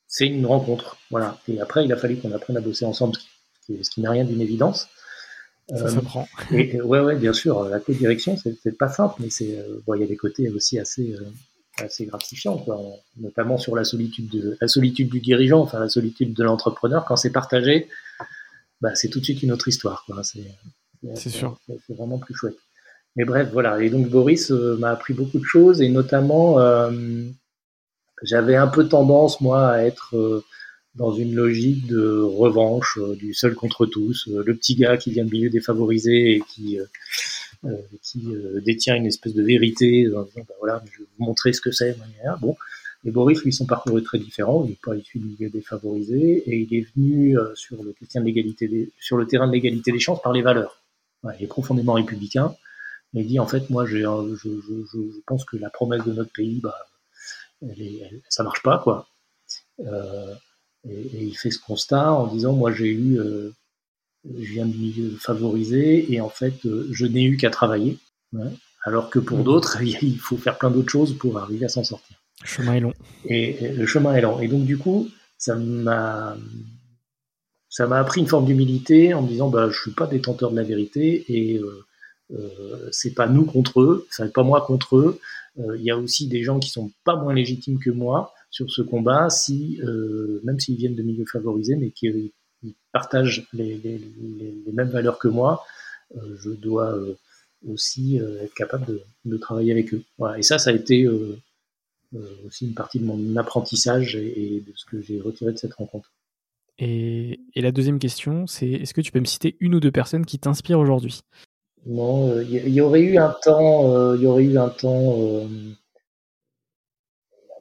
[0.07, 1.39] C'est une rencontre, voilà.
[1.47, 4.11] Et après, il a fallu qu'on apprenne à bosser ensemble, ce qui, ce qui n'a
[4.11, 4.89] rien d'une évidence.
[5.76, 6.27] Ça s'apprend.
[6.52, 7.64] Euh, et, ouais, ouais, bien sûr.
[7.65, 10.80] La co-direction, c'est pas simple, mais c'est euh, bon, il y a des côtés aussi
[10.80, 11.26] assez euh,
[11.84, 12.81] assez gratifiants, quoi.
[13.18, 17.06] notamment sur la solitude de la solitude du dirigeant, enfin la solitude de l'entrepreneur.
[17.06, 17.88] Quand c'est partagé,
[18.81, 20.06] bah, c'est tout de suite une autre histoire.
[21.15, 21.60] C'est sûr.
[21.68, 22.57] C'est vraiment plus chouette.
[23.15, 23.81] Mais bref, voilà.
[23.81, 26.57] Et donc Boris m'a appris beaucoup de choses, et notamment,
[28.23, 30.44] j'avais un peu tendance moi à être
[30.98, 35.11] dans une logique de revanche, euh, du seul contre tous, euh, le petit gars qui
[35.11, 38.28] vient de milieu défavorisé et qui, euh, qui
[38.65, 40.28] détient une espèce de vérité, bah,
[40.60, 41.98] voilà, je vais vous montrer ce que c'est.
[42.41, 42.56] Bon,
[43.06, 44.64] et Boris, lui, son parcours est très différent.
[44.65, 49.18] Il n'est pas issu du milieu défavorisé et il est venu sur le, l'égalité sur
[49.18, 50.84] le terrain de l'égalité des chances par les valeurs.
[51.40, 52.56] il est profondément républicain.
[53.14, 56.60] Il dit en fait, moi, je, je, je, pense que la promesse de notre pays,
[56.61, 56.76] bah,
[57.61, 59.07] elle est, ça marche pas, quoi.
[59.80, 60.36] Euh,
[60.90, 63.52] et, il fait ce constat en disant, moi j'ai eu, euh,
[64.26, 67.98] je viens du milieu favorisé et en fait, euh, je n'ai eu qu'à travailler.
[68.84, 69.44] alors que pour mmh.
[69.44, 72.18] d'autres, il faut faire plein d'autres choses pour arriver à s'en sortir.
[72.41, 72.94] Le chemin est long.
[73.26, 74.40] Et, le chemin est long.
[74.40, 76.38] Et donc du coup, ça m'a
[77.70, 80.56] ça m'a appris une forme d'humilité en me disant bah je suis pas détenteur de
[80.56, 81.86] la vérité et euh,
[82.32, 85.20] euh, c'est pas nous contre eux, c'est pas moi contre eux.
[85.60, 88.82] Il y a aussi des gens qui sont pas moins légitimes que moi sur ce
[88.82, 92.32] combat, si, euh, même s'ils viennent de milieux favorisés, mais qu'ils
[92.92, 94.02] partagent les,
[94.74, 95.64] mêmes valeurs que moi,
[96.16, 97.16] euh, je dois euh,
[97.68, 100.04] aussi être capable de, travailler avec eux.
[100.38, 101.08] Et ça, ça a été
[102.46, 106.12] aussi une partie de mon apprentissage et, de ce que j'ai retiré de cette rencontre.
[106.80, 110.26] Et, la deuxième question, c'est est-ce que tu peux me citer une ou deux personnes
[110.26, 111.22] qui t'inspirent aujourd'hui?
[111.86, 115.48] Non, il y, aurait eu un temps, il y aurait eu un temps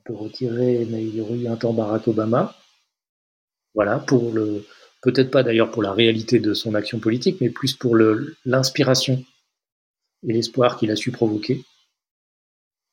[0.07, 2.55] un peu retiré, mais il y aurait eu un temps Barack Obama.
[3.75, 4.65] Voilà, pour le,
[5.03, 7.97] peut-être pas d'ailleurs pour la réalité de son action politique, mais plus pour
[8.45, 9.23] l'inspiration
[10.27, 11.65] et l'espoir qu'il a su provoquer.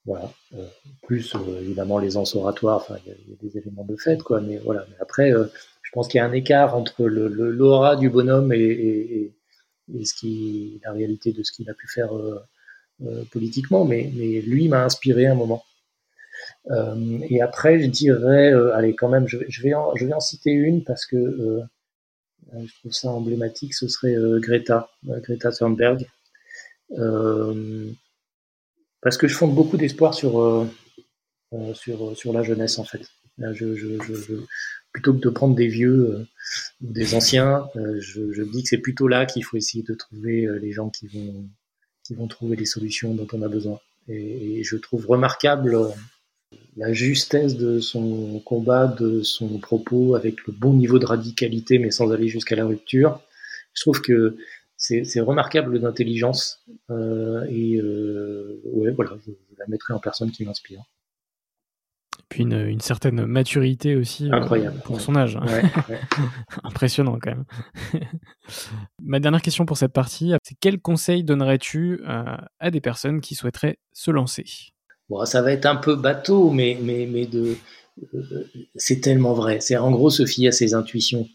[0.06, 0.34] Voilà.
[0.56, 0.68] Euh,
[1.04, 4.42] plus euh, évidemment les ans oratoires, enfin il y, a des éléments de fait, quoi.
[4.42, 4.86] Mais voilà.
[4.90, 5.46] Mais après, euh,
[5.82, 9.32] je pense qu'il y a un écart entre le l'aura du bonhomme et,
[10.04, 12.12] ce qui la réalité de ce qu'il a pu faire
[13.32, 13.86] politiquement.
[13.86, 14.04] Mais
[14.46, 15.64] lui m'a inspiré un moment.
[17.30, 20.52] Et après, je dirais, allez, quand même, je, je, vais en, je vais en citer
[20.52, 21.62] une parce que
[22.54, 23.74] je trouve ça emblématique.
[23.74, 26.08] Ce serait Greta, Greta Thunberg.
[26.98, 27.92] Euh,
[29.02, 30.68] parce que je fonde beaucoup d'espoir sur, euh,
[31.54, 33.02] euh, sur, sur la jeunesse, en fait.
[33.38, 34.34] je, je, je,
[34.92, 36.28] plutôt que de prendre des vieux
[36.82, 40.48] ou des anciens, je, je, dis que c'est plutôt là qu'il faut essayer de trouver
[40.62, 41.50] les gens qui vont,
[42.04, 43.80] qui vont trouver les solutions dont on a besoin.
[44.08, 45.78] Et, et je trouve remarquable
[46.76, 51.92] la justesse de son combat, de son propos, avec le bon niveau de radicalité, mais
[51.92, 53.20] sans aller jusqu'à la rupture.
[53.74, 54.38] Je trouve que
[54.78, 60.82] c'est remarquable d'intelligence euh, et euh, ouais voilà je, la mettrai en personne qui m'inspire.
[62.30, 65.38] Puis une, certaine maturité aussi euh, incroyable pour son âge.
[66.64, 67.46] Impressionnant quand même.
[69.02, 73.78] Ma dernière question pour cette partie c'est quel conseil donnerais-tu à des personnes qui souhaiteraient
[73.94, 74.46] se lancer?
[75.10, 77.56] Bon ça va être un peu bateau mais mais mais de
[78.76, 81.28] c'est tellement vrai c'est en gros se fier à ses intuitions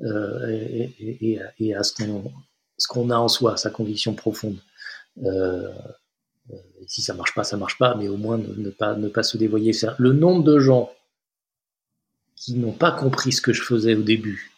[0.00, 2.32] et, et, à ce qu'on
[2.78, 4.58] ce qu'on a en soi, sa conviction profonde.
[5.24, 5.68] Euh,
[6.50, 6.56] euh,
[6.86, 9.36] si ça marche pas, ça marche pas, mais au moins ne, pas, ne pas se
[9.36, 9.72] dévoyer.
[9.98, 10.92] Le nombre de gens
[12.36, 14.52] qui n'ont pas compris ce que je faisais au début,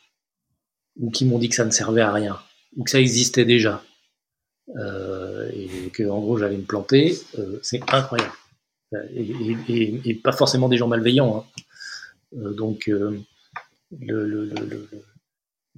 [0.99, 2.39] ou qui m'ont dit que ça ne servait à rien,
[2.77, 3.85] ou que ça existait déjà,
[4.77, 7.17] euh, et que en gros j'allais me planter,
[7.63, 8.33] c'est incroyable.
[9.15, 11.45] Et, pas forcément des gens malveillants.
[12.35, 12.53] Hein.
[12.57, 13.25] donc le,
[14.01, 14.89] le,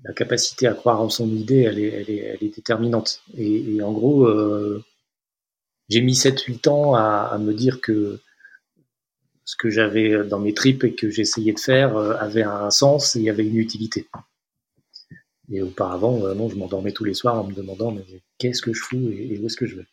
[0.04, 3.22] la capacité à croire en son idée, elle est, déterminante.
[3.36, 4.84] Et, en gros, euh,
[5.88, 8.20] j'ai mis 7-8 ans à, me dire que
[9.44, 13.16] ce que j'avais dans mes tripes et que j'essayais de faire euh, avait un sens
[13.16, 14.06] et avait une utilité.
[15.50, 18.04] Et auparavant, euh, non, je m'endormais tous les soirs en me demandant mais
[18.36, 19.86] qu'est-ce que je fous et où est-ce que je vais?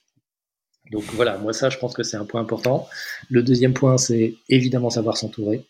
[0.92, 2.88] Donc voilà, moi ça, je pense que c'est un point important.
[3.30, 5.66] Le deuxième point, c'est évidemment savoir s'entourer.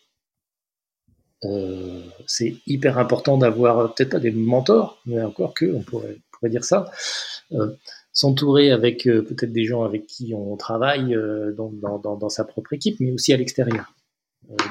[1.44, 6.64] Euh, c'est hyper important d'avoir peut-être pas des mentors, mais encore que, on pourrait, dire
[6.64, 6.92] ça.
[7.54, 7.72] Euh,
[8.14, 11.18] s'entourer avec euh, peut-être des gens avec qui on travaille
[11.58, 13.94] dans, sa propre équipe, mais aussi à l'extérieur.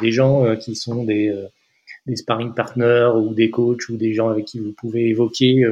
[0.01, 1.35] des gens qui sont des,
[2.07, 5.65] des sparring partners ou des coachs ou des gens avec qui vous pouvez évoquer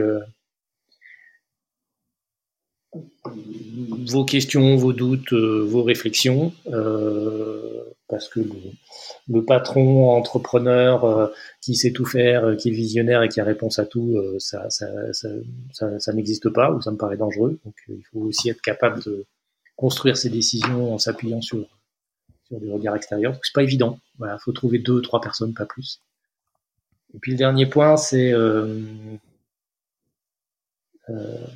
[2.95, 6.53] vos questions, vos doutes, vos réflexions.
[6.67, 7.83] Euh,
[8.13, 8.41] parce que
[9.27, 11.29] le, patron entrepreneur euh,
[11.63, 14.37] qui sait tout faire, euh, qui est visionnaire et qui a réponse à tout, euh,
[14.39, 17.59] ça, ça, ça, ça, n'existe pas ou ça me paraît dangereux.
[17.65, 19.25] Donc il faut aussi être capable de
[19.77, 21.67] construire ses décisions en s'appuyant sur,
[22.49, 23.39] sur des regards extérieurs.
[23.43, 23.99] C'est pas évident.
[24.19, 26.03] Voilà, faut trouver deux, trois personnes, pas plus.
[27.15, 28.35] Et puis le dernier point, c'est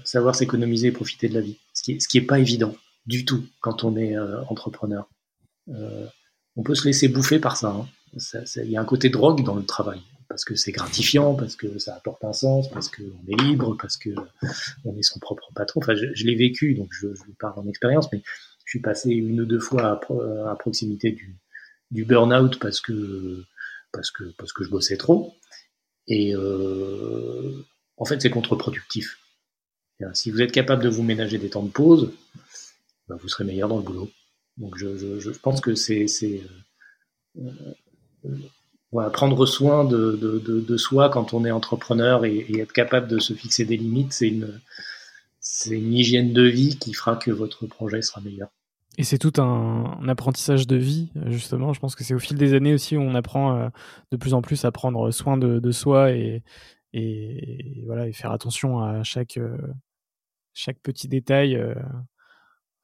[0.04, 2.74] savoir s'économiser et profiter de la vie, ce qui, est, ce qui est pas évident
[3.06, 4.16] du tout quand on est
[4.48, 5.08] entrepreneur.
[5.68, 6.06] Euh,
[6.56, 7.68] on peut se laisser bouffer par ça.
[7.68, 7.86] Hein.
[8.56, 11.78] Il y a un côté drogue dans le travail parce que c'est gratifiant, parce que
[11.78, 14.10] ça apporte un sens, parce qu'on est libre, parce que
[14.84, 15.80] on est son propre patron.
[15.80, 18.22] Enfin, je, l'ai vécu, donc je, vous parle en expérience, mais
[18.64, 20.00] je suis passé une ou deux fois
[20.48, 23.44] à, proximité du, burn-out parce que
[23.92, 25.34] parce que parce que je bossais trop.
[26.08, 27.64] Et euh,
[27.96, 29.18] en fait, c'est contre-productif.
[30.12, 32.12] Si vous êtes capable de vous ménager des temps de pause,
[33.08, 34.10] ben, vous serez meilleur dans le boulot.
[34.56, 36.06] Donc je, pense que c'est
[37.36, 37.50] euh,
[38.24, 43.64] euh, prendre soin de, soi quand on est entrepreneur et, être capable de se fixer
[43.64, 48.48] des limites, c'est une, hygiène de vie qui fera que votre projet sera meilleur.
[48.98, 51.74] Et c'est tout un, apprentissage de vie, justement.
[51.74, 53.68] Je pense que c'est au fil des années aussi où on apprend euh,
[54.10, 56.42] de plus en plus à prendre soin de, soi et
[58.14, 59.38] faire attention à chaque,
[60.56, 61.56] chaque petit détail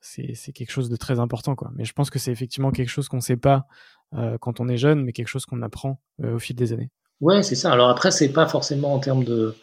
[0.03, 1.55] c'est quelque chose de très important.
[1.55, 1.71] Quoi.
[1.77, 3.67] Mais je pense que c'est effectivement quelque chose qu'on ne sait pas
[4.15, 6.91] euh, quand on est jeune, mais quelque chose qu'on apprend euh, au fil des années.
[7.21, 7.73] Ouais, c'est ça.
[7.73, 9.55] Alors après, c'est pas forcément en termes de.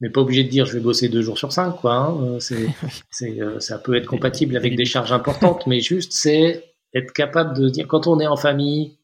[0.00, 1.94] Mais pas obligé de dire je vais bosser deux jours sur cinq, quoi.
[1.94, 2.16] Hein.
[2.22, 2.68] Euh, c'est,
[3.60, 7.86] ça peut être compatible avec des charges importantes, mais juste c'est être capable de dire
[7.86, 8.97] quand on est en famille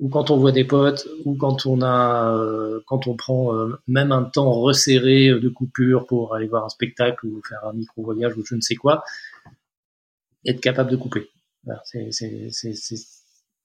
[0.00, 3.78] ou quand on voit des potes ou quand on a euh, quand on prend euh,
[3.86, 8.02] même un temps resserré de coupure pour aller voir un spectacle ou faire un micro
[8.02, 9.04] voyage ou je ne sais quoi
[10.46, 11.28] être capable de couper.
[11.84, 12.10] C'est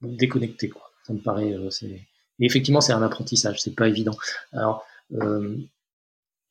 [0.01, 0.91] déconnecté quoi.
[1.07, 2.05] Ça me paraît euh, et
[2.41, 4.17] effectivement c'est un apprentissage c'est pas évident.
[4.51, 4.85] Alors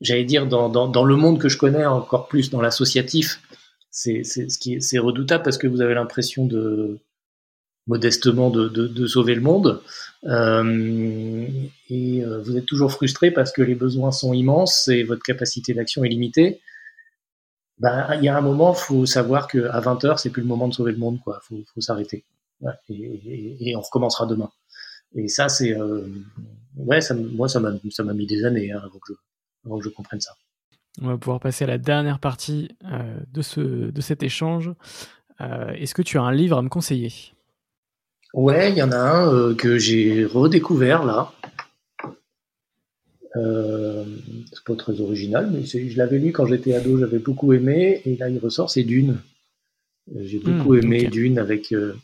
[0.01, 3.40] j'allais dire dans, dans, dans le monde que je connais encore plus dans l'associatif
[3.90, 6.98] c'est c'est redoutable parce que vous avez l'impression de
[7.86, 9.82] modestement de, sauver le monde
[10.24, 11.47] euh,
[11.90, 15.74] et euh, vous êtes toujours frustré parce que les besoins sont immenses et votre capacité
[15.74, 16.61] d'action est limitée.
[17.78, 20.48] Ben, il y a un moment, faut savoir que à 20 heures, c'est plus le
[20.48, 21.40] moment de sauver le monde, quoi.
[21.43, 22.24] Faut, s'arrêter.
[22.89, 24.51] Et, on recommencera demain.
[25.15, 26.06] Et ça, c'est euh,
[26.77, 30.35] moi, ça m'a ça m'a mis des années hein, avant, que je, avant comprenne ça.
[31.02, 32.70] On va pouvoir passer à la dernière partie
[33.28, 34.70] de, ce, de cet échange.
[35.40, 37.34] Est-ce que tu as un livre à me conseiller?
[38.35, 41.32] Ouais, il y en a un euh, que j'ai redécouvert là.
[43.36, 44.05] Euh,
[44.52, 48.16] c'est pas très original, mais je l'avais lu quand j'étais ado, j'avais beaucoup aimé, et
[48.16, 49.20] là il ressort, c'est Dune.
[50.15, 51.94] Euh, j'ai beaucoup hmm, aimé Dune avec euh,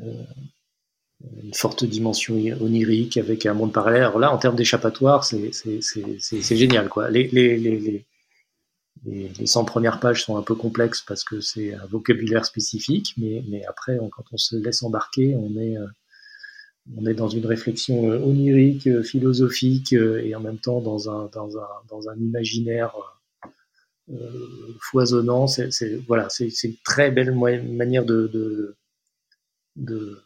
[0.00, 4.02] une forte dimension onirique, avec un monde parallèle.
[4.02, 5.50] Alors là, en termes d'échappatoire, c'est
[6.56, 6.88] génial.
[6.88, 7.10] Quoi.
[7.10, 8.04] Les, les, les,
[9.04, 13.14] les, les 100 premières pages sont un peu complexes parce que c'est un vocabulaire spécifique,
[13.16, 15.86] mais, mais après, quand on se laisse embarquer, on est, euh,
[16.96, 21.28] on est dans une réflexion euh, onirique, euh, philosophique, et en même temps dans un,
[21.32, 22.94] dans un, dans un imaginaire
[24.10, 25.46] euh, foisonnant.
[25.46, 25.70] C'est,
[26.06, 28.76] voilà, c'est, une très belle manière de, de,
[29.76, 30.18] de,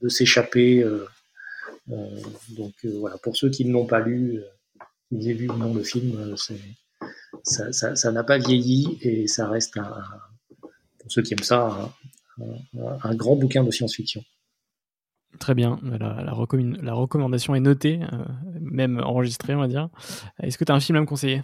[0.00, 0.82] de s'échapper.
[0.82, 1.06] Euh,
[2.50, 4.40] donc voilà, pour ceux qui ne l'ont pas lu,
[5.10, 6.58] ils aient vu ou non le film, c'est
[7.42, 9.92] ça n'a pas vieilli et ça reste, un,
[10.60, 11.92] pour ceux qui aiment ça,
[13.02, 14.24] un, grand bouquin de science-fiction.
[15.38, 18.16] Très bien, la, la, recommandation est notée, euh,
[18.60, 19.88] même enregistrée, on va dire.
[20.42, 21.42] Est-ce que tu as un film à me conseiller?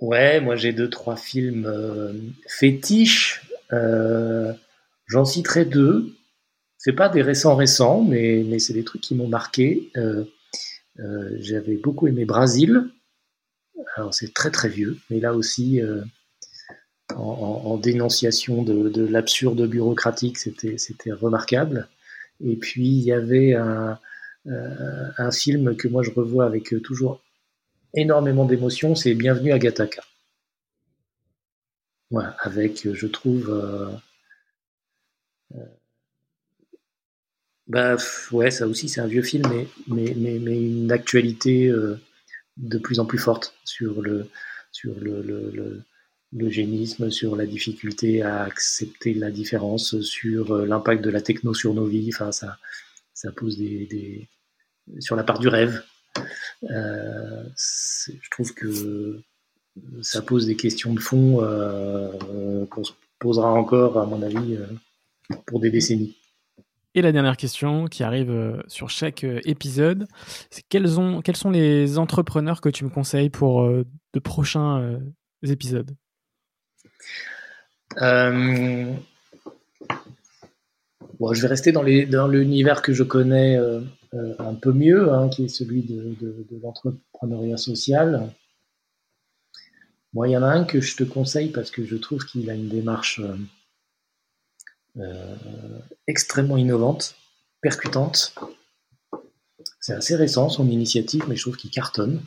[0.00, 2.12] Ouais, moi j'ai deux, trois films euh,
[2.48, 3.48] fétiches.
[3.72, 4.52] Euh,
[5.06, 6.12] j'en citerai deux.
[6.76, 9.90] C'est pas des récents récents, mais, mais c'est des trucs qui m'ont marqué.
[11.38, 12.90] J'avais beaucoup aimé Brésil,
[13.96, 16.02] alors c'est très très vieux, mais là aussi euh,
[17.14, 21.88] en, dénonciation de, l'absurde bureaucratique, c'était c'était remarquable.
[22.44, 23.98] Et puis il y avait un,
[24.46, 27.22] euh, un film que moi je revois avec toujours
[27.94, 30.02] énormément d'émotion, c'est Bienvenue à Gataka.
[32.10, 33.90] Voilà, avec je trouve euh,
[37.66, 37.96] bah
[38.32, 39.44] ouais, ça aussi c'est un vieux film,
[39.88, 41.72] mais mais, mais une actualité
[42.56, 44.28] de plus en plus forte sur le,
[44.72, 44.94] sur
[46.50, 51.74] génisme, sur la difficulté à accepter la différence, sur euh, l'impact de la techno sur
[51.74, 52.10] nos vies.
[52.12, 52.58] Enfin, ça,
[53.12, 54.28] ça pose des,
[54.98, 55.82] sur la part du rêve.
[56.70, 59.20] Euh, je trouve que
[60.02, 64.58] ça pose des questions de fond euh, qu'on se posera encore, à mon avis,
[65.46, 66.16] pour des décennies.
[66.96, 70.06] Et la dernière question qui arrive euh, sur chaque euh, épisode,
[70.50, 75.00] c'est quels, ont, quels sont les entrepreneurs que tu me conseilles pour euh, de prochains
[75.42, 75.90] épisodes?
[77.96, 78.94] Je
[81.20, 83.58] vais rester dans, l'univers que je connais
[84.38, 86.14] un peu mieux, hein, qui est celui de,
[86.62, 88.32] l'entrepreneuriat social.
[90.12, 92.48] Moi, il y en a un que je te conseille parce que je trouve qu'il
[92.50, 93.20] a une démarche
[96.06, 97.16] extrêmement innovante,
[97.60, 98.34] percutante.
[99.80, 102.22] C'est assez récent son initiative, mais je trouve qu'il cartonne.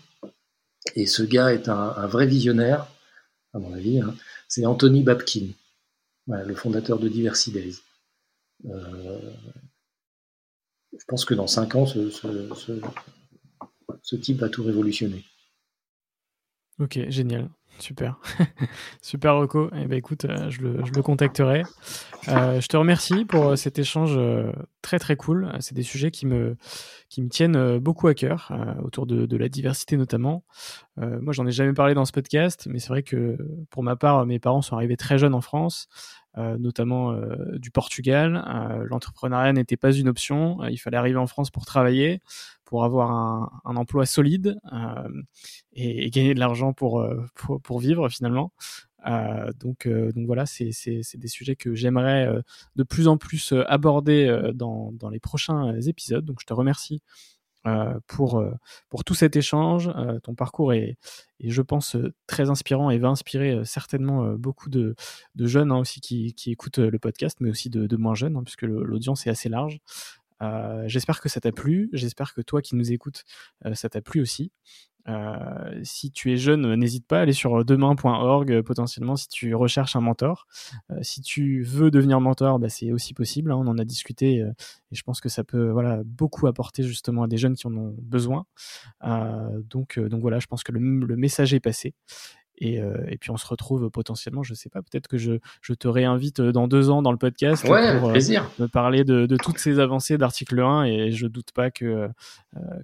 [0.95, 2.87] Et ce gars est un, vrai visionnaire,
[3.53, 3.99] à mon avis.
[3.99, 4.15] Hein.
[4.47, 5.47] C'est Anthony Babkin,
[6.27, 7.75] le fondateur de Diversidays.
[8.65, 9.31] Euh,
[10.97, 12.09] je pense que dans cinq ans, ce,
[14.01, 15.23] ce, type va tout révolutionner.
[16.79, 17.49] Ok, génial.
[17.79, 18.19] Super.
[19.01, 19.69] Super Rocco.
[19.75, 21.63] Eh ben, écoute, euh, je, le, je, le, contacterai.
[22.27, 24.19] Euh, je te remercie pour euh, cet échange
[24.81, 25.51] très très cool.
[25.59, 26.55] C'est des sujets qui me,
[27.09, 28.51] qui me tiennent beaucoup à cœur,
[28.83, 30.43] autour de, de, la diversité notamment.
[30.97, 33.37] moi, j'en ai jamais parlé dans ce podcast, mais c'est vrai que
[33.69, 35.87] pour ma part, mes parents sont arrivés très jeunes en France.
[36.37, 37.19] notamment
[37.53, 38.43] du Portugal.
[38.89, 40.63] L'entrepreneuriat n'était pas une option.
[40.69, 42.21] il fallait arriver en France pour travailler
[42.67, 43.11] pour avoir
[43.63, 45.21] un, emploi solide euh,
[45.71, 47.25] et, gagner de l'argent pour, euh,
[47.63, 48.51] pour, vivre finalement.
[49.07, 50.71] Euh, donc, donc voilà, c'est
[51.15, 52.29] des sujets que j'aimerais
[52.75, 56.25] de plus en plus aborder dans, dans les prochains épisodes.
[56.25, 57.01] Donc je te remercie
[58.07, 58.43] pour,
[58.89, 59.89] pour tout cet échange.
[60.23, 60.97] ton parcours est,
[61.41, 61.95] je pense,
[62.25, 64.95] très inspirant et va inspirer certainement beaucoup de,
[65.35, 68.35] de jeunes hein, aussi qui, qui, écoutent le podcast, mais aussi de, de moins jeunes,
[68.35, 69.79] hein, puisque l'audience est assez large.
[70.85, 73.23] J'espère que ça t'a plu, j'espère que toi qui nous écoutes,
[73.73, 74.51] ça t'a plu aussi.
[75.09, 79.55] Euh, si tu es jeune, n'hésite pas à aller sur demain.org euh, potentiellement si tu
[79.55, 80.47] recherches un mentor.
[80.91, 83.51] Euh, si tu veux devenir mentor, bah, c'est aussi possible.
[83.51, 84.45] Hein, on en a discuté et
[84.91, 87.95] je pense que ça peut voilà, beaucoup apporter justement à des jeunes qui en ont
[88.01, 88.45] besoin.
[89.03, 91.93] donc, donc voilà, je pense que le message est passé.
[92.59, 95.73] Et, euh, et, puis on se retrouve potentiellement, je sais pas, peut-être que je, je,
[95.73, 98.49] te réinvite euh, dans deux ans dans le podcast pour euh, plaisir.
[98.57, 102.09] me parler de, de, toutes ces avancées d'article 1 et je doute pas que,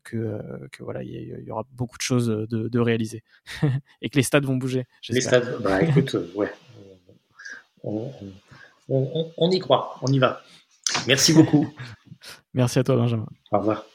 [0.03, 0.39] que,
[0.71, 3.23] que, voilà, il y, aura beaucoup de choses de, de réaliser
[4.01, 4.85] et que les stades vont bouger.
[5.09, 6.51] Les stades, bah écoute, ouais,
[7.83, 8.11] on,
[8.89, 10.43] on, on, y croit, on y va.
[11.07, 11.73] Merci beaucoup.
[12.53, 13.25] merci à toi Benjamin.
[13.51, 13.85] Au revoir.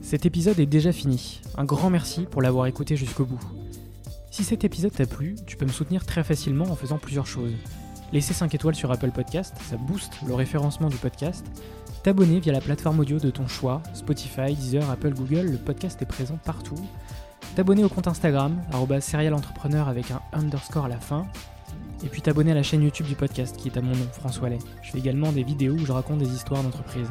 [0.00, 1.42] Cet épisode est déjà fini.
[1.58, 3.40] Un grand merci pour l'avoir écouté jusqu'au bout.
[4.38, 7.50] Si cet épisode t'a plu, tu peux me soutenir très facilement en faisant plusieurs choses.
[8.12, 11.44] Laisser 5 étoiles sur Apple Podcast, ça booste le référencement du podcast.
[12.04, 16.06] T'abonner via la plateforme audio de ton choix, Spotify, Deezer, Apple, Google, le podcast est
[16.06, 16.78] présent partout.
[17.56, 18.62] T'abonner au compte Instagram,
[19.00, 21.26] serialentrepreneur avec un underscore à la fin.
[22.04, 24.50] Et puis t'abonner à la chaîne YouTube du podcast qui est à mon nom, François
[24.50, 24.60] Lay.
[24.84, 27.08] Je fais également des vidéos où je raconte des histoires d'entreprise.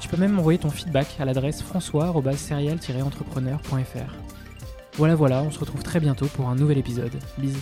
[0.00, 4.23] Tu peux même m'envoyer ton feedback à l'adresse françois-serial-entrepreneur.fr.
[4.96, 7.12] Voilà voilà, on se retrouve très bientôt pour un nouvel épisode.
[7.38, 7.58] Bisous.